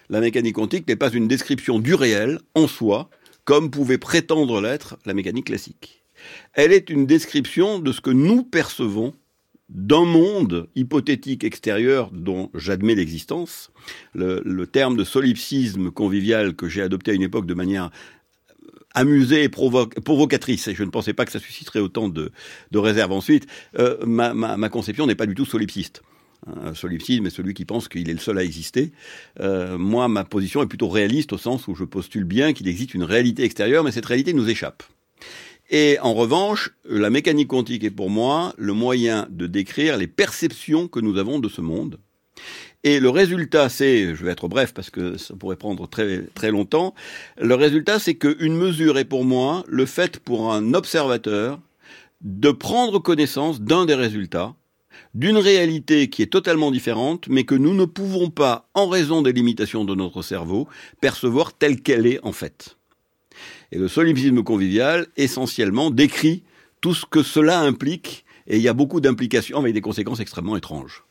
La 0.10 0.22
mécanique 0.22 0.56
quantique 0.56 0.88
n'est 0.88 0.96
pas 0.96 1.12
une 1.12 1.28
description 1.28 1.78
du 1.78 1.94
réel 1.94 2.40
en 2.56 2.68
soi, 2.68 3.12
comme 3.50 3.72
pouvait 3.72 3.98
prétendre 3.98 4.62
l'être 4.62 5.00
la 5.08 5.16
mécanique 5.16 5.48
classique. 5.48 6.04
Elle 6.54 6.72
est 6.72 6.92
une 6.92 7.08
description 7.08 7.80
de 7.80 7.92
ce 7.92 8.00
que 8.00 8.12
nous 8.12 8.44
percevons 8.44 9.16
d'un 9.70 10.06
monde 10.06 10.70
hypothétique 10.76 11.44
extérieur 11.44 12.12
dont 12.12 12.52
j'admets 12.54 12.94
l'existence. 12.94 13.72
Le, 14.14 14.66
terme 14.68 14.96
de 14.96 15.04
solipsisme 15.04 15.90
convivial 15.90 16.54
que 16.54 16.70
j'ai 16.70 16.84
adopté 16.84 17.10
à 17.10 17.16
une 17.16 17.24
époque 17.24 17.48
de 17.48 17.56
manière 17.56 17.90
amusée 18.94 19.46
et 19.46 19.50
provocatrice, 19.50 20.68
et 20.68 20.76
je 20.76 20.84
ne 20.84 20.92
pensais 20.92 21.14
pas 21.14 21.26
que 21.26 21.32
ça 21.32 21.40
susciterait 21.40 21.80
autant 21.80 22.08
de, 22.08 22.32
de 22.70 22.78
réserves 22.78 23.14
ensuite, 23.14 23.48
euh, 23.80 23.98
ma, 24.06 24.70
conception 24.70 25.08
n'est 25.08 25.16
pas 25.16 25.26
du 25.26 25.34
tout 25.34 25.46
solipsiste. 25.46 26.04
Un 26.48 26.74
solipsisme 26.74 27.26
est 27.26 27.32
celui 27.32 27.54
qui 27.54 27.66
pense 27.66 27.88
qu'il 27.88 28.10
est 28.10 28.14
le 28.14 28.20
seul 28.20 28.38
à 28.38 28.44
exister. 28.44 28.92
Euh, 29.40 29.78
moi, 29.78 30.08
ma 30.08 30.24
position 30.24 30.64
est 30.64 30.68
plutôt 30.68 30.88
réaliste 30.88 31.34
au 31.34 31.38
sens 31.38 31.68
où 31.68 31.76
je 31.76 31.84
postule 31.84 32.24
bien 32.24 32.54
qu'il 32.54 32.68
existe 32.68 32.94
une 32.94 33.04
réalité 33.04 33.44
extérieure, 33.44 33.84
mais 33.84 33.92
cette 33.92 34.06
réalité 34.06 34.34
nous 34.34 34.50
échappe. 34.50 34.84
Et 35.70 36.00
en 36.02 36.14
revanche, 36.14 36.72
la 36.86 37.10
mécanique 37.10 37.50
quantique 37.50 37.84
est 37.84 37.92
pour 37.92 38.10
moi 38.10 38.54
le 38.58 38.74
moyen 38.74 39.28
de 39.30 39.46
décrire 39.46 39.98
les 39.98 40.08
perceptions 40.08 40.88
que 40.88 41.00
nous 41.00 41.18
avons 41.18 41.40
de 41.40 41.50
ce 41.50 41.62
monde. 41.62 42.00
Et 42.84 43.00
le 43.00 43.10
résultat, 43.10 43.68
c'est, 43.68 44.16
je 44.16 44.24
vais 44.24 44.32
être 44.32 44.48
bref 44.48 44.74
parce 44.74 44.90
que 44.90 45.18
ça 45.18 45.36
pourrait 45.36 45.58
prendre 45.58 45.88
très, 45.88 46.22
très 46.34 46.50
longtemps, 46.50 46.96
le 47.38 47.54
résultat, 47.54 48.00
c'est 48.00 48.16
qu'une 48.16 48.56
mesure 48.56 48.98
est 48.98 49.06
pour 49.06 49.26
moi 49.26 49.64
le 49.68 49.86
fait 49.86 50.18
pour 50.20 50.54
un 50.54 50.74
observateur 50.74 51.60
de 52.22 52.52
prendre 52.52 53.00
connaissance 53.00 53.62
d'un 53.62 53.86
des 53.86 53.96
résultats, 53.96 54.56
d'une 55.14 55.38
réalité 55.38 56.10
qui 56.10 56.22
est 56.22 56.32
totalement 56.32 56.72
différente, 56.72 57.28
mais 57.30 57.44
que 57.44 57.56
nous 57.56 57.74
ne 57.74 57.86
pouvons 57.86 58.30
pas, 58.30 58.70
en 58.74 58.88
raison 58.88 59.22
des 59.22 59.34
limitations 59.34 59.86
de 59.86 59.96
notre 59.96 60.22
cerveau, 60.22 60.68
percevoir 61.02 61.54
telle 61.54 61.82
qu'elle 61.82 62.06
est 62.06 62.20
en 62.24 62.32
fait. 62.32 62.78
Et 63.72 63.78
le 63.78 63.88
solipsisme 63.88 64.44
convivial, 64.44 65.08
essentiellement, 65.18 65.92
décrit 65.92 66.44
tout 66.82 66.94
ce 66.94 67.06
que 67.06 67.24
cela 67.24 67.60
implique, 67.60 68.26
et 68.48 68.58
il 68.58 68.62
y 68.62 68.68
a 68.68 68.74
beaucoup 68.74 69.02
d'implications 69.02 69.60
avec 69.60 69.74
des 69.74 69.82
conséquences 69.82 70.20
extrêmement 70.20 70.58
étranges. 70.58 71.04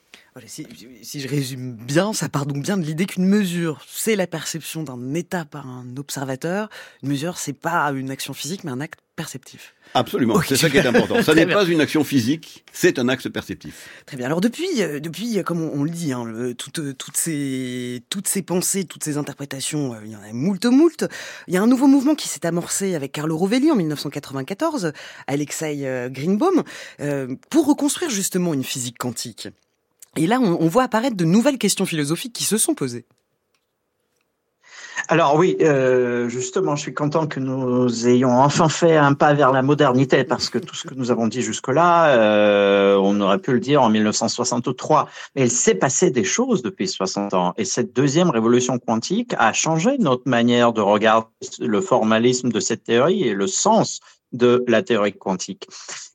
Si, 0.46 0.66
si, 1.02 1.20
je 1.20 1.28
résume 1.28 1.74
bien, 1.74 2.12
ça 2.12 2.28
part 2.28 2.46
donc 2.46 2.62
bien 2.62 2.76
de 2.76 2.84
l'idée 2.84 3.06
qu'une 3.06 3.26
mesure, 3.26 3.84
c'est 3.88 4.16
la 4.16 4.26
perception 4.26 4.82
d'un 4.82 5.14
état 5.14 5.44
par 5.44 5.66
un 5.66 5.96
observateur. 5.96 6.68
Une 7.02 7.10
mesure, 7.10 7.38
c'est 7.38 7.52
pas 7.52 7.90
une 7.92 8.10
action 8.10 8.34
physique, 8.34 8.64
mais 8.64 8.70
un 8.70 8.80
acte 8.80 9.00
perceptif. 9.18 9.74
Absolument, 9.94 10.40
c'est 10.46 10.56
ça 10.56 10.70
qui 10.70 10.76
est 10.76 10.86
important. 10.86 11.20
Ça 11.28 11.34
n'est 11.34 11.46
pas 11.46 11.64
une 11.64 11.80
action 11.80 12.04
physique, 12.04 12.64
c'est 12.72 13.00
un 13.00 13.08
acte 13.08 13.28
perceptif. 13.28 13.88
Très 14.06 14.16
bien. 14.16 14.26
Alors 14.26 14.40
depuis, 14.40 14.80
euh, 14.80 15.00
depuis, 15.00 15.42
comme 15.42 15.60
on, 15.60 15.82
le 15.82 15.90
dit, 15.90 16.12
hein, 16.12 16.24
toutes, 16.56 16.78
euh, 16.78 16.94
toutes 16.94 17.16
ces, 17.16 18.02
toutes 18.10 18.28
ces 18.28 18.42
pensées, 18.42 18.84
toutes 18.84 19.02
ces 19.02 19.16
interprétations, 19.16 19.94
euh, 19.94 19.98
il 20.04 20.12
y 20.12 20.16
en 20.16 20.22
a 20.22 20.32
moult 20.32 20.64
moult. 20.66 21.04
Il 21.48 21.54
y 21.54 21.56
a 21.56 21.62
un 21.62 21.66
nouveau 21.66 21.88
mouvement 21.88 22.14
qui 22.14 22.28
s'est 22.28 22.46
amorcé 22.46 22.94
avec 22.94 23.10
Carlo 23.10 23.36
Rovelli 23.36 23.72
en 23.72 23.76
1994, 23.76 24.92
Alexei 25.26 26.08
Greenbaum, 26.10 26.62
pour 27.50 27.66
reconstruire 27.66 28.10
justement 28.10 28.54
une 28.54 28.64
physique 28.64 28.98
quantique. 28.98 29.48
Et 30.18 30.26
là, 30.26 30.40
on, 30.40 30.66
voit 30.66 30.82
apparaître 30.82 31.16
de 31.16 31.24
nouvelles 31.24 31.58
questions 31.58 31.86
philosophiques 31.86 32.32
qui 32.32 32.42
se 32.42 32.58
sont 32.58 32.74
posées. 32.74 33.06
Alors 35.06 35.36
oui, 35.36 35.56
euh, 35.60 36.28
justement, 36.28 36.74
je 36.74 36.82
suis 36.82 36.92
content 36.92 37.28
que 37.28 37.38
nous 37.38 38.08
ayons 38.08 38.32
enfin 38.32 38.68
fait 38.68 38.96
un 38.96 39.14
pas 39.14 39.32
vers 39.32 39.52
la 39.52 39.62
modernité 39.62 40.24
parce 40.24 40.50
que 40.50 40.58
tout 40.58 40.74
ce 40.74 40.88
que 40.88 40.94
nous 40.94 41.12
avons 41.12 41.28
dit 41.28 41.40
jusque-là, 41.40 42.16
euh, 42.16 42.96
on 43.00 43.18
aurait 43.20 43.38
pu 43.38 43.52
le 43.52 43.60
dire 43.60 43.80
en 43.80 43.90
1963. 43.90 45.08
Mais 45.36 45.42
il 45.44 45.50
s'est 45.52 45.76
passé 45.76 46.10
des 46.10 46.24
choses 46.24 46.62
depuis 46.62 46.88
60 46.88 47.32
ans. 47.34 47.54
Et 47.56 47.64
cette 47.64 47.94
deuxième 47.94 48.28
révolution 48.28 48.78
quantique 48.80 49.34
a 49.38 49.52
changé 49.52 49.98
notre 49.98 50.28
manière 50.28 50.72
de 50.72 50.80
regarder 50.80 51.28
le 51.60 51.80
formalisme 51.80 52.50
de 52.50 52.58
cette 52.58 52.82
théorie 52.82 53.22
et 53.22 53.34
le 53.34 53.46
sens 53.46 54.00
de 54.32 54.64
la 54.66 54.82
théorie 54.82 55.14
quantique. 55.14 55.68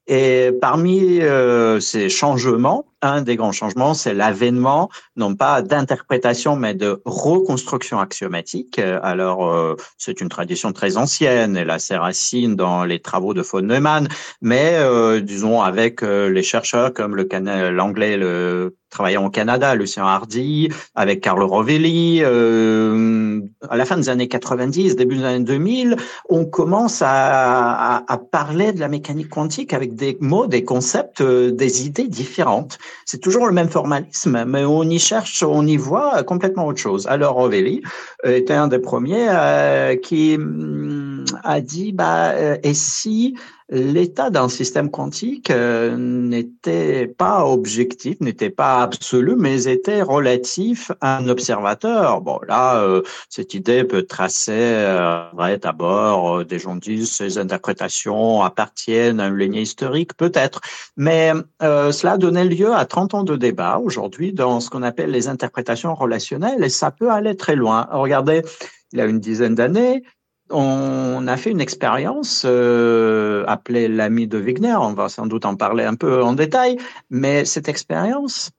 Et 0.08 0.52
parmi 0.62 1.22
euh, 1.22 1.80
ces 1.80 2.10
changements, 2.10 2.86
un 3.04 3.22
des 3.22 3.36
grands 3.36 3.52
changements, 3.52 3.94
c'est 3.94 4.14
l'avènement 4.14 4.90
non 5.16 5.36
pas 5.36 5.62
d'interprétation, 5.62 6.56
mais 6.56 6.74
de 6.74 7.02
reconstruction 7.06 8.00
axiomatique. 8.00 8.80
Alors, 8.80 9.48
euh, 9.48 9.76
c'est 9.98 10.22
une 10.22 10.30
tradition 10.30 10.72
très 10.72 10.98
ancienne, 10.98 11.58
elle 11.58 11.70
a 11.70 11.80
ses 11.80 11.98
racines 11.98 12.56
dans 12.56 12.86
les 12.86 13.00
travaux 13.00 13.34
de 13.34 13.42
von 13.42 13.62
Neumann, 13.62 14.08
mais 14.42 14.76
euh, 14.76 15.20
disons 15.20 15.62
avec 15.62 16.02
les 16.02 16.44
chercheurs 16.44 16.94
comme 16.94 17.16
le 17.16 17.28
l'anglais, 17.72 18.18
le 18.18 18.76
travaillant 18.94 19.26
au 19.26 19.30
Canada, 19.30 19.76
Lucien 19.76 20.06
Hardy, 20.06 20.70
avec 20.96 21.22
Carl 21.22 21.42
Rovelli. 21.44 22.20
Euh, 22.22 23.42
à 23.70 23.76
la 23.76 23.86
fin 23.86 23.98
des 23.98 24.10
années 24.10 24.28
90, 24.28 24.96
début 24.96 25.18
des 25.18 25.26
années 25.26 25.44
2000, 25.44 25.98
on 26.30 26.46
commence 26.46 27.02
à, 27.02 27.10
à, 27.12 28.04
à, 28.08 28.18
parler 28.18 28.72
de 28.72 28.80
la 28.80 28.88
mécanique 28.88 29.30
quantique 29.30 29.74
avec 29.74 29.96
des 29.96 30.18
mots, 30.22 30.48
des 30.48 30.64
concepts, 30.64 31.22
euh, 31.22 31.52
des 31.52 31.86
idées 31.86 32.08
différentes. 32.08 32.78
C'est 33.06 33.20
toujours 33.20 33.48
le 33.48 33.54
même 33.54 33.70
formalisme, 33.70 34.46
mais 34.46 34.64
on 34.64 34.84
y 34.84 35.00
cherche, 35.00 35.44
on 35.44 35.66
y 35.66 35.78
voit 35.78 36.24
complètement 36.24 36.68
autre 36.68 36.80
chose. 36.80 37.08
Alors 37.08 37.34
Rovelli 37.36 37.82
était 38.24 38.54
un 38.54 38.68
des 38.68 38.80
premiers 38.80 39.28
euh, 39.30 39.96
qui 39.96 40.36
hum, 40.36 41.26
a 41.44 41.62
dit, 41.62 41.92
bah, 41.92 42.32
euh, 42.32 42.58
et 42.64 42.74
si 42.74 43.36
l'état 43.74 44.30
d'un 44.30 44.50
système 44.50 44.92
quantique 44.92 45.50
euh, 45.50 45.98
n'était 45.98 47.08
pas 47.08 47.44
objectif, 47.44 48.20
n'était 48.22 48.52
pas 48.52 48.84
absolu, 48.84 49.36
mais 49.36 49.64
était 49.68 50.04
relatif 50.04 50.92
à 51.02 51.18
un 51.18 51.28
observateur. 51.28 52.22
Bon, 52.22 52.40
là, 52.48 52.80
euh, 52.84 53.02
cette 53.30 53.56
idée 53.56 53.84
peut 53.84 54.04
tracer 54.04 54.52
euh, 54.54 55.58
d'abord, 55.60 56.38
euh, 56.38 56.46
des 56.46 56.60
gens 56.60 56.76
disent 56.76 57.12
ces 57.12 57.40
interprétations 57.40 58.44
appartiennent 58.44 59.20
à 59.20 59.28
une 59.28 59.38
lignée 59.38 59.62
historique, 59.62 60.16
peut-être, 60.16 60.62
mais 60.96 61.34
cela 61.60 62.18
donnait 62.18 62.46
lieu 62.46 62.74
à 62.74 62.86
30 62.86 63.14
ans 63.16 63.24
de 63.24 63.36
débat 63.36 63.80
aujourd'hui 63.84 64.34
dans 64.34 64.60
ce 64.60 64.70
qu'on 64.70 64.84
appelle 64.84 65.10
les 65.10 65.28
interprétations 65.28 65.96
relationnelles, 65.96 66.64
et 66.64 66.70
ça 66.70 66.92
peut 66.92 67.10
aller 67.10 67.36
très 67.36 67.56
loin. 67.56 67.88
Regardez, 67.92 68.44
il 68.92 69.00
y 69.00 69.02
a 69.02 69.06
une 69.06 69.20
dizaine 69.20 69.56
d'années, 69.56 70.04
on 70.50 71.28
a 71.28 71.38
fait 71.38 71.52
une 71.52 71.62
expérience 71.62 72.44
euh, 72.46 73.44
appelée 73.48 73.88
l'ami 73.88 74.28
de 74.28 74.38
Wigner, 74.38 74.76
on 74.76 74.94
va 74.94 75.10
sans 75.10 75.26
doute 75.26 75.46
en 75.46 75.56
parler 75.56 75.84
un 75.84 75.96
peu 75.96 76.22
en 76.22 76.34
détail, 76.34 76.78
mais 77.10 77.46
cette 77.46 77.70
expérience 77.70 78.52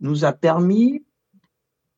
nous 0.00 0.24
a 0.24 0.32
permis 0.32 1.04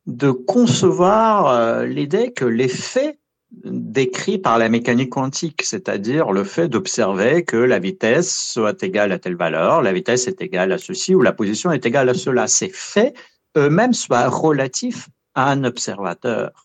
de 0.06 0.30
concevoir 0.30 1.48
euh, 1.48 1.86
l'idée 1.86 2.32
que 2.32 2.44
les 2.44 2.68
faits 2.68 3.18
décrits 3.64 4.38
par 4.38 4.58
la 4.58 4.68
mécanique 4.68 5.10
quantique, 5.10 5.62
c'est-à-dire 5.62 6.32
le 6.32 6.44
fait 6.44 6.68
d'observer 6.68 7.44
que 7.44 7.56
la 7.56 7.78
vitesse 7.78 8.50
soit 8.52 8.82
égale 8.82 9.12
à 9.12 9.18
telle 9.18 9.36
valeur, 9.36 9.80
la 9.80 9.92
vitesse 9.92 10.26
est 10.26 10.42
égale 10.42 10.72
à 10.72 10.78
ceci 10.78 11.14
ou 11.14 11.22
la 11.22 11.32
position 11.32 11.70
est 11.70 11.86
égale 11.86 12.08
à 12.08 12.14
cela, 12.14 12.48
ces 12.48 12.68
faits 12.68 13.14
eux-mêmes 13.56 13.92
soient 13.92 14.28
relatifs 14.28 15.08
à 15.34 15.50
un 15.50 15.64
observateur 15.64 16.63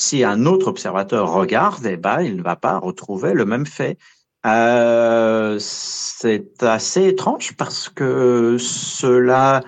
si 0.00 0.24
un 0.24 0.46
autre 0.46 0.68
observateur 0.68 1.30
regarde, 1.30 1.84
eh 1.86 1.96
ben, 1.96 2.22
il 2.22 2.36
ne 2.36 2.42
va 2.42 2.56
pas 2.56 2.78
retrouver 2.78 3.34
le 3.34 3.44
même 3.44 3.66
fait. 3.66 3.98
Euh, 4.46 5.56
c'est 5.60 6.62
assez 6.62 7.08
étrange 7.08 7.54
parce 7.56 7.90
que 7.90 8.56
cela 8.58 9.62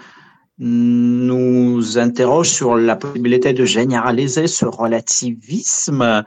nous 0.59 1.99
interroge 1.99 2.49
sur 2.49 2.76
la 2.76 2.97
possibilité 2.97 3.53
de 3.53 3.64
généraliser 3.64 4.47
ce 4.47 4.64
relativisme 4.64 6.24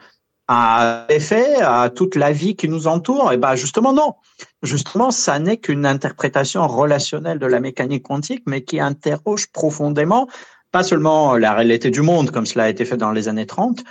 à 0.47 1.07
l'effet, 1.09 1.55
à 1.61 1.89
toute 1.89 2.15
la 2.15 2.31
vie 2.31 2.55
qui 2.55 2.69
nous 2.69 2.85
entoure. 2.85 3.31
Et 3.31 3.35
eh 3.35 3.37
ben 3.37 3.55
justement 3.55 3.93
non. 3.93 4.13
Justement, 4.61 5.09
ça 5.09 5.39
n'est 5.39 5.57
qu'une 5.57 5.85
interprétation 5.85 6.67
relationnelle 6.67 7.39
de 7.39 7.47
la 7.47 7.59
mécanique 7.59 8.03
quantique, 8.03 8.43
mais 8.45 8.63
qui 8.63 8.79
interroge 8.79 9.47
profondément 9.51 10.27
pas 10.75 10.83
seulement 10.83 11.37
la 11.37 11.53
réalité 11.53 11.89
du 11.89 12.01
monde, 12.01 12.31
comme 12.31 12.45
cela 12.45 12.65
a 12.65 12.69
été 12.69 12.83
fait 12.83 12.97
dans 12.97 13.13
les 13.13 13.29
années 13.29 13.45
30, 13.45 13.85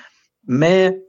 mais 0.47 1.01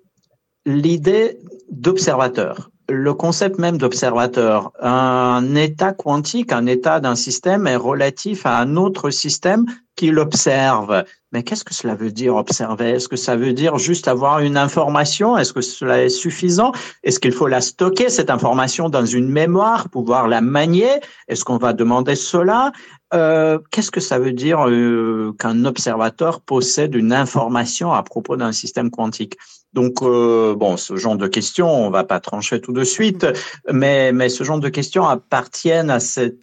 l'idée 0.65 1.38
d'observateur. 1.69 2.69
Le 2.88 3.13
concept 3.13 3.59
même 3.59 3.78
d'observateur, 3.78 4.71
un 4.80 5.53
état 5.55 5.91
quantique, 5.91 6.53
un 6.53 6.65
état 6.65 7.01
d'un 7.01 7.15
système 7.15 7.67
est 7.67 7.76
relatif 7.76 8.45
à 8.45 8.57
un 8.59 8.78
autre 8.78 9.09
système 9.09 9.65
qui 9.97 10.11
l'observe. 10.11 11.03
Mais 11.34 11.43
qu'est-ce 11.43 11.65
que 11.65 11.73
cela 11.73 11.95
veut 11.95 12.11
dire 12.11 12.36
observer? 12.38 12.91
Est-ce 12.91 13.09
que 13.09 13.17
ça 13.17 13.36
veut 13.36 13.51
dire 13.51 13.78
juste 13.78 14.07
avoir 14.07 14.39
une 14.39 14.55
information? 14.55 15.38
Est-ce 15.38 15.51
que 15.51 15.59
cela 15.59 16.03
est 16.03 16.09
suffisant? 16.09 16.71
Est-ce 17.03 17.19
qu'il 17.19 17.34
faut 17.34 17.47
la 17.47 17.59
stocker, 17.59 18.07
cette 18.07 18.30
information, 18.30 18.88
dans 18.88 19.05
une 19.05 19.30
mémoire, 19.30 19.89
pouvoir 19.89 20.30
la 20.30 20.39
manier? 20.39 21.01
Est-ce 21.28 21.43
qu'on 21.43 21.57
va 21.57 21.73
demander 21.73 22.15
cela? 22.15 22.71
Euh, 23.16 23.59
qu'est-ce 23.72 23.91
que 23.91 23.99
ça 23.99 24.20
veut 24.20 24.34
dire 24.34 24.68
euh, 24.68 25.34
qu'un 25.39 25.66
observateur 25.66 26.41
possède 26.41 26.95
une 26.95 27.13
information 27.13 27.93
à 27.93 28.03
propos 28.03 28.36
d'un 28.36 28.51
système 28.51 28.91
quantique? 28.91 29.38
Donc, 29.74 30.01
euh, 30.01 30.55
bon, 30.55 30.78
ce 30.78 30.95
genre 30.95 31.18
de 31.18 31.28
questions, 31.28 31.70
on 31.70 31.89
va 31.89 32.03
pas 32.03 32.20
trancher 32.20 32.61
tout 32.61 32.74
de 32.74 32.84
suite, 32.84 33.26
mais, 33.72 34.11
mais 34.11 34.30
ce 34.30 34.43
genre 34.43 34.59
de 34.59 34.70
questions 34.70 35.07
appartiennent 35.07 35.89
à 35.89 35.99
cette 35.99 36.38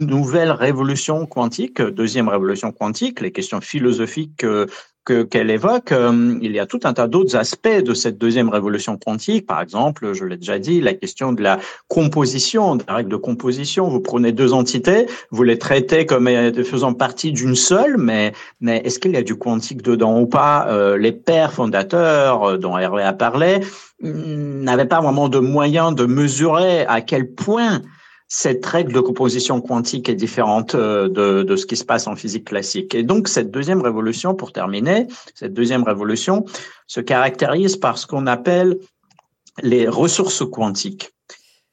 nouvelle 0.00 0.50
révolution 0.50 1.26
quantique, 1.26 1.80
deuxième 1.82 2.28
révolution 2.28 2.72
quantique, 2.72 3.20
les 3.20 3.32
questions 3.32 3.60
philosophiques 3.60 4.46
qu'elle 5.12 5.50
évoque, 5.50 5.92
euh, 5.92 6.38
il 6.42 6.52
y 6.52 6.58
a 6.58 6.66
tout 6.66 6.80
un 6.84 6.92
tas 6.92 7.06
d'autres 7.06 7.36
aspects 7.36 7.82
de 7.82 7.94
cette 7.94 8.18
deuxième 8.18 8.48
révolution 8.48 8.96
quantique. 8.96 9.46
Par 9.46 9.60
exemple, 9.60 10.12
je 10.12 10.24
l'ai 10.24 10.36
déjà 10.36 10.58
dit, 10.58 10.80
la 10.80 10.94
question 10.94 11.32
de 11.32 11.42
la 11.42 11.58
composition, 11.88 12.76
des 12.76 12.84
règles 12.88 13.10
de 13.10 13.16
composition. 13.16 13.88
Vous 13.88 14.00
prenez 14.00 14.32
deux 14.32 14.52
entités, 14.52 15.06
vous 15.30 15.42
les 15.42 15.58
traitez 15.58 16.06
comme 16.06 16.28
faisant 16.64 16.92
partie 16.92 17.32
d'une 17.32 17.54
seule, 17.54 17.96
mais, 17.98 18.32
mais 18.60 18.82
est-ce 18.84 18.98
qu'il 18.98 19.12
y 19.12 19.16
a 19.16 19.22
du 19.22 19.36
quantique 19.36 19.82
dedans 19.82 20.20
ou 20.20 20.26
pas? 20.26 20.66
Euh, 20.68 20.98
Les 20.98 21.12
pères 21.12 21.52
fondateurs 21.52 22.44
euh, 22.44 22.56
dont 22.58 22.76
Hervé 22.78 23.02
a 23.02 23.12
parlé 23.12 23.60
n'avaient 24.00 24.86
pas 24.86 25.00
vraiment 25.00 25.28
de 25.28 25.38
moyens 25.40 25.94
de 25.94 26.04
mesurer 26.04 26.86
à 26.86 27.00
quel 27.00 27.32
point 27.32 27.82
cette 28.28 28.64
règle 28.64 28.92
de 28.92 29.00
composition 29.00 29.60
quantique 29.62 30.08
est 30.08 30.14
différente 30.14 30.74
euh, 30.74 31.08
de, 31.08 31.42
de, 31.42 31.56
ce 31.56 31.64
qui 31.64 31.76
se 31.76 31.84
passe 31.84 32.06
en 32.06 32.14
physique 32.14 32.44
classique. 32.44 32.94
Et 32.94 33.02
donc, 33.02 33.26
cette 33.26 33.50
deuxième 33.50 33.80
révolution, 33.80 34.34
pour 34.34 34.52
terminer, 34.52 35.06
cette 35.34 35.54
deuxième 35.54 35.82
révolution 35.82 36.44
se 36.86 37.00
caractérise 37.00 37.76
par 37.76 37.96
ce 37.96 38.06
qu'on 38.06 38.26
appelle 38.26 38.78
les 39.62 39.88
ressources 39.88 40.44
quantiques. 40.48 41.10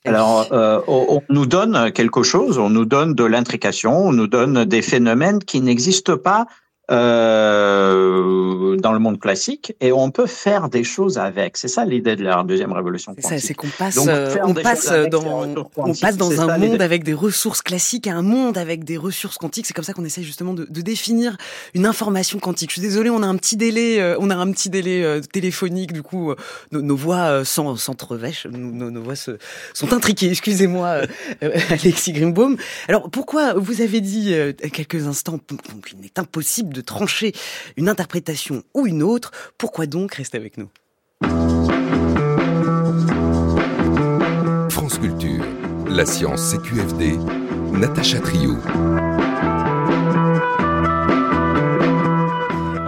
Alors, 0.06 0.48
euh, 0.52 0.82
on 0.88 1.22
nous 1.30 1.48
donne 1.48 1.92
quelque 1.92 2.22
chose, 2.22 2.60
on 2.60 2.70
nous 2.70 2.86
donne 2.86 3.16
de 3.16 3.24
l'intrication, 3.24 3.98
on 3.98 4.14
nous 4.14 4.28
donne 4.28 4.64
des 4.66 4.84
phénomènes 4.84 5.40
qui 5.40 5.62
n'existent 5.62 6.18
pas 6.18 6.46
euh, 6.92 8.76
dans 8.78 8.94
le 8.94 9.00
monde 9.00 9.20
classique 9.20 9.76
et 9.82 9.92
on 9.92 10.12
peut 10.12 10.28
faire 10.28 10.70
des 10.70 10.84
choses 10.84 11.18
avec. 11.18 11.58
C'est 11.58 11.68
ça 11.68 11.86
l'idée 11.86 12.16
de 12.16 12.24
la 12.24 12.44
deuxième 12.44 12.72
révolution 12.72 13.16
quantique. 13.16 13.40
C'est 13.40 13.54
qu'on 13.56 13.68
passe, 13.68 14.00
euh, 14.08 14.36
on 14.44 14.54
passe 14.54 14.92
dans, 15.10 15.48
on 15.78 15.94
passe 15.94 16.18
dans 16.18 16.42
un 16.42 16.58
monde 16.58 16.82
avec 16.82 17.04
des 17.04 17.14
ressources 17.14 17.64
classiques 17.64 18.06
à 18.06 18.14
un 18.14 18.22
monde 18.22 18.58
avec 18.58 18.84
des 18.84 18.98
ressources 18.98 19.38
quantiques. 19.38 19.66
C'est 19.66 19.74
comme 19.74 19.84
ça 19.84 19.94
qu'on 19.94 20.06
essaie 20.06 20.22
justement 20.22 20.54
de, 20.54 20.66
de, 20.70 20.82
définir 20.82 21.38
une 21.74 21.88
information 21.88 22.38
quantique. 22.38 22.70
Je 22.70 22.74
suis 22.74 22.82
désolée, 22.82 23.10
on 23.10 23.24
a 23.24 23.28
un 23.28 23.38
petit 23.38 23.58
délai, 23.58 24.00
euh, 24.00 24.18
on 24.20 24.30
a 24.30 24.36
un 24.36 24.52
petit 24.52 24.70
délai 24.70 25.04
euh, 25.04 25.20
téléphonique. 25.22 25.92
Du 25.92 26.04
coup, 26.04 26.34
nos, 26.72 26.82
nos, 26.82 26.96
voix 26.96 27.44
s'entrevêchent, 27.44 28.46
nos, 28.46 28.92
nos, 28.92 29.02
voix 29.02 29.16
se, 29.16 29.38
sont 29.74 29.94
intriquées. 29.94 30.30
Excusez-moi, 30.30 31.02
Alexis 31.42 32.14
Grimbaum. 32.14 32.58
Alors, 32.88 33.10
pourquoi 33.10 33.54
vous 33.56 33.82
avez 33.82 34.02
dit 34.02 34.36
quelques 34.72 35.08
instants 35.08 35.40
qu'il 35.88 36.00
n'est 36.00 36.20
impossible 36.20 36.75
de 36.76 36.82
trancher 36.82 37.34
une 37.78 37.90
interprétation 37.90 38.64
ou 38.74 38.86
une 38.86 39.02
autre. 39.02 39.32
Pourquoi 39.58 39.88
donc 39.88 40.14
rester 40.16 40.38
avec 40.38 40.58
nous? 40.58 40.70
France 44.70 45.00
Culture, 45.00 45.46
la 45.90 46.06
science 46.06 46.52
CQFD, 46.52 47.18
Natacha 47.72 48.20
Trio. 48.20 48.58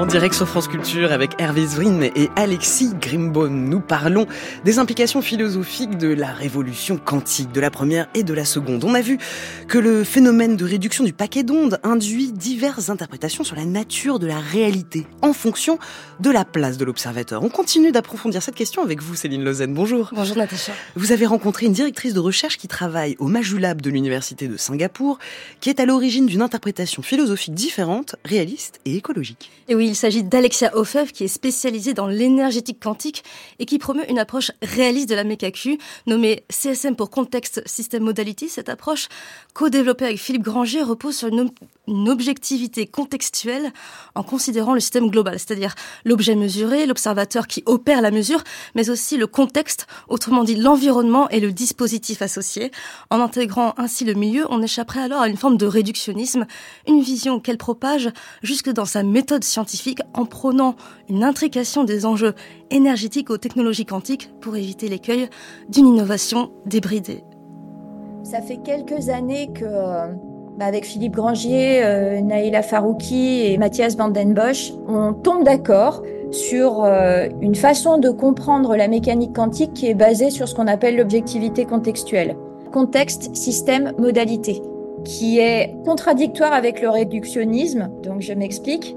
Direct 0.07 0.35
sur 0.35 0.47
France 0.47 0.69
Culture 0.69 1.11
avec 1.11 1.31
Hervé 1.37 1.67
Zwin 1.67 2.01
et 2.01 2.29
Alexis 2.37 2.91
Grimbaum, 3.01 3.67
nous 3.67 3.81
parlons 3.81 4.25
des 4.63 4.79
implications 4.79 5.21
philosophiques 5.21 5.97
de 5.97 6.07
la 6.07 6.31
révolution 6.31 6.97
quantique, 6.97 7.51
de 7.51 7.59
la 7.59 7.69
première 7.69 8.07
et 8.13 8.23
de 8.23 8.33
la 8.33 8.45
seconde. 8.45 8.85
On 8.85 8.93
a 8.93 9.01
vu 9.01 9.17
que 9.67 9.77
le 9.77 10.05
phénomène 10.05 10.55
de 10.55 10.63
réduction 10.63 11.03
du 11.03 11.11
paquet 11.11 11.43
d'ondes 11.43 11.79
induit 11.83 12.31
diverses 12.31 12.89
interprétations 12.89 13.43
sur 13.43 13.57
la 13.57 13.65
nature 13.65 14.17
de 14.17 14.27
la 14.27 14.39
réalité 14.39 15.05
en 15.21 15.33
fonction 15.33 15.77
de 16.21 16.31
la 16.31 16.45
place 16.45 16.77
de 16.77 16.85
l'observateur. 16.85 17.43
On 17.43 17.49
continue 17.49 17.91
d'approfondir 17.91 18.41
cette 18.41 18.55
question 18.55 18.83
avec 18.83 19.01
vous, 19.01 19.15
Céline 19.15 19.43
Lausanne. 19.43 19.73
Bonjour. 19.73 20.11
Bonjour, 20.13 20.37
Natacha. 20.37 20.71
Vous 20.95 21.11
avez 21.11 21.25
rencontré 21.25 21.65
une 21.65 21.73
directrice 21.73 22.13
de 22.13 22.21
recherche 22.21 22.57
qui 22.57 22.69
travaille 22.69 23.17
au 23.19 23.27
Majulab 23.27 23.81
de 23.81 23.89
l'Université 23.89 24.47
de 24.47 24.55
Singapour, 24.55 25.19
qui 25.59 25.69
est 25.69 25.81
à 25.81 25.85
l'origine 25.85 26.27
d'une 26.27 26.41
interprétation 26.41 27.01
philosophique 27.01 27.53
différente, 27.53 28.15
réaliste 28.23 28.79
et 28.85 28.95
écologique. 28.95 29.51
Et 29.67 29.75
oui, 29.75 29.96
s'agit 29.97 30.23
d'Alexia 30.23 30.75
Ofev, 30.77 31.11
qui 31.11 31.23
est 31.23 31.27
spécialisée 31.27 31.93
dans 31.93 32.07
l'énergétique 32.07 32.81
quantique 32.81 33.23
et 33.59 33.65
qui 33.65 33.79
promeut 33.79 34.09
une 34.09 34.19
approche 34.19 34.51
réaliste 34.61 35.09
de 35.09 35.15
la 35.15 35.23
mécacu, 35.23 35.77
nommée 36.05 36.43
CSM 36.49 36.95
pour 36.95 37.09
Context 37.09 37.61
System 37.65 38.03
Modality. 38.03 38.49
Cette 38.49 38.69
approche, 38.69 39.07
co-développée 39.53 40.05
avec 40.05 40.19
Philippe 40.19 40.43
Granger, 40.43 40.83
repose 40.83 41.17
sur 41.17 41.27
une 41.27 42.09
objectivité 42.09 42.85
contextuelle 42.85 43.71
en 44.15 44.23
considérant 44.23 44.73
le 44.73 44.79
système 44.79 45.09
global, 45.09 45.39
c'est-à-dire 45.39 45.73
l'objet 46.05 46.35
mesuré, 46.35 46.85
l'observateur 46.85 47.47
qui 47.47 47.63
opère 47.65 48.01
la 48.01 48.11
mesure, 48.11 48.43
mais 48.75 48.89
aussi 48.89 49.17
le 49.17 49.27
contexte, 49.27 49.87
autrement 50.09 50.43
dit 50.43 50.55
l'environnement 50.55 51.29
et 51.29 51.39
le 51.39 51.51
dispositif 51.51 52.21
associé. 52.21 52.71
En 53.09 53.19
intégrant 53.19 53.73
ainsi 53.77 54.05
le 54.05 54.13
milieu, 54.13 54.45
on 54.49 54.61
échapperait 54.61 55.01
alors 55.01 55.21
à 55.21 55.29
une 55.29 55.37
forme 55.37 55.57
de 55.57 55.65
réductionnisme, 55.65 56.45
une 56.87 57.01
vision 57.01 57.39
qu'elle 57.39 57.57
propage 57.57 58.09
jusque 58.43 58.69
dans 58.69 58.85
sa 58.85 59.03
méthode 59.03 59.43
scientifique 59.43 59.86
en 60.13 60.25
prônant 60.25 60.75
une 61.09 61.23
intrication 61.23 61.83
des 61.83 62.05
enjeux 62.05 62.33
énergétiques 62.71 63.29
aux 63.29 63.37
technologies 63.37 63.85
quantiques 63.85 64.29
pour 64.41 64.55
éviter 64.55 64.87
l'écueil 64.87 65.29
d'une 65.69 65.87
innovation 65.87 66.51
débridée. 66.65 67.23
Ça 68.23 68.41
fait 68.41 68.57
quelques 68.57 69.09
années 69.09 69.49
que 69.53 69.63
euh, 69.63 70.07
avec 70.59 70.85
Philippe 70.85 71.15
Grangier, 71.15 71.83
euh, 71.83 72.19
Naïla 72.21 72.61
Farouki 72.61 73.45
et 73.45 73.57
Mathias 73.57 73.95
Vandenbosch, 73.95 74.73
on 74.87 75.13
tombe 75.13 75.43
d'accord 75.43 76.03
sur 76.31 76.83
euh, 76.83 77.27
une 77.41 77.55
façon 77.55 77.97
de 77.97 78.09
comprendre 78.09 78.75
la 78.75 78.87
mécanique 78.87 79.33
quantique 79.33 79.73
qui 79.73 79.87
est 79.87 79.93
basée 79.93 80.29
sur 80.29 80.47
ce 80.47 80.55
qu'on 80.55 80.67
appelle 80.67 80.97
l'objectivité 80.97 81.65
contextuelle. 81.65 82.35
Contexte, 82.71 83.33
système, 83.35 83.93
modalité, 83.97 84.61
qui 85.05 85.39
est 85.39 85.73
contradictoire 85.85 86.51
avec 86.51 86.81
le 86.81 86.89
réductionnisme. 86.89 87.89
Donc 88.03 88.21
je 88.21 88.33
m'explique. 88.33 88.95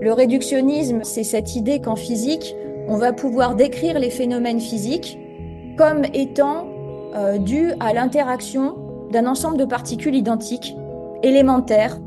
Le 0.00 0.12
réductionnisme, 0.12 1.00
c'est 1.02 1.24
cette 1.24 1.56
idée 1.56 1.80
qu'en 1.80 1.96
physique, 1.96 2.54
on 2.86 2.96
va 2.96 3.12
pouvoir 3.12 3.54
décrire 3.54 3.98
les 3.98 4.10
phénomènes 4.10 4.60
physiques 4.60 5.18
comme 5.76 6.04
étant 6.14 6.66
euh, 7.14 7.38
dus 7.38 7.72
à 7.80 7.92
l'interaction 7.92 8.76
d'un 9.10 9.26
ensemble 9.26 9.56
de 9.56 9.64
particules 9.64 10.14
identiques 10.14 10.74
élémentaire 11.22 11.98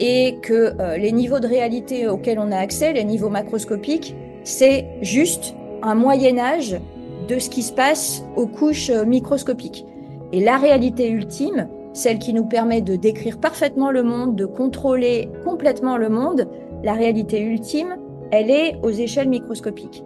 et 0.00 0.38
que 0.42 0.74
euh, 0.80 0.96
les 0.96 1.12
niveaux 1.12 1.40
de 1.40 1.46
réalité 1.46 2.08
auxquels 2.08 2.38
on 2.38 2.50
a 2.52 2.56
accès, 2.56 2.92
les 2.92 3.04
niveaux 3.04 3.28
macroscopiques, 3.28 4.16
c'est 4.44 4.86
juste 5.02 5.54
un 5.82 5.94
moyen 5.94 6.38
âge 6.38 6.80
de 7.28 7.38
ce 7.38 7.50
qui 7.50 7.62
se 7.62 7.72
passe 7.72 8.24
aux 8.36 8.46
couches 8.46 8.90
euh, 8.90 9.04
microscopiques. 9.04 9.86
Et 10.32 10.40
la 10.40 10.56
réalité 10.56 11.10
ultime, 11.10 11.68
celle 11.92 12.18
qui 12.18 12.32
nous 12.32 12.44
permet 12.44 12.80
de 12.80 12.96
décrire 12.96 13.38
parfaitement 13.38 13.90
le 13.90 14.02
monde, 14.02 14.36
de 14.36 14.46
contrôler 14.46 15.28
complètement 15.44 15.96
le 15.96 16.08
monde, 16.08 16.48
la 16.82 16.94
réalité 16.94 17.40
ultime, 17.40 17.96
elle 18.30 18.50
est 18.50 18.78
aux 18.82 18.90
échelles 18.90 19.28
microscopiques. 19.28 20.04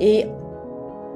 Et 0.00 0.26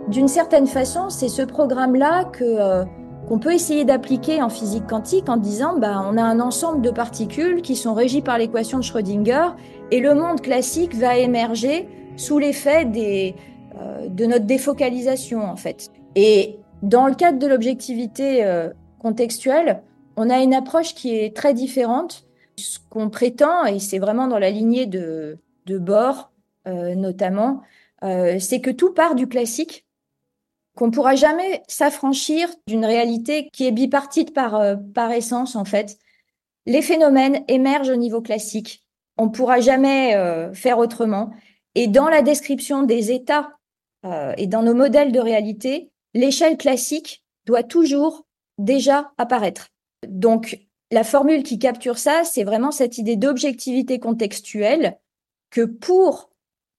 d'une 0.08 0.28
certaine 0.28 0.66
façon, 0.66 1.10
c'est 1.10 1.28
ce 1.28 1.42
programme-là 1.42 2.24
que 2.24 2.44
euh, 2.44 2.84
qu'on 3.28 3.38
peut 3.38 3.52
essayer 3.52 3.84
d'appliquer 3.84 4.42
en 4.42 4.48
physique 4.48 4.86
quantique 4.88 5.28
en 5.28 5.36
disant 5.36 5.78
bah, 5.78 6.04
on 6.10 6.16
a 6.16 6.22
un 6.22 6.40
ensemble 6.40 6.82
de 6.82 6.90
particules 6.90 7.62
qui 7.62 7.76
sont 7.76 7.94
régies 7.94 8.22
par 8.22 8.38
l'équation 8.38 8.78
de 8.78 8.82
Schrödinger 8.82 9.48
et 9.90 10.00
le 10.00 10.14
monde 10.14 10.40
classique 10.40 10.94
va 10.94 11.16
émerger 11.16 11.88
sous 12.16 12.38
l'effet 12.38 12.84
des, 12.84 13.34
euh, 13.80 14.08
de 14.08 14.26
notre 14.26 14.44
défocalisation 14.44 15.42
en 15.42 15.56
fait. 15.56 15.90
Et 16.16 16.58
dans 16.82 17.06
le 17.06 17.14
cadre 17.14 17.38
de 17.38 17.46
l'objectivité 17.46 18.44
euh, 18.44 18.70
contextuelle, 18.98 19.82
on 20.16 20.28
a 20.28 20.42
une 20.42 20.54
approche 20.54 20.94
qui 20.94 21.16
est 21.16 21.34
très 21.34 21.54
différente. 21.54 22.24
Ce 22.56 22.78
qu'on 22.90 23.10
prétend, 23.10 23.64
et 23.64 23.78
c'est 23.78 23.98
vraiment 23.98 24.28
dans 24.28 24.38
la 24.38 24.50
lignée 24.50 24.86
de, 24.86 25.38
de 25.66 25.78
Bohr 25.78 26.32
euh, 26.66 26.94
notamment, 26.94 27.62
c'est 28.02 28.60
que 28.60 28.70
tout 28.70 28.92
part 28.92 29.14
du 29.14 29.28
classique 29.28 29.86
qu'on 30.74 30.90
pourra 30.90 31.14
jamais 31.14 31.62
s'affranchir 31.68 32.48
d'une 32.66 32.84
réalité 32.84 33.48
qui 33.52 33.66
est 33.66 33.72
bipartite 33.72 34.32
par, 34.32 34.54
euh, 34.54 34.76
par 34.76 35.10
essence, 35.12 35.56
en 35.56 35.64
fait. 35.64 35.98
Les 36.66 36.82
phénomènes 36.82 37.44
émergent 37.48 37.90
au 37.90 37.96
niveau 37.96 38.22
classique. 38.22 38.82
On 39.18 39.28
pourra 39.28 39.60
jamais 39.60 40.14
euh, 40.14 40.52
faire 40.54 40.78
autrement. 40.78 41.30
Et 41.74 41.88
dans 41.88 42.08
la 42.08 42.22
description 42.22 42.82
des 42.82 43.12
états 43.12 43.50
euh, 44.04 44.32
et 44.38 44.46
dans 44.46 44.62
nos 44.62 44.74
modèles 44.74 45.12
de 45.12 45.20
réalité, 45.20 45.90
l'échelle 46.14 46.56
classique 46.56 47.24
doit 47.46 47.62
toujours 47.62 48.26
déjà 48.58 49.12
apparaître. 49.18 49.68
Donc, 50.06 50.58
la 50.92 51.04
formule 51.04 51.42
qui 51.42 51.58
capture 51.58 51.96
ça, 51.96 52.22
c'est 52.22 52.44
vraiment 52.44 52.70
cette 52.70 52.98
idée 52.98 53.16
d'objectivité 53.16 53.98
contextuelle 53.98 54.98
que 55.50 55.62
pour 55.62 56.30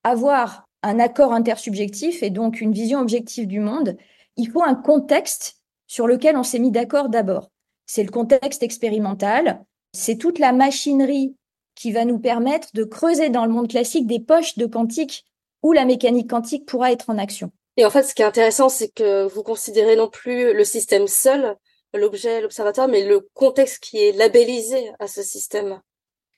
avoir 0.03 0.69
un 0.83 0.99
accord 0.99 1.33
intersubjectif 1.33 2.21
et 2.21 2.29
donc 2.29 2.61
une 2.61 2.73
vision 2.73 2.99
objective 2.99 3.47
du 3.47 3.59
monde, 3.59 3.97
il 4.37 4.51
faut 4.51 4.61
un 4.61 4.75
contexte 4.75 5.57
sur 5.87 6.05
lequel 6.05 6.37
on 6.37 6.43
s'est 6.43 6.59
mis 6.59 6.69
d'accord 6.69 7.09
d'abord. 7.09 7.49
C'est 7.87 8.03
le 8.03 8.11
contexte 8.11 8.61
expérimental, 8.61 9.65
c'est 9.93 10.17
toute 10.17 10.37
la 10.37 10.51
machinerie 10.51 11.35
qui 11.73 11.91
va 11.91 12.05
nous 12.05 12.19
permettre 12.19 12.67
de 12.75 12.83
creuser 12.83 13.31
dans 13.31 13.45
le 13.45 13.51
monde 13.51 13.67
classique 13.67 14.05
des 14.05 14.19
poches 14.19 14.59
de 14.59 14.67
quantique 14.67 15.25
où 15.63 15.71
la 15.71 15.85
mécanique 15.85 16.29
quantique 16.29 16.67
pourra 16.67 16.91
être 16.91 17.09
en 17.09 17.17
action. 17.17 17.51
Et 17.77 17.85
en 17.85 17.89
fait, 17.89 18.03
ce 18.03 18.13
qui 18.13 18.21
est 18.21 18.25
intéressant, 18.25 18.69
c'est 18.69 18.89
que 18.89 19.25
vous 19.25 19.41
considérez 19.41 19.95
non 19.95 20.07
plus 20.07 20.53
le 20.53 20.63
système 20.63 21.07
seul, 21.07 21.55
l'objet, 21.93 22.41
l'observateur, 22.41 22.87
mais 22.87 23.05
le 23.05 23.27
contexte 23.33 23.83
qui 23.83 24.03
est 24.03 24.11
labellisé 24.11 24.91
à 24.99 25.07
ce 25.07 25.21
système 25.21 25.79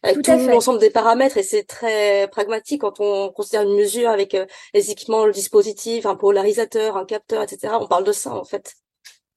avec 0.06 0.22
tout, 0.22 0.32
l'ensemble 0.50 0.80
des 0.80 0.90
paramètres 0.90 1.38
et 1.38 1.44
c'est 1.44 1.64
très 1.64 2.28
pragmatique 2.28 2.82
quand 2.82 3.00
on 3.00 3.30
considère 3.32 3.64
une 3.64 3.76
mesure 3.76 4.10
avec 4.10 4.36
euh, 4.36 4.46
les 4.74 4.92
équipements, 4.92 5.26
le 5.26 5.32
dispositif, 5.32 6.06
un 6.06 6.16
polarisateur, 6.16 6.98
un 6.98 7.06
capteur, 7.06 7.42
etc. 7.42 7.74
On 7.80 7.88
parle 7.88 8.04
de 8.04 8.12
ça 8.12 8.36
en 8.36 8.44
fait. 8.44 8.76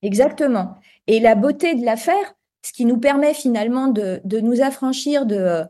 Exactement. 0.02 0.74
Et 1.06 1.20
la 1.20 1.34
beauté 1.34 1.74
de 1.74 1.84
l'affaire, 1.84 2.34
ce 2.62 2.72
qui 2.72 2.84
nous 2.84 2.98
permet 2.98 3.34
finalement 3.34 3.88
de, 3.88 4.20
de 4.24 4.40
nous 4.40 4.60
affranchir 4.60 5.26
de 5.26 5.36
euh, 5.36 5.64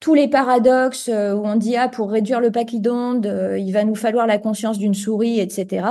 tous 0.00 0.14
les 0.14 0.28
paradoxes 0.28 1.08
euh, 1.08 1.34
où 1.34 1.44
on 1.44 1.56
dit 1.56 1.76
ah 1.76 1.88
pour 1.88 2.10
réduire 2.10 2.40
le 2.40 2.50
paquet 2.50 2.78
d'ondes, 2.78 3.30
il 3.58 3.72
va 3.72 3.84
nous 3.84 3.94
falloir 3.94 4.26
la 4.26 4.38
conscience 4.38 4.78
d'une 4.78 4.94
souris, 4.94 5.38
etc. 5.40 5.86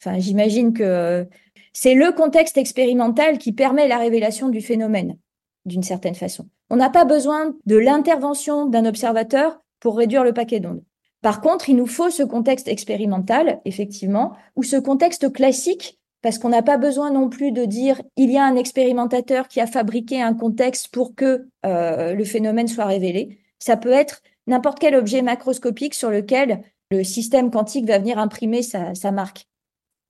Enfin, 0.00 0.18
j'imagine 0.18 0.72
que 0.72 1.26
c'est 1.72 1.94
le 1.94 2.12
contexte 2.12 2.58
expérimental 2.58 3.38
qui 3.38 3.52
permet 3.52 3.88
la 3.88 3.98
révélation 3.98 4.48
du 4.48 4.60
phénomène 4.60 5.16
d'une 5.64 5.82
certaine 5.82 6.14
façon. 6.14 6.48
On 6.70 6.76
n'a 6.76 6.90
pas 6.90 7.04
besoin 7.04 7.54
de 7.66 7.76
l'intervention 7.76 8.66
d'un 8.66 8.84
observateur 8.84 9.60
pour 9.80 9.96
réduire 9.96 10.24
le 10.24 10.32
paquet 10.32 10.60
d'ondes. 10.60 10.82
Par 11.20 11.40
contre, 11.40 11.68
il 11.68 11.76
nous 11.76 11.86
faut 11.86 12.10
ce 12.10 12.24
contexte 12.24 12.66
expérimental, 12.66 13.60
effectivement, 13.64 14.32
ou 14.56 14.64
ce 14.64 14.76
contexte 14.76 15.32
classique, 15.32 16.00
parce 16.20 16.38
qu'on 16.38 16.48
n'a 16.48 16.62
pas 16.62 16.78
besoin 16.78 17.10
non 17.10 17.28
plus 17.28 17.52
de 17.52 17.64
dire 17.64 18.00
il 18.16 18.30
y 18.30 18.38
a 18.38 18.44
un 18.44 18.56
expérimentateur 18.56 19.48
qui 19.48 19.60
a 19.60 19.66
fabriqué 19.66 20.20
un 20.20 20.34
contexte 20.34 20.88
pour 20.88 21.14
que 21.14 21.46
euh, 21.64 22.14
le 22.14 22.24
phénomène 22.24 22.68
soit 22.68 22.86
révélé. 22.86 23.38
Ça 23.58 23.76
peut 23.76 23.92
être 23.92 24.22
n'importe 24.46 24.78
quel 24.78 24.94
objet 24.94 25.22
macroscopique 25.22 25.94
sur 25.94 26.10
lequel 26.10 26.62
le 26.90 27.04
système 27.04 27.50
quantique 27.50 27.86
va 27.86 27.98
venir 27.98 28.18
imprimer 28.18 28.62
sa, 28.62 29.10
marque. 29.12 29.46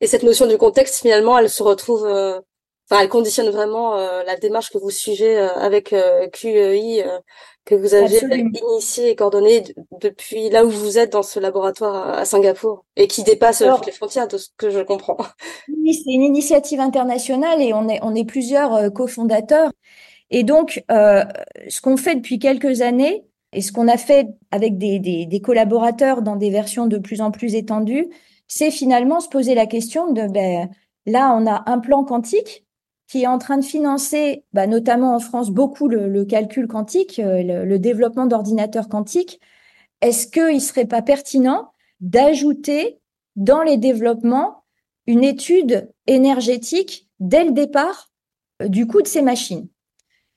Et 0.02 0.06
cette 0.06 0.22
notion 0.24 0.46
du 0.46 0.58
contexte, 0.58 1.00
finalement, 1.00 1.38
elle 1.38 1.48
se 1.48 1.62
retrouve 1.62 2.04
euh, 2.04 2.38
elle 3.00 3.08
conditionne 3.08 3.48
vraiment 3.50 3.96
euh, 3.96 4.22
la 4.24 4.36
démarche 4.36 4.70
que 4.70 4.78
vous 4.78 4.90
suivez 4.90 5.38
euh, 5.38 5.54
avec 5.54 5.92
euh, 5.92 6.28
QEI 6.28 7.04
que 7.64 7.76
vous 7.76 7.94
avez 7.94 8.18
initié 8.18 9.10
et 9.10 9.16
coordonné 9.16 9.62
depuis 10.00 10.50
là 10.50 10.64
où 10.64 10.70
vous 10.70 10.98
êtes 10.98 11.12
dans 11.12 11.22
ce 11.22 11.38
laboratoire 11.38 12.18
à, 12.18 12.24
Singapour 12.24 12.84
et 12.96 13.06
qui 13.06 13.22
dépasse 13.22 13.62
les 13.62 13.92
frontières 13.92 14.26
de 14.26 14.36
ce 14.36 14.48
que 14.56 14.68
je 14.70 14.80
comprends. 14.80 15.16
Oui, 15.68 15.94
c'est 15.94 16.10
une 16.10 16.22
initiative 16.22 16.80
internationale 16.80 17.62
et 17.62 17.72
on 17.72 17.88
est 17.88 18.00
on 18.02 18.16
est 18.16 18.24
plusieurs 18.24 18.92
cofondateurs. 18.92 19.70
Et 20.30 20.42
donc, 20.42 20.82
ce 20.88 21.80
qu'on 21.80 21.96
fait 21.96 22.16
depuis 22.16 22.40
quelques 22.40 22.80
années 22.80 23.24
et 23.52 23.60
ce 23.60 23.70
qu'on 23.70 23.86
a 23.86 23.96
fait 23.96 24.26
avec 24.50 24.76
des, 24.76 24.98
des, 24.98 25.26
des, 25.26 25.40
collaborateurs 25.40 26.22
dans 26.22 26.36
des 26.36 26.50
versions 26.50 26.86
de 26.86 26.98
plus 26.98 27.20
en 27.20 27.30
plus 27.30 27.54
étendues, 27.54 28.08
c'est 28.54 28.70
finalement 28.70 29.20
se 29.20 29.30
poser 29.30 29.54
la 29.54 29.64
question 29.64 30.12
de 30.12 30.26
ben, 30.26 30.68
là, 31.06 31.34
on 31.34 31.46
a 31.46 31.62
un 31.64 31.78
plan 31.78 32.04
quantique 32.04 32.66
qui 33.08 33.22
est 33.22 33.26
en 33.26 33.38
train 33.38 33.56
de 33.56 33.64
financer, 33.64 34.44
bah, 34.52 34.66
notamment 34.66 35.14
en 35.14 35.20
France, 35.20 35.50
beaucoup 35.50 35.88
le, 35.88 36.24
calcul 36.26 36.66
quantique, 36.66 37.18
euh, 37.18 37.64
le, 37.64 37.78
développement 37.78 38.26
d'ordinateurs 38.26 38.90
quantiques, 38.90 39.40
est-ce 40.02 40.26
qu'il 40.26 40.56
ne 40.56 40.60
serait 40.60 40.84
pas 40.84 41.00
pertinent 41.00 41.72
d'ajouter 42.00 43.00
dans 43.36 43.62
les 43.62 43.78
développements 43.78 44.64
une 45.06 45.24
étude 45.24 45.90
énergétique 46.06 47.08
dès 47.20 47.44
le 47.44 47.52
départ 47.52 48.10
euh, 48.60 48.68
du 48.68 48.86
coût 48.86 49.00
de 49.00 49.08
ces 49.08 49.22
machines? 49.22 49.66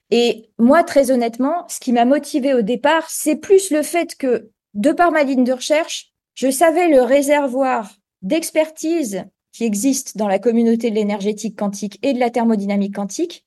Et 0.09 0.51
moi, 0.57 0.83
très 0.83 1.11
honnêtement, 1.11 1.67
ce 1.67 1.81
qui 1.81 1.91
m'a 1.91 2.05
motivé 2.05 2.53
au 2.53 2.61
départ, 2.61 3.09
c'est 3.09 3.35
plus 3.35 3.71
le 3.71 3.81
fait 3.81 4.15
que, 4.15 4.51
de 4.73 4.93
par 4.93 5.11
ma 5.11 5.23
ligne 5.23 5.43
de 5.43 5.51
recherche, 5.51 6.13
je 6.33 6.49
savais 6.49 6.87
le 6.87 7.01
réservoir 7.01 7.91
d'expertise 8.25 9.23
qui 9.53 9.63
existe 9.63 10.17
dans 10.17 10.27
la 10.27 10.39
communauté 10.39 10.89
de 10.89 10.95
l'énergétique 10.95 11.57
quantique 11.57 11.99
et 12.01 12.11
de 12.11 12.19
la 12.19 12.29
thermodynamique 12.29 12.95
quantique. 12.95 13.45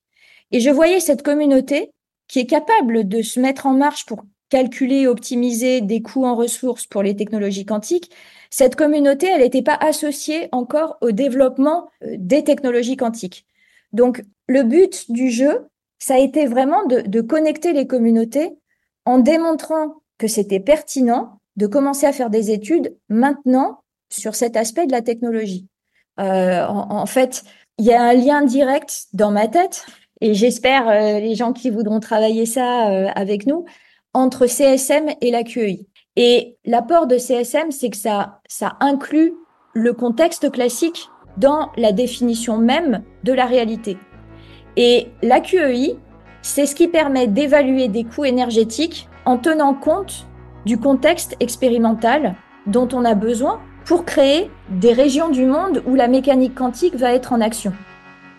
Et 0.53 0.61
je 0.61 0.71
voyais 0.71 1.01
cette 1.01 1.23
communauté 1.23 1.93
qui 2.29 2.39
est 2.39 2.47
capable 2.47 3.07
de 3.07 3.21
se 3.21 3.41
mettre 3.41 3.67
en 3.67 3.75
marche 3.75 4.07
pour 4.07 4.25
calculer, 4.49 5.07
optimiser 5.07 5.83
des 5.83 6.01
coûts 6.01 6.25
en 6.25 6.35
ressources 6.35 6.87
pour 6.87 7.03
les 7.03 7.15
technologies 7.15 7.67
quantiques. 7.67 8.11
Cette 8.51 8.77
communauté, 8.77 9.27
elle 9.27 9.43
n'était 9.43 9.63
pas 9.63 9.75
associée 9.75 10.49
encore 10.53 10.97
au 11.03 11.11
développement 11.11 11.91
euh, 12.03 12.15
des 12.17 12.45
technologies 12.45 12.97
quantiques. 12.97 13.45
Donc, 13.93 14.23
le 14.47 14.63
but 14.63 15.11
du 15.11 15.31
jeu, 15.31 15.67
ça 15.99 16.15
a 16.15 16.19
été 16.19 16.47
vraiment 16.47 16.87
de, 16.87 17.03
de 17.03 17.21
connecter 17.21 17.75
les 17.75 17.87
communautés 17.87 18.57
en 19.05 19.19
démontrant 19.19 20.03
que 20.17 20.29
c'était 20.29 20.61
pertinent 20.61 21.41
de 21.57 21.67
commencer 21.67 22.07
à 22.07 22.13
faire 22.13 22.31
des 22.31 22.51
études 22.51 22.97
maintenant 23.09 23.81
sur 24.11 24.35
cet 24.35 24.57
aspect 24.57 24.87
de 24.87 24.93
la 24.93 25.03
technologie. 25.03 25.67
Euh, 26.21 26.67
en, 26.67 27.07
fait, 27.07 27.45
il 27.79 27.85
y 27.85 27.93
a 27.93 28.03
un 28.03 28.15
lien 28.15 28.43
direct 28.43 29.07
dans 29.13 29.31
ma 29.31 29.49
tête, 29.49 29.87
et 30.21 30.35
j'espère 30.35 30.89
euh, 30.89 31.21
les 31.21 31.35
gens 31.35 31.53
qui 31.53 31.71
voudront 31.71 32.01
travailler 32.01 32.47
ça 32.47 32.91
euh, 32.91 33.09
avec 33.15 33.47
nous, 33.47 33.65
entre 34.15 34.47
CSM 34.47 35.11
et 35.21 35.31
la 35.31 35.45
QEI. 35.45 35.87
Et 36.17 36.57
l'apport 36.65 37.07
de 37.07 37.19
CSM, 37.19 37.71
c'est 37.71 37.91
que 37.91 37.97
ça, 37.97 38.41
ça 38.49 38.77
inclut 38.81 39.35
le 39.75 39.93
contexte 39.93 40.51
classique 40.51 41.09
dans 41.37 41.71
la 41.77 41.93
définition 41.93 42.59
même 42.59 43.05
de 43.23 43.33
la 43.33 43.47
réalité. 43.47 43.97
Et 44.77 45.07
la 45.23 45.41
QEI, 45.41 45.97
c'est 46.43 46.67
ce 46.67 46.75
qui 46.75 46.89
permet 46.89 47.29
d'évaluer 47.29 47.87
des 47.87 48.03
coûts 48.03 48.25
énergétiques 48.25 49.09
en 49.25 49.39
tenant 49.39 49.75
compte 49.75 50.27
du 50.67 50.79
contexte 50.79 51.37
expérimental 51.39 52.35
dont 52.67 52.89
on 52.93 53.05
a 53.05 53.15
besoin 53.15 53.61
pour 53.89 54.05
créer 54.05 54.51
des 54.69 54.93
régions 54.93 55.31
du 55.31 55.47
monde 55.47 55.83
où 55.87 55.95
la 55.95 56.09
mécanique 56.09 56.55
quantique 56.55 56.95
va 56.95 57.15
être 57.15 57.33
en 57.33 57.41
action. 57.41 57.73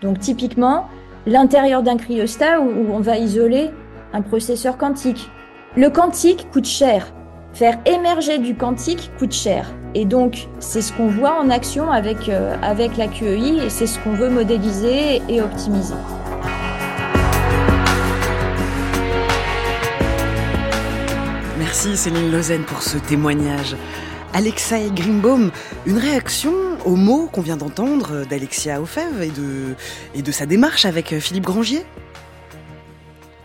Donc 0.04 0.20
typiquement, 0.20 0.88
l'intérieur 1.26 1.82
d'un 1.82 1.98
cryostat 1.98 2.62
où, 2.62 2.94
on 2.94 3.00
va 3.00 3.18
isoler 3.18 3.72
un 4.14 4.22
processeur 4.22 4.78
quantique. 4.78 5.32
Le 5.76 5.90
quantique 5.90 6.52
coûte 6.52 6.68
cher. 6.68 7.12
Faire 7.54 7.80
émerger 7.88 8.38
du 8.38 8.56
quantique 8.56 9.10
coûte 9.18 9.34
cher. 9.34 9.66
Et 9.96 10.06
donc, 10.06 10.48
c'est 10.60 10.84
ce 10.84 10.94
qu'on 10.94 11.08
voit 11.08 11.40
en 11.40 11.50
action 11.50 11.92
avec, 11.92 12.30
euh, 12.30 12.56
avec 12.62 12.96
la 12.96 13.08
QEI 13.08 13.66
et 13.66 13.70
c'est 13.72 13.88
ce 13.88 13.98
qu'on 14.00 14.14
veut 14.14 14.30
modéliser 14.30 15.20
et 15.28 15.42
optimiser. 15.42 15.96
Merci 21.58 21.98
Céline 21.98 22.32
Lausanne 22.32 22.66
pour 22.66 22.84
ce 22.84 23.00
témoignage. 23.00 23.76
Alexei 24.34 24.92
Greenbaum, 24.92 25.52
une 25.86 25.98
réaction 25.98 26.54
aux 26.86 26.96
mots 26.96 27.28
qu'on 27.32 27.42
vient 27.42 27.58
d'entendre 27.58 28.26
d'Alexia 28.30 28.80
Ofev 28.82 29.22
et 29.22 29.32
de, 29.32 29.76
et 30.14 30.22
de 30.22 30.32
sa 30.32 30.46
démarche 30.46 30.86
avec 30.86 31.18
Philippe 31.20 31.46
Grangier? 31.46 31.84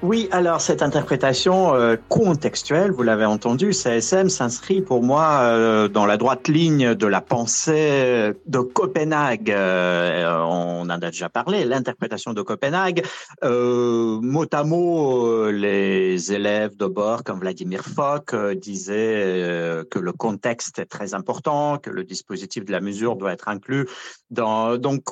Oui, 0.05 0.29
alors 0.33 0.61
cette 0.61 0.83
interprétation 0.83 1.75
euh, 1.75 1.97
contextuelle, 2.11 2.91
vous 2.91 3.03
l'avez 3.03 3.25
entendu, 3.25 3.73
CSM 3.73 4.29
s'inscrit 4.29 4.83
pour 4.83 5.03
moi 5.03 5.41
euh, 5.45 5.89
dans 5.89 6.05
la 6.05 6.19
droite 6.19 6.47
ligne 6.47 6.95
de 6.95 7.07
la 7.07 7.23
pensée 7.23 8.35
de 8.45 8.59
Copenhague. 8.59 9.51
Euh, 9.51 10.43
on 10.43 10.83
en 10.83 10.91
a 10.91 10.99
déjà 10.99 11.31
parlé, 11.31 11.65
l'interprétation 11.65 12.35
de 12.35 12.43
Copenhague. 12.43 13.03
mot 13.43 14.47
à 14.53 14.63
mot, 14.65 15.51
les 15.51 16.35
élèves 16.35 16.77
de 16.77 16.87
bord, 16.87 17.25
comme 17.25 17.41
Vladimir 17.41 17.83
Fock, 17.83 18.37
disaient 18.57 19.85
que 19.91 19.99
le 19.99 20.13
contexte 20.13 20.81
est 20.81 20.85
très 20.85 21.15
important, 21.15 21.79
que 21.79 21.89
le 21.89 22.05
dispositif 22.05 22.67
de 22.67 22.73
la 22.73 22.83
mesure 22.83 23.17
doit 23.17 23.33
être 23.33 23.49
inclus. 23.49 23.89
Dans, 24.29 24.77
donc, 24.77 25.05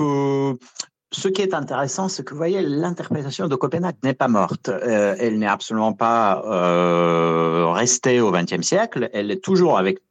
ce 1.12 1.28
qui 1.28 1.42
est 1.42 1.54
intéressant, 1.54 2.08
c'est 2.08 2.24
que 2.24 2.30
vous 2.30 2.38
voyez, 2.38 2.62
l'interprétation 2.62 3.46
de 3.46 3.54
Copenhague 3.54 3.96
n'est 4.02 4.14
pas 4.14 4.28
morte. 4.28 4.68
Euh, 4.68 5.14
elle 5.18 5.38
n'est 5.38 5.46
absolument 5.46 5.92
pas 5.92 6.42
euh, 6.46 7.70
restée 7.70 8.20
au 8.20 8.32
XXe 8.32 8.62
siècle. 8.62 9.10
Elle 9.12 9.30
est 9.30 9.42
toujours 9.42 9.78
avec. 9.78 10.02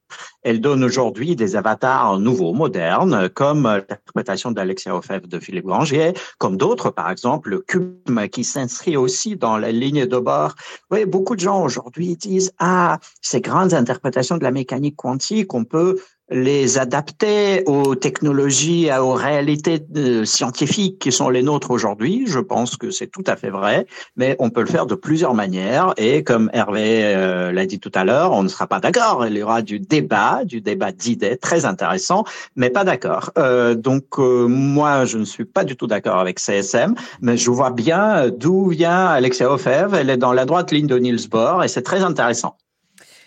Elle 0.44 0.60
donne 0.60 0.84
aujourd'hui 0.84 1.38
des 1.38 1.56
avatars 1.56 2.20
nouveaux, 2.20 2.54
modernes, 2.54 3.30
comme 3.30 3.64
l'interprétation 3.64 4.52
d'Alexia 4.52 4.94
Ofev 4.94 5.26
de 5.26 5.40
Philippe 5.40 5.66
Grangier, 5.66 6.14
comme 6.38 6.58
d'autres, 6.58 6.90
par 6.90 7.10
exemple, 7.10 7.50
le 7.50 7.60
CUM, 7.60 8.28
qui 8.30 8.44
s'inscrit 8.44 8.98
aussi 8.98 9.38
dans 9.38 9.58
la 9.58 9.72
ligne 9.72 10.06
de 10.06 10.18
bord. 10.18 10.54
Vous 10.58 10.88
voyez, 10.90 11.06
beaucoup 11.06 11.38
de 11.38 11.40
gens 11.40 11.64
aujourd'hui 11.64 12.18
disent, 12.18 12.52
ah, 12.60 13.00
ces 13.22 13.40
grandes 13.40 13.74
interprétations 13.74 14.38
de 14.38 14.44
la 14.44 14.52
mécanique 14.52 14.98
quantique, 14.98 15.54
on 15.54 15.64
peut 15.64 15.98
les 16.32 16.78
adapter 16.78 17.64
aux 17.66 17.96
technologies, 17.96 18.90
aux 19.00 19.14
réalités 19.14 19.86
euh, 19.98 20.26
scientifiques 20.26 21.00
qui 21.00 21.12
sont 21.12 21.30
les 21.30 21.44
nôtres 21.44 21.72
aujourd'hui. 21.72 22.24
Je 22.26 22.40
pense 22.40 22.78
que 22.78 22.90
c'est 22.90 23.08
tout 23.08 23.24
à 23.28 23.36
fait 23.36 23.50
vrai, 23.50 23.86
mais 24.16 24.36
on 24.40 24.50
peut 24.50 24.62
le 24.62 24.68
faire 24.68 24.86
de 24.86 24.96
plusieurs 24.96 25.34
manières. 25.34 25.94
Et 25.98 26.24
comme 26.24 26.50
Hervé 26.54 27.04
euh, 27.04 27.52
l'a 27.52 27.66
dit 27.66 27.80
tout 27.80 27.92
à 27.94 28.06
l'heure, 28.06 28.32
on 28.32 28.44
ne 28.44 28.48
sera 28.48 28.66
pas 28.68 28.80
d'accord. 28.80 29.26
Il 29.28 29.38
y 29.38 29.44
aura 29.44 29.62
du 29.62 29.80
débat, 29.80 30.46
du 30.46 30.62
débat 30.62 30.92
d'idées 30.92 31.38
très 31.38 31.66
intéressant, 31.66 32.24
mais 32.56 32.70
pas 32.70 32.86
d'accord. 32.86 33.32
Euh, 33.38 33.76
donc 33.76 34.18
moi, 34.18 35.06
je 35.06 35.18
ne 35.18 35.26
suis 35.26 35.46
pas 35.46 35.64
du 35.64 35.76
tout 35.76 35.88
d'accord 35.88 36.18
avec 36.18 36.40
CSM, 36.40 36.96
mais 37.22 37.36
je 37.38 37.52
vois 37.52 37.72
bien 37.72 38.30
d'où 38.30 38.70
vient 38.70 39.08
Alexia 39.08 39.52
Ofev. 39.52 39.94
Elle 39.96 40.10
est 40.10 40.18
dans 40.18 40.34
la 40.34 40.46
droite 40.46 40.72
ligne 40.72 40.88
de 40.88 40.98
Niels 40.98 41.28
Bohr 41.30 41.64
et 41.64 41.68
c'est 41.68 41.82
très 41.82 42.04
intéressant. 42.04 42.56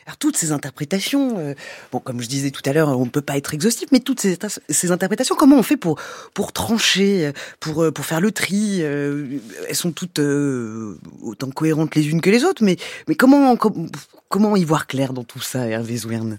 Alors 0.07 0.17
toutes 0.19 0.37
ces 0.37 0.53
interprétations, 0.53 1.39
euh, 1.39 1.55
bon 1.93 1.99
comme 1.99 2.21
je 2.21 2.29
disais 2.29 2.51
tout 2.51 2.63
à 2.67 2.73
l'heure, 2.73 2.89
on 2.89 3.05
ne 3.05 3.11
peut 3.11 3.23
pas 3.23 3.37
être 3.37 3.55
exhaustif, 3.55 3.89
mais 3.91 4.01
toutes 4.01 4.21
ces, 4.21 4.91
interprétations, 4.91 5.35
comment 5.35 5.57
on 5.57 5.63
fait 5.63 5.77
pour 5.77 5.99
pour 6.35 6.53
trancher, 6.53 7.33
pour 7.61 7.83
euh, 7.83 7.91
pour 7.91 8.05
faire 8.05 8.21
le 8.21 8.31
tri 8.31 8.79
euh, 8.81 9.39
Elles 9.69 9.77
sont 9.77 9.93
toutes 9.93 10.21
autant 11.23 11.51
cohérentes 11.51 11.95
les 11.95 12.09
unes 12.09 12.21
que 12.21 12.31
les 12.31 12.45
autres, 12.45 12.63
mais 12.63 12.77
mais 13.09 13.15
comment 13.15 13.57
comment 14.29 14.57
y 14.57 14.65
voir 14.65 14.87
clair 14.87 15.13
dans 15.13 15.25
tout 15.25 15.41
ça, 15.41 15.67
Hervé 15.67 15.97
Zwern 15.97 16.39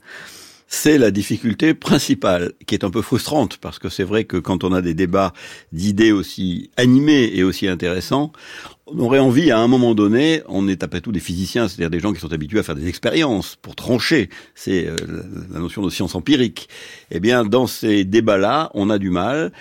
c'est 0.67 0.97
la 0.97 1.11
difficulté 1.11 1.73
principale, 1.73 2.53
qui 2.65 2.73
est 2.73 2.83
un 2.83 2.89
peu 2.89 3.01
frustrante, 3.01 3.57
parce 3.57 3.77
que 3.77 3.87
c'est 3.87 4.03
vrai 4.03 4.25
que 4.25 4.37
quand 4.37 4.63
on 4.63 4.73
a 4.73 4.81
des 4.81 4.95
débats 4.95 5.31
d'idées 5.71 6.11
aussi 6.11 6.71
animés 6.75 7.31
et 7.33 7.43
aussi 7.43 7.67
intéressants, 7.67 8.33
on 8.87 8.99
aurait 8.99 9.19
envie, 9.19 9.51
à 9.51 9.57
un 9.59 9.67
moment 9.67 9.95
donné, 9.95 10.43
on 10.47 10.67
est 10.67 10.83
après 10.83 11.01
tout 11.01 11.11
des 11.11 11.19
physiciens, 11.19 11.67
c'est-à-dire 11.67 11.89
des 11.89 11.99
gens 11.99 12.13
qui 12.13 12.19
sont 12.19 12.31
habitués 12.31 12.59
à 12.59 12.63
faire 12.63 12.75
des 12.75 12.87
expériences 12.87 13.55
pour 13.55 13.75
trancher. 13.75 14.29
C'est 14.53 14.87
euh, 14.87 14.95
la 15.51 15.59
notion 15.59 15.81
de 15.81 15.89
science 15.89 16.13
empirique. 16.13 16.69
Eh 17.09 17.19
bien, 17.19 17.45
dans 17.45 17.65
ces 17.65 18.03
débats-là, 18.03 18.69
on 18.75 18.91
a 18.91 18.99
du 18.99 19.09
mal. 19.09 19.51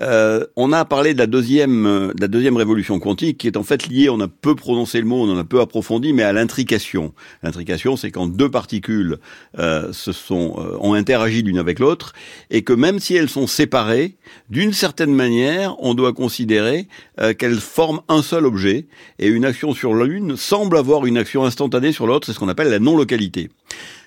Euh, 0.00 0.46
on 0.56 0.72
a 0.72 0.84
parlé 0.84 1.14
de 1.14 1.18
la 1.18 1.26
deuxième, 1.26 2.12
de 2.14 2.20
la 2.20 2.28
deuxième 2.28 2.56
révolution 2.56 2.98
quantique, 3.00 3.38
qui 3.38 3.46
est 3.46 3.56
en 3.56 3.64
fait 3.64 3.88
liée, 3.88 4.08
on 4.08 4.20
a 4.20 4.28
peu 4.28 4.54
prononcé 4.54 5.00
le 5.00 5.06
mot, 5.06 5.22
on 5.22 5.30
en 5.30 5.38
a 5.38 5.44
peu 5.44 5.60
approfondi, 5.60 6.12
mais 6.12 6.22
à 6.22 6.32
l'intrication. 6.32 7.12
L'intrication, 7.42 7.96
c'est 7.96 8.10
quand 8.10 8.28
deux 8.28 8.50
particules 8.50 9.18
euh, 9.58 9.92
se 9.92 10.12
sont, 10.12 10.56
euh, 10.58 10.76
ont 10.80 10.94
interagi 10.94 11.42
l'une 11.42 11.58
avec 11.58 11.80
l'autre, 11.80 12.12
et 12.50 12.62
que 12.62 12.72
même 12.72 13.00
si 13.00 13.14
elles 13.14 13.28
sont 13.28 13.46
séparées, 13.46 14.16
d'une 14.48 14.72
certaine 14.72 15.14
manière, 15.14 15.74
on 15.80 15.94
doit 15.94 16.12
considérer 16.12 16.86
euh, 17.20 17.34
qu'elles 17.34 17.60
forment 17.60 18.00
un 18.08 18.22
seul 18.22 18.46
objet, 18.46 18.86
et 19.18 19.26
une 19.26 19.44
action 19.44 19.74
sur 19.74 19.94
l'une 19.94 20.36
semble 20.36 20.76
avoir 20.76 21.04
une 21.04 21.18
action 21.18 21.44
instantanée 21.44 21.92
sur 21.92 22.06
l'autre, 22.06 22.26
c'est 22.26 22.32
ce 22.32 22.38
qu'on 22.38 22.48
appelle 22.48 22.70
la 22.70 22.78
non-localité. 22.78 23.50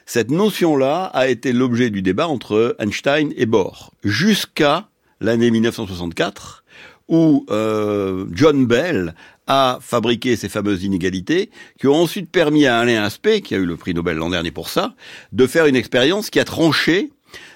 Cette 0.06 0.32
notion-là 0.32 1.06
a 1.06 1.28
été 1.28 1.54
l'objet 1.54 1.90
du 1.90 2.02
débat 2.02 2.28
entre 2.28 2.76
Einstein 2.80 3.32
et 3.38 3.46
Bohr, 3.46 3.92
jusqu'à 4.04 4.90
l'année 5.24 5.50
1964, 5.50 6.64
où 7.08 7.46
euh, 7.50 8.26
John 8.32 8.66
Bell 8.66 9.16
a 9.48 9.80
fabriqué 9.82 10.36
ces 10.36 10.50
fameuses 10.50 10.84
inégalités, 10.84 11.50
qui 11.80 11.88
ont 11.88 11.96
ensuite 11.96 12.30
permis 12.30 12.66
à 12.68 12.80
Alain 12.80 13.04
Aspect, 13.04 13.42
qui 13.42 13.56
a 13.56 13.58
eu 13.58 13.66
le 13.66 13.76
prix 13.76 13.94
Nobel 13.94 14.18
l'an 14.18 14.30
dernier 14.30 14.52
pour 14.52 14.70
ça, 14.70 14.96
de 15.32 15.48
faire 15.48 15.66
une 15.66 15.76
expérience 15.76 16.30
qui 16.30 16.40
a 16.40 16.46
tranché 16.46 17.12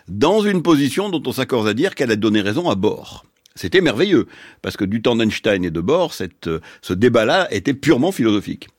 dans 0.08 0.42
une 0.42 0.64
position 0.64 1.10
dont 1.10 1.22
on 1.26 1.32
s'accorde 1.32 1.68
à 1.68 1.74
dire 1.74 1.94
qu'elle 1.94 2.12
a 2.12 2.16
donné 2.16 2.42
raison 2.42 2.70
à 2.70 2.76
Bohr. 2.76 3.26
C'était 3.56 3.82
merveilleux, 3.82 4.28
parce 4.62 4.78
que 4.78 4.86
du 4.86 5.02
temps 5.02 5.16
d'Einstein 5.16 5.64
et 5.64 5.72
de 5.72 5.82
Bohr, 5.82 6.14
cette, 6.14 6.50
ce 6.82 6.94
débat-là 6.94 7.48
était 7.52 7.74
purement 7.74 8.12
philosophique. 8.12 8.70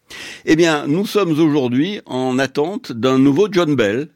Eh 0.45 0.57
bien, 0.57 0.86
nous 0.86 1.07
sommes 1.07 1.39
aujourd'hui 1.39 2.01
en 2.07 2.39
attente 2.39 2.93
d'un 2.93 3.18
nouveau 3.18 3.49
John 3.51 3.74
Bell, 3.74 4.09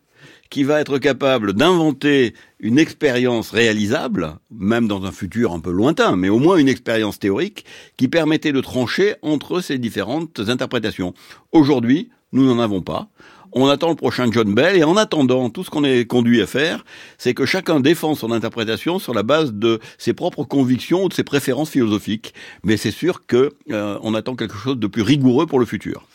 qui 0.52 0.64
va 0.64 0.80
être 0.82 0.98
capable 0.98 1.54
d'inventer 1.54 2.34
une 2.60 2.78
expérience 2.78 3.52
réalisable, 3.52 4.34
même 4.50 4.86
dans 4.86 5.06
un 5.06 5.10
futur 5.10 5.54
un 5.54 5.60
peu 5.60 5.72
lointain, 5.72 6.14
mais 6.14 6.28
au 6.28 6.38
moins 6.38 6.58
une 6.58 6.68
expérience 6.68 7.18
théorique, 7.18 7.64
qui 7.96 8.06
permettait 8.06 8.52
de 8.52 8.60
trancher 8.60 9.14
entre 9.22 9.62
ces 9.62 9.78
différentes 9.78 10.40
interprétations. 10.48 11.14
Aujourd'hui, 11.52 12.10
nous 12.32 12.44
n'en 12.44 12.60
avons 12.60 12.82
pas. 12.82 13.08
On 13.52 13.66
attend 13.66 13.88
le 13.88 13.94
prochain 13.94 14.30
John 14.30 14.54
Bell 14.54 14.76
et 14.76 14.84
en 14.84 14.98
attendant, 14.98 15.48
tout 15.48 15.64
ce 15.64 15.70
qu'on 15.70 15.84
est 15.84 16.04
conduit 16.04 16.42
à 16.42 16.46
faire, 16.46 16.84
c'est 17.16 17.32
que 17.32 17.46
chacun 17.46 17.80
défend 17.80 18.14
son 18.14 18.30
interprétation 18.30 18.98
sur 18.98 19.14
la 19.14 19.22
base 19.22 19.54
de 19.54 19.80
ses 19.96 20.12
propres 20.12 20.44
convictions 20.44 21.04
ou 21.04 21.08
de 21.08 21.14
ses 21.14 21.24
préférences 21.24 21.70
philosophiques. 21.70 22.34
Mais 22.62 22.76
c'est 22.76 22.90
sûr 22.90 23.24
que 23.26 23.54
euh, 23.70 23.98
on 24.02 24.14
attend 24.14 24.36
quelque 24.36 24.56
chose 24.56 24.78
de 24.78 24.86
plus 24.86 25.02
rigoureux 25.02 25.46
pour 25.46 25.60
le 25.60 25.66
futur. 25.66 26.06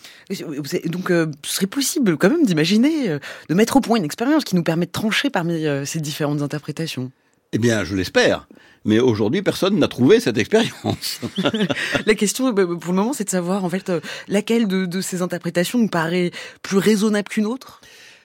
Donc, 0.85 1.09
euh, 1.09 1.27
ce 1.43 1.55
serait 1.55 1.67
possible 1.67 2.17
quand 2.17 2.29
même 2.29 2.45
d'imaginer, 2.45 3.09
euh, 3.09 3.19
de 3.49 3.53
mettre 3.53 3.77
au 3.77 3.81
point 3.81 3.97
une 3.97 4.03
expérience 4.03 4.43
qui 4.43 4.55
nous 4.55 4.63
permet 4.63 4.85
de 4.85 4.91
trancher 4.91 5.29
parmi 5.29 5.65
euh, 5.65 5.85
ces 5.85 5.99
différentes 5.99 6.41
interprétations. 6.41 7.11
Eh 7.53 7.59
bien, 7.59 7.85
je 7.85 7.95
l'espère. 7.95 8.47
Mais 8.83 8.99
aujourd'hui, 8.99 9.41
personne 9.41 9.79
n'a 9.79 9.87
trouvé 9.87 10.19
cette 10.19 10.37
expérience. 10.37 11.21
la 12.05 12.15
question, 12.15 12.51
bah, 12.51 12.65
pour 12.65 12.91
le 12.91 12.97
moment, 12.97 13.13
c'est 13.13 13.23
de 13.23 13.29
savoir, 13.29 13.63
en 13.63 13.69
fait, 13.69 13.91
laquelle 14.27 14.67
de 14.67 15.01
ces 15.01 15.21
interprétations 15.21 15.79
nous 15.79 15.87
paraît 15.87 16.31
plus 16.61 16.77
raisonnable 16.77 17.29
qu'une 17.29 17.45
autre? 17.45 17.81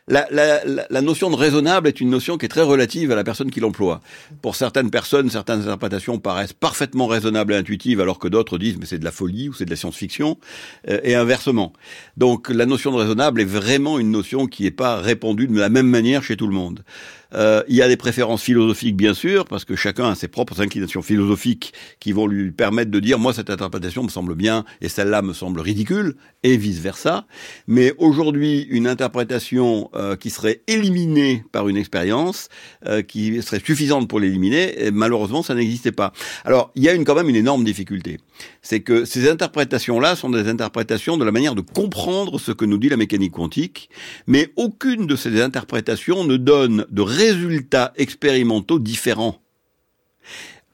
La, 0.08 1.00
notion 1.00 1.30
de 1.30 1.36
raisonnable 1.36 1.86
est 1.86 2.00
une 2.00 2.10
notion 2.10 2.36
qui 2.36 2.46
est 2.46 2.48
très 2.48 2.62
relative 2.62 3.12
à 3.12 3.14
la 3.14 3.22
personne 3.22 3.50
qui 3.50 3.60
l'emploie. 3.60 4.00
Pour 4.42 4.56
certaines 4.56 4.90
personnes, 4.90 5.30
certaines 5.30 5.60
interprétations 5.60 6.18
paraissent 6.18 6.52
parfaitement 6.52 7.06
raisonnables 7.06 7.52
et 7.52 7.56
intuitives, 7.56 8.00
alors 8.00 8.18
que 8.18 8.26
d'autres 8.26 8.58
disent 8.58 8.78
mais 8.78 8.86
c'est 8.86 8.98
de 8.98 9.04
la 9.04 9.12
folie 9.12 9.48
ou 9.48 9.52
c'est 9.52 9.64
de 9.64 9.70
la 9.70 9.76
science-fiction, 9.76 10.38
euh, 10.88 10.98
et 11.04 11.14
inversement. 11.14 11.72
Donc 12.16 12.48
la 12.48 12.66
notion 12.66 12.90
de 12.90 12.96
raisonnable 12.96 13.40
est 13.40 13.46
vraiment 13.46 13.98
une 13.98 14.10
notion 14.10 14.46
qui 14.46 14.64
n'est 14.64 14.72
pas 14.72 14.96
répandue 14.96 15.46
de 15.46 15.58
la 15.58 15.68
même 15.68 15.88
manière 15.88 16.24
chez 16.24 16.36
tout 16.36 16.48
le 16.48 16.54
monde. 16.54 16.82
Euh, 17.34 17.62
il 17.68 17.76
y 17.76 17.82
a 17.82 17.88
des 17.88 17.96
préférences 17.96 18.42
philosophiques, 18.42 18.96
bien 18.96 19.14
sûr, 19.14 19.46
parce 19.46 19.64
que 19.64 19.76
chacun 19.76 20.10
a 20.10 20.14
ses 20.14 20.28
propres 20.28 20.60
inclinations 20.60 21.02
philosophiques 21.02 21.72
qui 22.00 22.12
vont 22.12 22.26
lui 22.26 22.50
permettre 22.50 22.90
de 22.90 23.00
dire, 23.00 23.18
moi, 23.18 23.32
cette 23.32 23.50
interprétation 23.50 24.02
me 24.02 24.08
semble 24.08 24.34
bien 24.34 24.64
et 24.80 24.88
celle-là 24.88 25.22
me 25.22 25.32
semble 25.32 25.60
ridicule, 25.60 26.16
et 26.42 26.56
vice-versa. 26.56 27.26
Mais 27.66 27.94
aujourd'hui, 27.98 28.66
une 28.70 28.86
interprétation 28.86 29.90
euh, 29.94 30.16
qui 30.16 30.30
serait 30.30 30.62
éliminée 30.66 31.44
par 31.52 31.68
une 31.68 31.76
expérience, 31.76 32.48
euh, 32.86 33.02
qui 33.02 33.40
serait 33.42 33.62
suffisante 33.64 34.08
pour 34.08 34.20
l'éliminer, 34.20 34.90
malheureusement, 34.92 35.42
ça 35.42 35.54
n'existait 35.54 35.92
pas. 35.92 36.12
Alors, 36.44 36.72
il 36.74 36.82
y 36.82 36.88
a 36.88 36.94
une, 36.94 37.04
quand 37.04 37.14
même 37.14 37.28
une 37.28 37.36
énorme 37.36 37.64
difficulté. 37.64 38.18
C'est 38.60 38.80
que 38.80 39.04
ces 39.04 39.28
interprétations-là 39.28 40.16
sont 40.16 40.30
des 40.30 40.48
interprétations 40.48 41.16
de 41.16 41.24
la 41.24 41.32
manière 41.32 41.54
de 41.54 41.60
comprendre 41.60 42.40
ce 42.40 42.52
que 42.52 42.64
nous 42.64 42.78
dit 42.78 42.88
la 42.88 42.96
mécanique 42.96 43.32
quantique, 43.32 43.88
mais 44.26 44.50
aucune 44.56 45.06
de 45.06 45.16
ces 45.16 45.40
interprétations 45.40 46.24
ne 46.24 46.36
donne 46.36 46.86
de 46.90 47.02
résultats 47.22 47.92
expérimentaux 47.96 48.78
différents. 48.78 49.38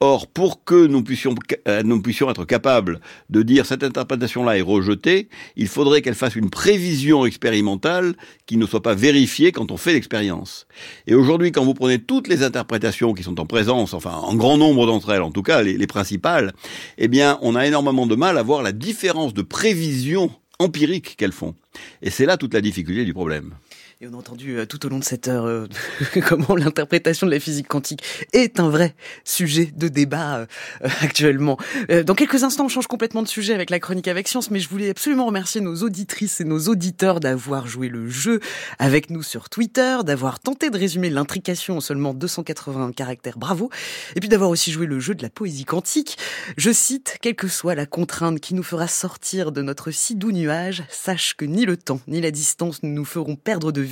Or, 0.01 0.27
pour 0.27 0.63
que 0.63 0.87
nous 0.87 1.03
puissions, 1.03 1.35
euh, 1.67 1.83
nous 1.83 2.01
puissions 2.01 2.31
être 2.31 2.45
capables 2.45 3.01
de 3.29 3.43
dire 3.43 3.65
cette 3.65 3.83
interprétation-là 3.83 4.57
est 4.57 4.61
rejetée, 4.61 5.27
il 5.57 5.67
faudrait 5.67 6.01
qu'elle 6.01 6.15
fasse 6.15 6.37
une 6.37 6.49
prévision 6.49 7.25
expérimentale 7.25 8.15
qui 8.45 8.55
ne 8.55 8.65
soit 8.65 8.81
pas 8.81 8.95
vérifiée 8.95 9.51
quand 9.51 9.71
on 9.71 9.77
fait 9.77 9.91
l'expérience. 9.91 10.67
Et 11.05 11.15
aujourd'hui, 11.15 11.51
quand 11.51 11.65
vous 11.65 11.73
prenez 11.73 11.99
toutes 11.99 12.29
les 12.29 12.43
interprétations 12.43 13.13
qui 13.13 13.23
sont 13.23 13.41
en 13.41 13.45
présence, 13.45 13.93
enfin 13.93 14.13
en 14.13 14.35
grand 14.35 14.57
nombre 14.57 14.85
d'entre 14.87 15.09
elles, 15.09 15.21
en 15.21 15.31
tout 15.31 15.43
cas 15.43 15.61
les, 15.61 15.77
les 15.77 15.87
principales, 15.87 16.53
eh 16.97 17.09
bien, 17.09 17.37
on 17.41 17.55
a 17.55 17.67
énormément 17.67 18.07
de 18.07 18.15
mal 18.15 18.37
à 18.37 18.43
voir 18.43 18.63
la 18.63 18.71
différence 18.71 19.33
de 19.33 19.41
prévision 19.41 20.31
empirique 20.59 21.15
qu'elles 21.17 21.33
font. 21.33 21.55
Et 22.01 22.09
c'est 22.09 22.25
là 22.25 22.37
toute 22.37 22.53
la 22.53 22.61
difficulté 22.61 23.03
du 23.03 23.13
problème. 23.13 23.53
Et 24.01 24.07
on 24.07 24.13
a 24.13 24.15
entendu 24.15 24.57
euh, 24.57 24.65
tout 24.65 24.85
au 24.85 24.89
long 24.89 24.99
de 24.99 25.03
cette 25.03 25.27
heure 25.27 25.45
euh, 25.45 25.67
comment 26.25 26.55
l'interprétation 26.55 27.27
de 27.27 27.33
la 27.33 27.39
physique 27.41 27.67
quantique 27.67 28.01
est 28.31 28.61
un 28.61 28.69
vrai 28.69 28.95
sujet 29.25 29.73
de 29.75 29.89
débat 29.89 30.37
euh, 30.37 30.45
actuellement. 31.01 31.57
dans 32.05 32.15
quelques 32.15 32.45
instants, 32.45 32.63
on 32.63 32.69
change 32.69 32.87
complètement 32.87 33.23
de 33.23 33.27
sujet 33.27 33.53
avec 33.53 33.69
la 33.69 33.81
chronique 33.81 34.07
avec 34.07 34.29
science, 34.29 34.51
mais 34.51 34.61
je 34.61 34.69
voulais 34.69 34.89
absolument 34.89 35.25
remercier 35.25 35.59
nos 35.59 35.75
auditrices 35.83 36.39
et 36.39 36.45
nos 36.45 36.69
auditeurs 36.69 37.19
d'avoir 37.19 37.67
joué 37.67 37.89
le 37.89 38.09
jeu 38.09 38.39
avec 38.77 39.09
nous 39.09 39.21
sur 39.21 39.49
Twitter, 39.49 39.97
d'avoir 40.05 40.39
tenté 40.39 40.69
de 40.69 40.77
résumer 40.77 41.09
l'intrication 41.09 41.75
en 41.75 41.81
seulement 41.81 42.13
280 42.13 42.93
caractères, 42.93 43.37
bravo, 43.37 43.69
et 44.15 44.21
puis 44.21 44.29
d'avoir 44.29 44.49
aussi 44.49 44.71
joué 44.71 44.85
le 44.85 45.01
jeu 45.01 45.13
de 45.13 45.23
la 45.23 45.29
poésie 45.29 45.65
quantique. 45.65 46.17
Je 46.55 46.71
cite, 46.71 47.17
quelle 47.21 47.35
que 47.35 47.49
soit 47.49 47.75
la 47.75 47.85
contrainte 47.85 48.39
qui 48.39 48.53
nous 48.53 48.63
fera 48.63 48.87
sortir 48.87 49.51
de 49.51 49.61
notre 49.61 49.91
si 49.91 50.15
doux 50.15 50.31
nuage, 50.31 50.83
sache 50.87 51.33
que 51.35 51.43
ni 51.43 51.65
le 51.65 51.75
temps 51.75 51.99
ni 52.07 52.21
la 52.21 52.31
distance 52.31 52.81
ne 52.81 52.89
nous 52.91 53.03
feront 53.03 53.35
perdre 53.35 53.73
de 53.73 53.88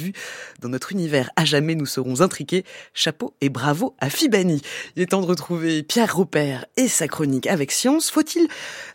dans 0.62 0.70
notre 0.70 0.92
univers, 0.92 1.30
à 1.36 1.46
jamais 1.46 1.76
nous 1.76 1.86
serons 1.86 2.22
intriqués. 2.22 2.64
Chapeau 2.94 3.34
et 3.42 3.50
bravo 3.50 3.96
à 4.00 4.10
Fibani. 4.10 4.62
Il 4.96 5.02
est 5.02 5.08
temps 5.08 5.22
de 5.22 5.26
retrouver 5.26 5.84
Pierre 5.84 6.16
Robert 6.16 6.66
et 6.78 6.88
sa 6.88 7.08
chronique 7.08 7.48
avec 7.48 7.72
science. 7.72 8.10
Faut-il, 8.10 8.48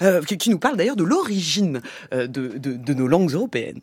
euh, 0.03 0.23
qui 0.23 0.51
nous 0.51 0.59
parle 0.59 0.77
d'ailleurs 0.77 0.97
de 0.97 1.05
l'origine 1.05 1.83
euh, 2.13 2.27
de, 2.27 2.59
de 2.59 2.95
nos 2.95 3.07
langues 3.07 3.33
européennes. 3.33 3.81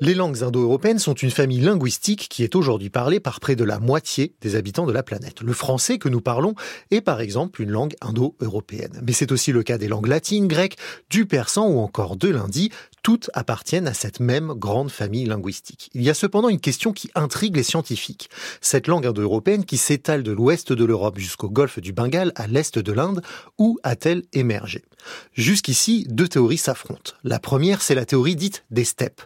Les 0.00 0.14
langues 0.14 0.44
indo-européennes 0.44 1.00
sont 1.00 1.14
une 1.14 1.32
famille 1.32 1.58
linguistique 1.58 2.28
qui 2.30 2.44
est 2.44 2.54
aujourd'hui 2.54 2.88
parlée 2.88 3.18
par 3.18 3.40
près 3.40 3.56
de 3.56 3.64
la 3.64 3.80
moitié 3.80 4.32
des 4.40 4.54
habitants 4.54 4.86
de 4.86 4.92
la 4.92 5.02
planète. 5.02 5.40
Le 5.40 5.52
français 5.52 5.98
que 5.98 6.08
nous 6.08 6.20
parlons 6.20 6.54
est 6.92 7.00
par 7.00 7.20
exemple 7.20 7.60
une 7.62 7.72
langue 7.72 7.96
indo-européenne. 8.00 9.00
Mais 9.04 9.12
c'est 9.12 9.32
aussi 9.32 9.50
le 9.50 9.64
cas 9.64 9.76
des 9.76 9.88
langues 9.88 10.06
latines, 10.06 10.46
grecques, 10.46 10.76
du 11.10 11.26
persan 11.26 11.68
ou 11.68 11.80
encore 11.80 12.16
de 12.16 12.28
l'hindi, 12.28 12.70
toutes 13.02 13.30
appartiennent 13.34 13.88
à 13.88 13.94
cette 13.94 14.20
même 14.20 14.52
grande 14.54 14.90
famille 14.90 15.24
linguistique. 15.24 15.90
Il 15.94 16.02
y 16.02 16.10
a 16.10 16.14
cependant 16.14 16.48
une 16.48 16.60
question 16.60 16.92
qui 16.92 17.10
intrigue 17.16 17.56
les 17.56 17.62
scientifiques. 17.64 18.30
Cette 18.60 18.86
langue 18.86 19.06
indo-européenne 19.06 19.64
qui 19.64 19.78
s'étale 19.78 20.22
de 20.22 20.30
l'ouest 20.30 20.72
de 20.72 20.84
l'Europe 20.84 21.18
jusqu'au 21.18 21.50
golfe 21.50 21.80
du 21.80 21.92
Bengale 21.92 22.32
à 22.36 22.46
l'est 22.46 22.78
de 22.78 22.92
l'Inde, 22.92 23.22
où 23.58 23.78
a-t-elle 23.82 24.22
émergé? 24.32 24.84
Jusqu'ici, 25.32 26.06
deux 26.08 26.28
théories 26.28 26.58
s'affrontent. 26.58 27.12
La 27.24 27.38
première, 27.38 27.82
c'est 27.82 27.94
la 27.94 28.04
théorie 28.04 28.36
dite 28.36 28.64
des 28.70 28.84
steppes. 28.84 29.22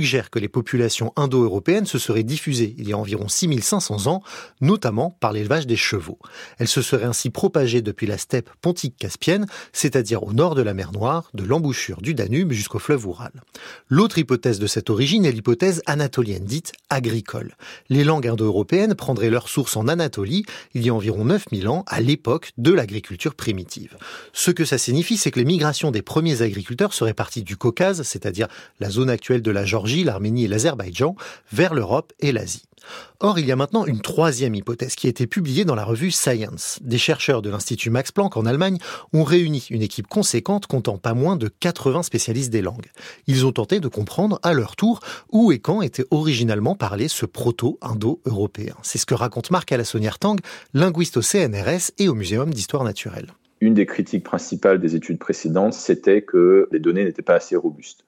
Suggère 0.00 0.30
que 0.30 0.38
les 0.38 0.48
populations 0.48 1.12
indo-européennes 1.16 1.84
se 1.84 1.98
seraient 1.98 2.22
diffusées 2.22 2.74
il 2.78 2.88
y 2.88 2.94
a 2.94 2.96
environ 2.96 3.28
6500 3.28 4.06
ans, 4.06 4.22
notamment 4.62 5.10
par 5.20 5.34
l'élevage 5.34 5.66
des 5.66 5.76
chevaux. 5.76 6.18
Elles 6.58 6.68
se 6.68 6.80
seraient 6.80 7.04
ainsi 7.04 7.28
propagées 7.28 7.82
depuis 7.82 8.06
la 8.06 8.16
steppe 8.16 8.48
pontique 8.62 8.96
caspienne, 8.96 9.44
c'est-à-dire 9.74 10.22
au 10.22 10.32
nord 10.32 10.54
de 10.54 10.62
la 10.62 10.72
mer 10.72 10.92
Noire, 10.92 11.28
de 11.34 11.44
l'embouchure 11.44 12.00
du 12.00 12.14
Danube 12.14 12.52
jusqu'au 12.52 12.78
fleuve 12.78 13.06
L'autre 13.90 14.16
hypothèse 14.16 14.58
de 14.58 14.66
cette 14.66 14.88
origine 14.88 15.26
est 15.26 15.32
l'hypothèse 15.32 15.82
anatolienne, 15.84 16.44
dite 16.44 16.72
agricole. 16.88 17.54
Les 17.90 18.02
langues 18.02 18.26
indo-européennes 18.26 18.94
prendraient 18.94 19.28
leur 19.28 19.50
source 19.50 19.76
en 19.76 19.86
Anatolie 19.86 20.46
il 20.72 20.86
y 20.86 20.88
a 20.88 20.94
environ 20.94 21.26
9000 21.26 21.68
ans, 21.68 21.84
à 21.88 22.00
l'époque 22.00 22.52
de 22.56 22.72
l'agriculture 22.72 23.34
primitive. 23.34 23.98
Ce 24.32 24.50
que 24.50 24.64
ça 24.64 24.78
signifie, 24.78 25.18
c'est 25.18 25.30
que 25.30 25.38
les 25.38 25.44
migrations 25.44 25.90
des 25.90 26.00
premiers 26.00 26.40
agriculteurs 26.40 26.94
seraient 26.94 27.12
parties 27.12 27.42
du 27.42 27.58
Caucase, 27.58 28.02
c'est-à-dire 28.02 28.48
la 28.80 28.88
zone 28.88 29.10
actuelle 29.10 29.42
de 29.42 29.50
la 29.50 29.66
Géorgie, 29.66 29.89
l'Arménie 30.04 30.44
et 30.44 30.48
l'Azerbaïdjan, 30.48 31.16
vers 31.52 31.74
l'Europe 31.74 32.12
et 32.20 32.32
l'Asie. 32.32 32.64
Or, 33.20 33.38
il 33.38 33.46
y 33.46 33.52
a 33.52 33.56
maintenant 33.56 33.84
une 33.84 34.00
troisième 34.00 34.54
hypothèse 34.54 34.94
qui 34.94 35.06
a 35.06 35.10
été 35.10 35.26
publiée 35.26 35.64
dans 35.64 35.74
la 35.74 35.84
revue 35.84 36.10
Science. 36.10 36.78
Des 36.82 36.98
chercheurs 36.98 37.42
de 37.42 37.50
l'Institut 37.50 37.90
Max 37.90 38.12
Planck 38.12 38.36
en 38.36 38.46
Allemagne 38.46 38.78
ont 39.12 39.24
réuni 39.24 39.66
une 39.70 39.82
équipe 39.82 40.06
conséquente 40.06 40.66
comptant 40.66 40.96
pas 40.96 41.14
moins 41.14 41.36
de 41.36 41.48
80 41.48 42.02
spécialistes 42.02 42.50
des 42.50 42.62
langues. 42.62 42.90
Ils 43.26 43.44
ont 43.46 43.52
tenté 43.52 43.80
de 43.80 43.88
comprendre 43.88 44.38
à 44.42 44.54
leur 44.54 44.76
tour 44.76 45.00
où 45.30 45.52
et 45.52 45.58
quand 45.58 45.82
était 45.82 46.06
originalement 46.10 46.74
parlé 46.74 47.08
ce 47.08 47.26
proto-indo-européen. 47.26 48.74
C'est 48.82 48.98
ce 48.98 49.06
que 49.06 49.14
raconte 49.14 49.50
Marc 49.50 49.70
Alassonière-Tang, 49.72 50.40
linguiste 50.72 51.18
au 51.18 51.22
CNRS 51.22 51.92
et 51.98 52.08
au 52.08 52.14
Muséum 52.14 52.52
d'histoire 52.52 52.84
naturelle. 52.84 53.32
Une 53.60 53.74
des 53.74 53.84
critiques 53.84 54.24
principales 54.24 54.80
des 54.80 54.96
études 54.96 55.18
précédentes, 55.18 55.74
c'était 55.74 56.22
que 56.22 56.66
les 56.72 56.78
données 56.78 57.04
n'étaient 57.04 57.20
pas 57.20 57.34
assez 57.34 57.56
robustes. 57.56 58.06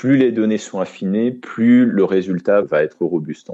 Plus 0.00 0.16
les 0.16 0.32
données 0.32 0.56
sont 0.56 0.80
affinées, 0.80 1.30
plus 1.30 1.84
le 1.84 2.04
résultat 2.04 2.62
va 2.62 2.82
être 2.82 3.04
robuste. 3.04 3.52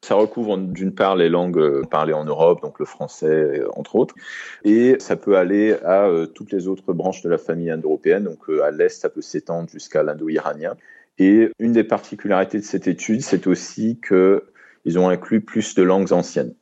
Ça 0.00 0.14
recouvre 0.14 0.56
d'une 0.56 0.94
part 0.94 1.16
les 1.16 1.28
langues 1.28 1.58
euh, 1.58 1.82
parlées 1.82 2.12
en 2.12 2.24
Europe, 2.24 2.62
donc 2.62 2.78
le 2.78 2.84
français 2.84 3.26
euh, 3.26 3.68
entre 3.74 3.96
autres, 3.96 4.14
et 4.62 4.94
ça 5.00 5.16
peut 5.16 5.36
aller 5.36 5.74
à 5.82 6.04
euh, 6.04 6.26
toutes 6.26 6.52
les 6.52 6.68
autres 6.68 6.92
branches 6.92 7.22
de 7.22 7.28
la 7.28 7.36
famille 7.36 7.68
indo-européenne. 7.68 8.22
Donc 8.22 8.48
à 8.62 8.70
l'est, 8.70 8.90
ça 8.90 9.08
peut 9.08 9.22
s'étendre 9.22 9.68
jusqu'à 9.70 10.04
l'indo-iranien. 10.04 10.76
Et 11.18 11.50
une 11.58 11.72
des 11.72 11.82
particularités 11.82 12.58
de 12.58 12.64
cette 12.64 12.86
étude, 12.86 13.22
c'est 13.22 13.48
aussi 13.48 13.98
qu'ils 14.06 15.00
ont 15.00 15.08
inclus 15.08 15.40
plus 15.40 15.74
de 15.74 15.82
langues 15.82 16.12
anciennes. 16.12 16.54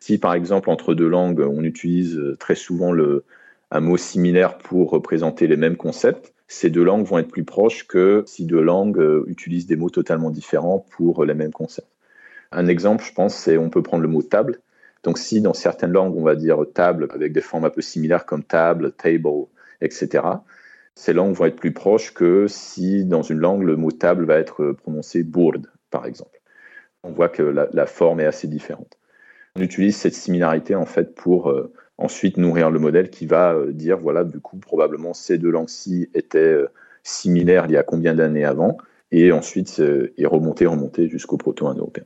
Si 0.00 0.18
par 0.18 0.34
exemple 0.34 0.70
entre 0.70 0.94
deux 0.94 1.08
langues, 1.08 1.38
on 1.38 1.62
utilise 1.62 2.20
très 2.40 2.56
souvent 2.56 2.90
le, 2.90 3.22
un 3.70 3.78
mot 3.78 3.96
similaire 3.96 4.58
pour 4.58 4.90
représenter 4.90 5.46
les 5.46 5.56
mêmes 5.56 5.76
concepts, 5.76 6.34
ces 6.52 6.68
deux 6.68 6.82
langues 6.82 7.06
vont 7.06 7.18
être 7.18 7.30
plus 7.30 7.44
proches 7.44 7.86
que 7.86 8.24
si 8.26 8.44
deux 8.44 8.60
langues 8.60 9.00
utilisent 9.28 9.66
des 9.66 9.76
mots 9.76 9.88
totalement 9.88 10.30
différents 10.30 10.84
pour 10.90 11.24
les 11.24 11.34
mêmes 11.34 11.52
concepts. 11.52 11.86
Un 12.50 12.66
exemple, 12.66 13.04
je 13.04 13.12
pense, 13.12 13.36
c'est 13.36 13.56
on 13.56 13.70
peut 13.70 13.84
prendre 13.84 14.02
le 14.02 14.08
mot 14.08 14.22
table. 14.22 14.58
Donc 15.04 15.18
si 15.18 15.40
dans 15.40 15.54
certaines 15.54 15.92
langues, 15.92 16.16
on 16.16 16.24
va 16.24 16.34
dire 16.34 16.58
table 16.74 17.06
avec 17.10 17.32
des 17.32 17.40
formes 17.40 17.64
un 17.64 17.70
peu 17.70 17.82
similaires 17.82 18.26
comme 18.26 18.42
table, 18.42 18.92
table, 18.92 19.46
etc., 19.80 20.24
ces 20.96 21.12
langues 21.12 21.34
vont 21.34 21.46
être 21.46 21.56
plus 21.56 21.72
proches 21.72 22.12
que 22.12 22.48
si 22.48 23.04
dans 23.04 23.22
une 23.22 23.38
langue, 23.38 23.62
le 23.62 23.76
mot 23.76 23.92
table 23.92 24.24
va 24.24 24.36
être 24.36 24.72
prononcé 24.72 25.22
bourde, 25.22 25.70
par 25.90 26.04
exemple. 26.04 26.40
On 27.04 27.12
voit 27.12 27.28
que 27.28 27.42
la, 27.42 27.86
forme 27.86 28.20
est 28.20 28.26
assez 28.26 28.48
différente. 28.48 28.98
On 29.56 29.62
utilise 29.62 29.96
cette 29.96 30.14
similarité 30.14 30.74
en 30.74 30.84
fait 30.84 31.14
pour 31.14 31.48
euh, 31.50 31.72
ensuite 32.00 32.36
nourrir 32.36 32.70
le 32.70 32.78
modèle 32.78 33.10
qui 33.10 33.26
va 33.26 33.52
euh, 33.52 33.72
dire 33.72 33.98
voilà 33.98 34.24
du 34.24 34.40
coup 34.40 34.56
probablement 34.56 35.14
ces 35.14 35.38
deux 35.38 35.50
langues-ci 35.50 36.08
étaient 36.14 36.38
euh, 36.38 36.70
similaires 37.02 37.66
il 37.66 37.72
y 37.72 37.76
a 37.76 37.82
combien 37.82 38.14
d'années 38.14 38.44
avant 38.44 38.78
et 39.12 39.32
ensuite 39.32 39.82
est 40.18 40.26
remonté, 40.26 40.66
remonté 40.66 41.08
jusqu'au 41.08 41.36
proto-indo-européen. 41.36 42.04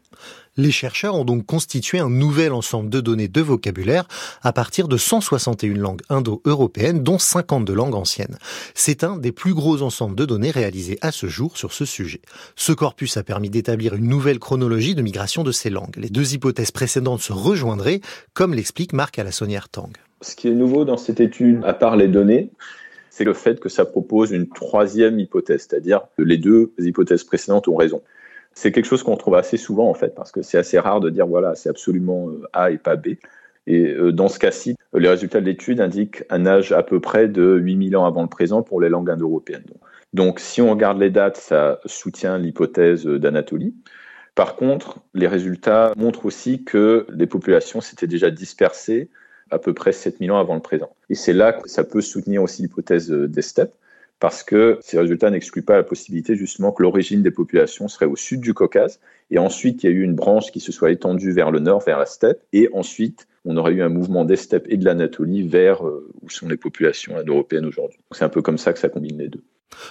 Les 0.56 0.70
chercheurs 0.70 1.16
ont 1.16 1.24
donc 1.24 1.46
constitué 1.46 1.98
un 1.98 2.08
nouvel 2.08 2.52
ensemble 2.52 2.88
de 2.88 3.00
données 3.00 3.26
de 3.26 3.40
vocabulaire 3.40 4.06
à 4.42 4.52
partir 4.52 4.86
de 4.86 4.96
161 4.96 5.74
langues 5.74 6.02
indo-européennes, 6.08 7.02
dont 7.02 7.18
52 7.18 7.74
langues 7.74 7.96
anciennes. 7.96 8.38
C'est 8.74 9.02
un 9.02 9.16
des 9.16 9.32
plus 9.32 9.52
gros 9.52 9.82
ensembles 9.82 10.14
de 10.14 10.24
données 10.24 10.52
réalisés 10.52 10.98
à 11.00 11.10
ce 11.10 11.26
jour 11.26 11.56
sur 11.56 11.72
ce 11.72 11.84
sujet. 11.84 12.20
Ce 12.54 12.72
corpus 12.72 13.16
a 13.16 13.24
permis 13.24 13.50
d'établir 13.50 13.94
une 13.94 14.08
nouvelle 14.08 14.38
chronologie 14.38 14.94
de 14.94 15.02
migration 15.02 15.42
de 15.42 15.52
ces 15.52 15.70
langues. 15.70 15.96
Les 15.96 16.08
deux 16.08 16.34
hypothèses 16.34 16.70
précédentes 16.70 17.20
se 17.20 17.32
rejoindraient, 17.32 18.00
comme 18.32 18.54
l'explique 18.54 18.92
Marc 18.92 19.18
Alassonière-Tang. 19.18 19.90
Ce 20.20 20.36
qui 20.36 20.48
est 20.48 20.54
nouveau 20.54 20.84
dans 20.84 20.96
cette 20.96 21.20
étude, 21.20 21.62
à 21.64 21.74
part 21.74 21.96
les 21.96 22.08
données, 22.08 22.50
c'est 23.14 23.22
le 23.22 23.32
fait 23.32 23.60
que 23.60 23.68
ça 23.68 23.84
propose 23.84 24.32
une 24.32 24.48
troisième 24.48 25.20
hypothèse, 25.20 25.68
c'est-à-dire 25.68 26.00
que 26.18 26.24
les 26.24 26.36
deux 26.36 26.72
hypothèses 26.78 27.22
précédentes 27.22 27.68
ont 27.68 27.76
raison. 27.76 28.02
C'est 28.54 28.72
quelque 28.72 28.86
chose 28.86 29.04
qu'on 29.04 29.16
trouve 29.16 29.36
assez 29.36 29.56
souvent 29.56 29.88
en 29.88 29.94
fait, 29.94 30.16
parce 30.16 30.32
que 30.32 30.42
c'est 30.42 30.58
assez 30.58 30.80
rare 30.80 30.98
de 30.98 31.10
dire 31.10 31.24
voilà, 31.28 31.54
c'est 31.54 31.68
absolument 31.68 32.28
euh, 32.28 32.42
A 32.52 32.72
et 32.72 32.78
pas 32.78 32.96
B. 32.96 33.10
Et 33.68 33.92
euh, 33.92 34.10
dans 34.10 34.26
ce 34.26 34.40
cas-ci, 34.40 34.74
les 34.94 35.08
résultats 35.08 35.40
de 35.40 35.46
l'étude 35.46 35.80
indiquent 35.80 36.24
un 36.28 36.44
âge 36.44 36.72
à 36.72 36.82
peu 36.82 36.98
près 36.98 37.28
de 37.28 37.56
8000 37.56 37.96
ans 37.96 38.04
avant 38.04 38.22
le 38.22 38.28
présent 38.28 38.62
pour 38.62 38.80
les 38.80 38.88
langues 38.88 39.10
indo-européennes. 39.10 39.62
Donc 40.12 40.40
si 40.40 40.60
on 40.60 40.70
regarde 40.72 40.98
les 40.98 41.10
dates, 41.10 41.36
ça 41.36 41.78
soutient 41.86 42.36
l'hypothèse 42.36 43.06
d'Anatolie. 43.06 43.76
Par 44.34 44.56
contre, 44.56 44.98
les 45.14 45.28
résultats 45.28 45.92
montrent 45.96 46.26
aussi 46.26 46.64
que 46.64 47.06
les 47.14 47.28
populations 47.28 47.80
s'étaient 47.80 48.08
déjà 48.08 48.32
dispersées 48.32 49.08
à 49.50 49.58
peu 49.58 49.74
près 49.74 49.92
7000 49.92 50.32
ans 50.32 50.38
avant 50.38 50.54
le 50.54 50.60
présent. 50.60 50.90
Et 51.10 51.14
c'est 51.14 51.32
là 51.32 51.52
que 51.52 51.68
ça 51.68 51.84
peut 51.84 52.00
soutenir 52.00 52.42
aussi 52.42 52.62
l'hypothèse 52.62 53.10
des 53.10 53.42
steppes, 53.42 53.74
parce 54.20 54.42
que 54.42 54.78
ces 54.80 54.98
résultats 54.98 55.30
n'excluent 55.30 55.62
pas 55.64 55.76
la 55.76 55.82
possibilité 55.82 56.34
justement 56.36 56.72
que 56.72 56.82
l'origine 56.82 57.22
des 57.22 57.30
populations 57.30 57.88
serait 57.88 58.06
au 58.06 58.16
sud 58.16 58.40
du 58.40 58.54
Caucase, 58.54 59.00
et 59.30 59.38
ensuite 59.38 59.82
il 59.82 59.90
y 59.90 59.92
a 59.92 59.92
eu 59.92 60.02
une 60.02 60.14
branche 60.14 60.50
qui 60.50 60.60
se 60.60 60.72
soit 60.72 60.90
étendue 60.90 61.32
vers 61.32 61.50
le 61.50 61.58
nord, 61.58 61.82
vers 61.82 61.98
la 61.98 62.06
steppe, 62.06 62.40
et 62.52 62.68
ensuite 62.72 63.26
on 63.44 63.56
aurait 63.56 63.72
eu 63.72 63.82
un 63.82 63.88
mouvement 63.88 64.24
des 64.24 64.36
steppes 64.36 64.66
et 64.68 64.76
de 64.76 64.84
l'Anatolie 64.84 65.46
vers 65.46 65.86
euh, 65.86 66.10
où 66.22 66.30
sont 66.30 66.48
les 66.48 66.56
populations 66.56 67.16
indo-européennes 67.16 67.66
aujourd'hui. 67.66 67.98
C'est 68.12 68.24
un 68.24 68.30
peu 68.30 68.40
comme 68.40 68.58
ça 68.58 68.72
que 68.72 68.78
ça 68.78 68.88
combine 68.88 69.18
les 69.18 69.28
deux. 69.28 69.42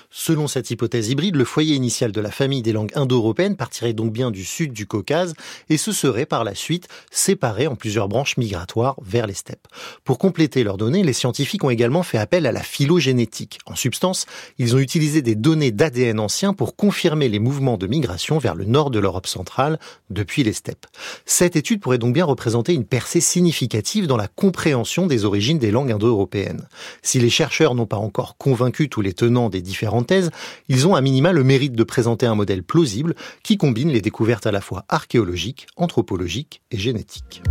Selon 0.09 0.47
cette 0.47 0.71
hypothèse 0.71 1.09
hybride, 1.09 1.35
le 1.35 1.45
foyer 1.45 1.75
initial 1.75 2.11
de 2.11 2.21
la 2.21 2.31
famille 2.31 2.61
des 2.61 2.71
langues 2.71 2.91
indo-européennes 2.95 3.55
partirait 3.55 3.93
donc 3.93 4.11
bien 4.11 4.31
du 4.31 4.43
sud 4.43 4.73
du 4.73 4.85
Caucase 4.85 5.33
et 5.69 5.77
se 5.77 5.91
serait 5.91 6.25
par 6.25 6.43
la 6.43 6.55
suite 6.55 6.87
séparé 7.11 7.67
en 7.67 7.75
plusieurs 7.75 8.07
branches 8.07 8.37
migratoires 8.37 8.95
vers 9.01 9.27
les 9.27 9.33
steppes. 9.33 9.67
Pour 10.03 10.17
compléter 10.17 10.63
leurs 10.63 10.77
données, 10.77 11.03
les 11.03 11.13
scientifiques 11.13 11.63
ont 11.63 11.69
également 11.69 12.03
fait 12.03 12.17
appel 12.17 12.45
à 12.45 12.51
la 12.51 12.61
phylogénétique. 12.61 13.59
En 13.65 13.75
substance, 13.75 14.25
ils 14.57 14.75
ont 14.75 14.79
utilisé 14.79 15.21
des 15.21 15.35
données 15.35 15.71
d'ADN 15.71 16.19
anciens 16.19 16.53
pour 16.53 16.75
confirmer 16.75 17.29
les 17.29 17.39
mouvements 17.39 17.77
de 17.77 17.87
migration 17.87 18.37
vers 18.37 18.55
le 18.55 18.65
nord 18.65 18.91
de 18.91 18.99
l'Europe 18.99 19.27
centrale 19.27 19.79
depuis 20.09 20.43
les 20.43 20.53
steppes. 20.53 20.85
Cette 21.25 21.55
étude 21.55 21.81
pourrait 21.81 21.97
donc 21.97 22.13
bien 22.13 22.25
représenter 22.25 22.73
une 22.73 22.85
percée 22.85 23.21
significative 23.21 24.07
dans 24.07 24.17
la 24.17 24.27
compréhension 24.27 25.07
des 25.07 25.25
origines 25.25 25.59
des 25.59 25.71
langues 25.71 25.91
indo-européennes. 25.91 26.67
Si 27.01 27.19
les 27.19 27.29
chercheurs 27.29 27.75
n'ont 27.75 27.85
pas 27.85 27.97
encore 27.97 28.37
convaincu 28.37 28.89
tous 28.89 29.01
les 29.01 29.13
tenants 29.13 29.49
des 29.49 29.61
différentes 29.73 30.05
thèses, 30.05 30.29
ils 30.69 30.87
ont 30.87 30.93
à 30.93 31.01
minima 31.01 31.31
le 31.31 31.43
mérite 31.43 31.73
de 31.73 31.83
présenter 31.83 32.27
un 32.27 32.35
modèle 32.35 32.61
plausible 32.61 33.15
qui 33.41 33.57
combine 33.57 33.89
les 33.89 34.01
découvertes 34.01 34.45
à 34.45 34.51
la 34.51 34.61
fois 34.61 34.85
archéologiques, 34.87 35.65
anthropologiques 35.77 36.61
et 36.69 36.77
génétiques. 36.77 37.41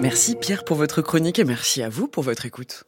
Merci 0.00 0.34
Pierre 0.34 0.64
pour 0.64 0.78
votre 0.78 1.02
chronique 1.02 1.38
et 1.38 1.44
merci 1.44 1.82
à 1.82 1.90
vous 1.90 2.08
pour 2.08 2.22
votre 2.22 2.46
écoute. 2.46 2.84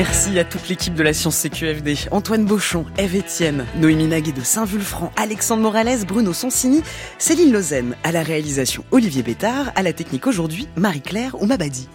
Merci 0.00 0.38
à 0.38 0.44
toute 0.44 0.70
l'équipe 0.70 0.94
de 0.94 1.02
la 1.02 1.12
Science 1.12 1.36
CQFD, 1.36 1.94
Antoine 2.10 2.46
Beauchamp, 2.46 2.86
Eve 2.96 3.16
Etienne, 3.16 3.66
Noémie 3.76 4.06
Naguet 4.06 4.32
de 4.32 4.40
Saint-Vulfranc, 4.40 5.12
Alexandre 5.14 5.60
Morales, 5.60 6.06
Bruno 6.06 6.32
Sonsini, 6.32 6.82
Céline 7.18 7.52
Lausanne, 7.52 7.94
à 8.02 8.10
la 8.10 8.22
réalisation 8.22 8.82
Olivier 8.92 9.22
Bétard, 9.22 9.72
à 9.74 9.82
la 9.82 9.92
technique 9.92 10.26
aujourd'hui 10.26 10.68
Marie-Claire 10.74 11.38
Oumabadi. 11.42 11.86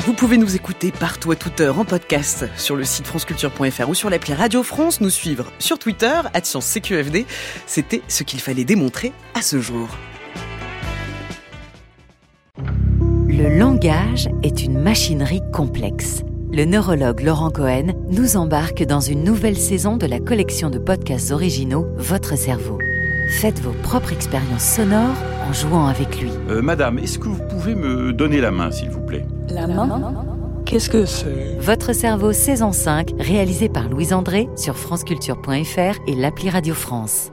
Vous 0.00 0.12
pouvez 0.12 0.36
nous 0.36 0.54
écouter 0.54 0.92
partout 0.92 1.30
à 1.30 1.36
toute 1.36 1.58
heure 1.62 1.78
en 1.78 1.86
podcast 1.86 2.44
sur 2.58 2.76
le 2.76 2.84
site 2.84 3.06
franceculture.fr 3.06 3.88
ou 3.88 3.94
sur 3.94 4.10
l'appli 4.10 4.34
Radio 4.34 4.62
France, 4.62 5.00
nous 5.00 5.08
suivre 5.08 5.50
sur 5.58 5.78
Twitter, 5.78 6.20
CQFD. 6.34 7.24
C'était 7.66 8.02
ce 8.06 8.22
qu'il 8.22 8.40
fallait 8.40 8.64
démontrer 8.64 9.14
à 9.34 9.40
ce 9.40 9.62
jour. 9.62 9.88
Le 13.28 13.58
langage 13.58 14.28
est 14.42 14.64
une 14.64 14.78
machinerie 14.80 15.42
complexe. 15.52 16.24
Le 16.52 16.64
neurologue 16.64 17.20
Laurent 17.20 17.50
Cohen 17.50 17.92
nous 18.10 18.36
embarque 18.36 18.82
dans 18.84 19.00
une 19.00 19.22
nouvelle 19.22 19.56
saison 19.56 19.96
de 19.96 20.06
la 20.06 20.18
collection 20.18 20.70
de 20.70 20.78
podcasts 20.78 21.30
originaux 21.30 21.86
Votre 21.96 22.36
cerveau. 22.36 22.78
Faites 23.40 23.60
vos 23.60 23.74
propres 23.82 24.12
expériences 24.12 24.64
sonores 24.64 25.14
en 25.48 25.52
jouant 25.52 25.86
avec 25.86 26.20
lui. 26.20 26.30
Euh, 26.48 26.62
madame, 26.62 26.98
est-ce 26.98 27.18
que 27.18 27.28
vous 27.28 27.42
pouvez 27.48 27.74
me 27.74 28.12
donner 28.12 28.40
la 28.40 28.50
main, 28.50 28.70
s'il 28.70 28.90
vous 28.90 29.02
plaît? 29.02 29.26
La 29.50 29.66
main? 29.66 30.14
Qu'est-ce 30.64 30.90
que 30.90 31.04
c'est? 31.04 31.56
Votre 31.60 31.94
cerveau 31.94 32.32
saison 32.32 32.72
5, 32.72 33.14
réalisé 33.18 33.68
par 33.68 33.88
Louise 33.88 34.12
André 34.12 34.48
sur 34.56 34.76
franceculture.fr 34.76 35.98
et 36.06 36.14
l'appli 36.14 36.50
Radio 36.50 36.74
France. 36.74 37.30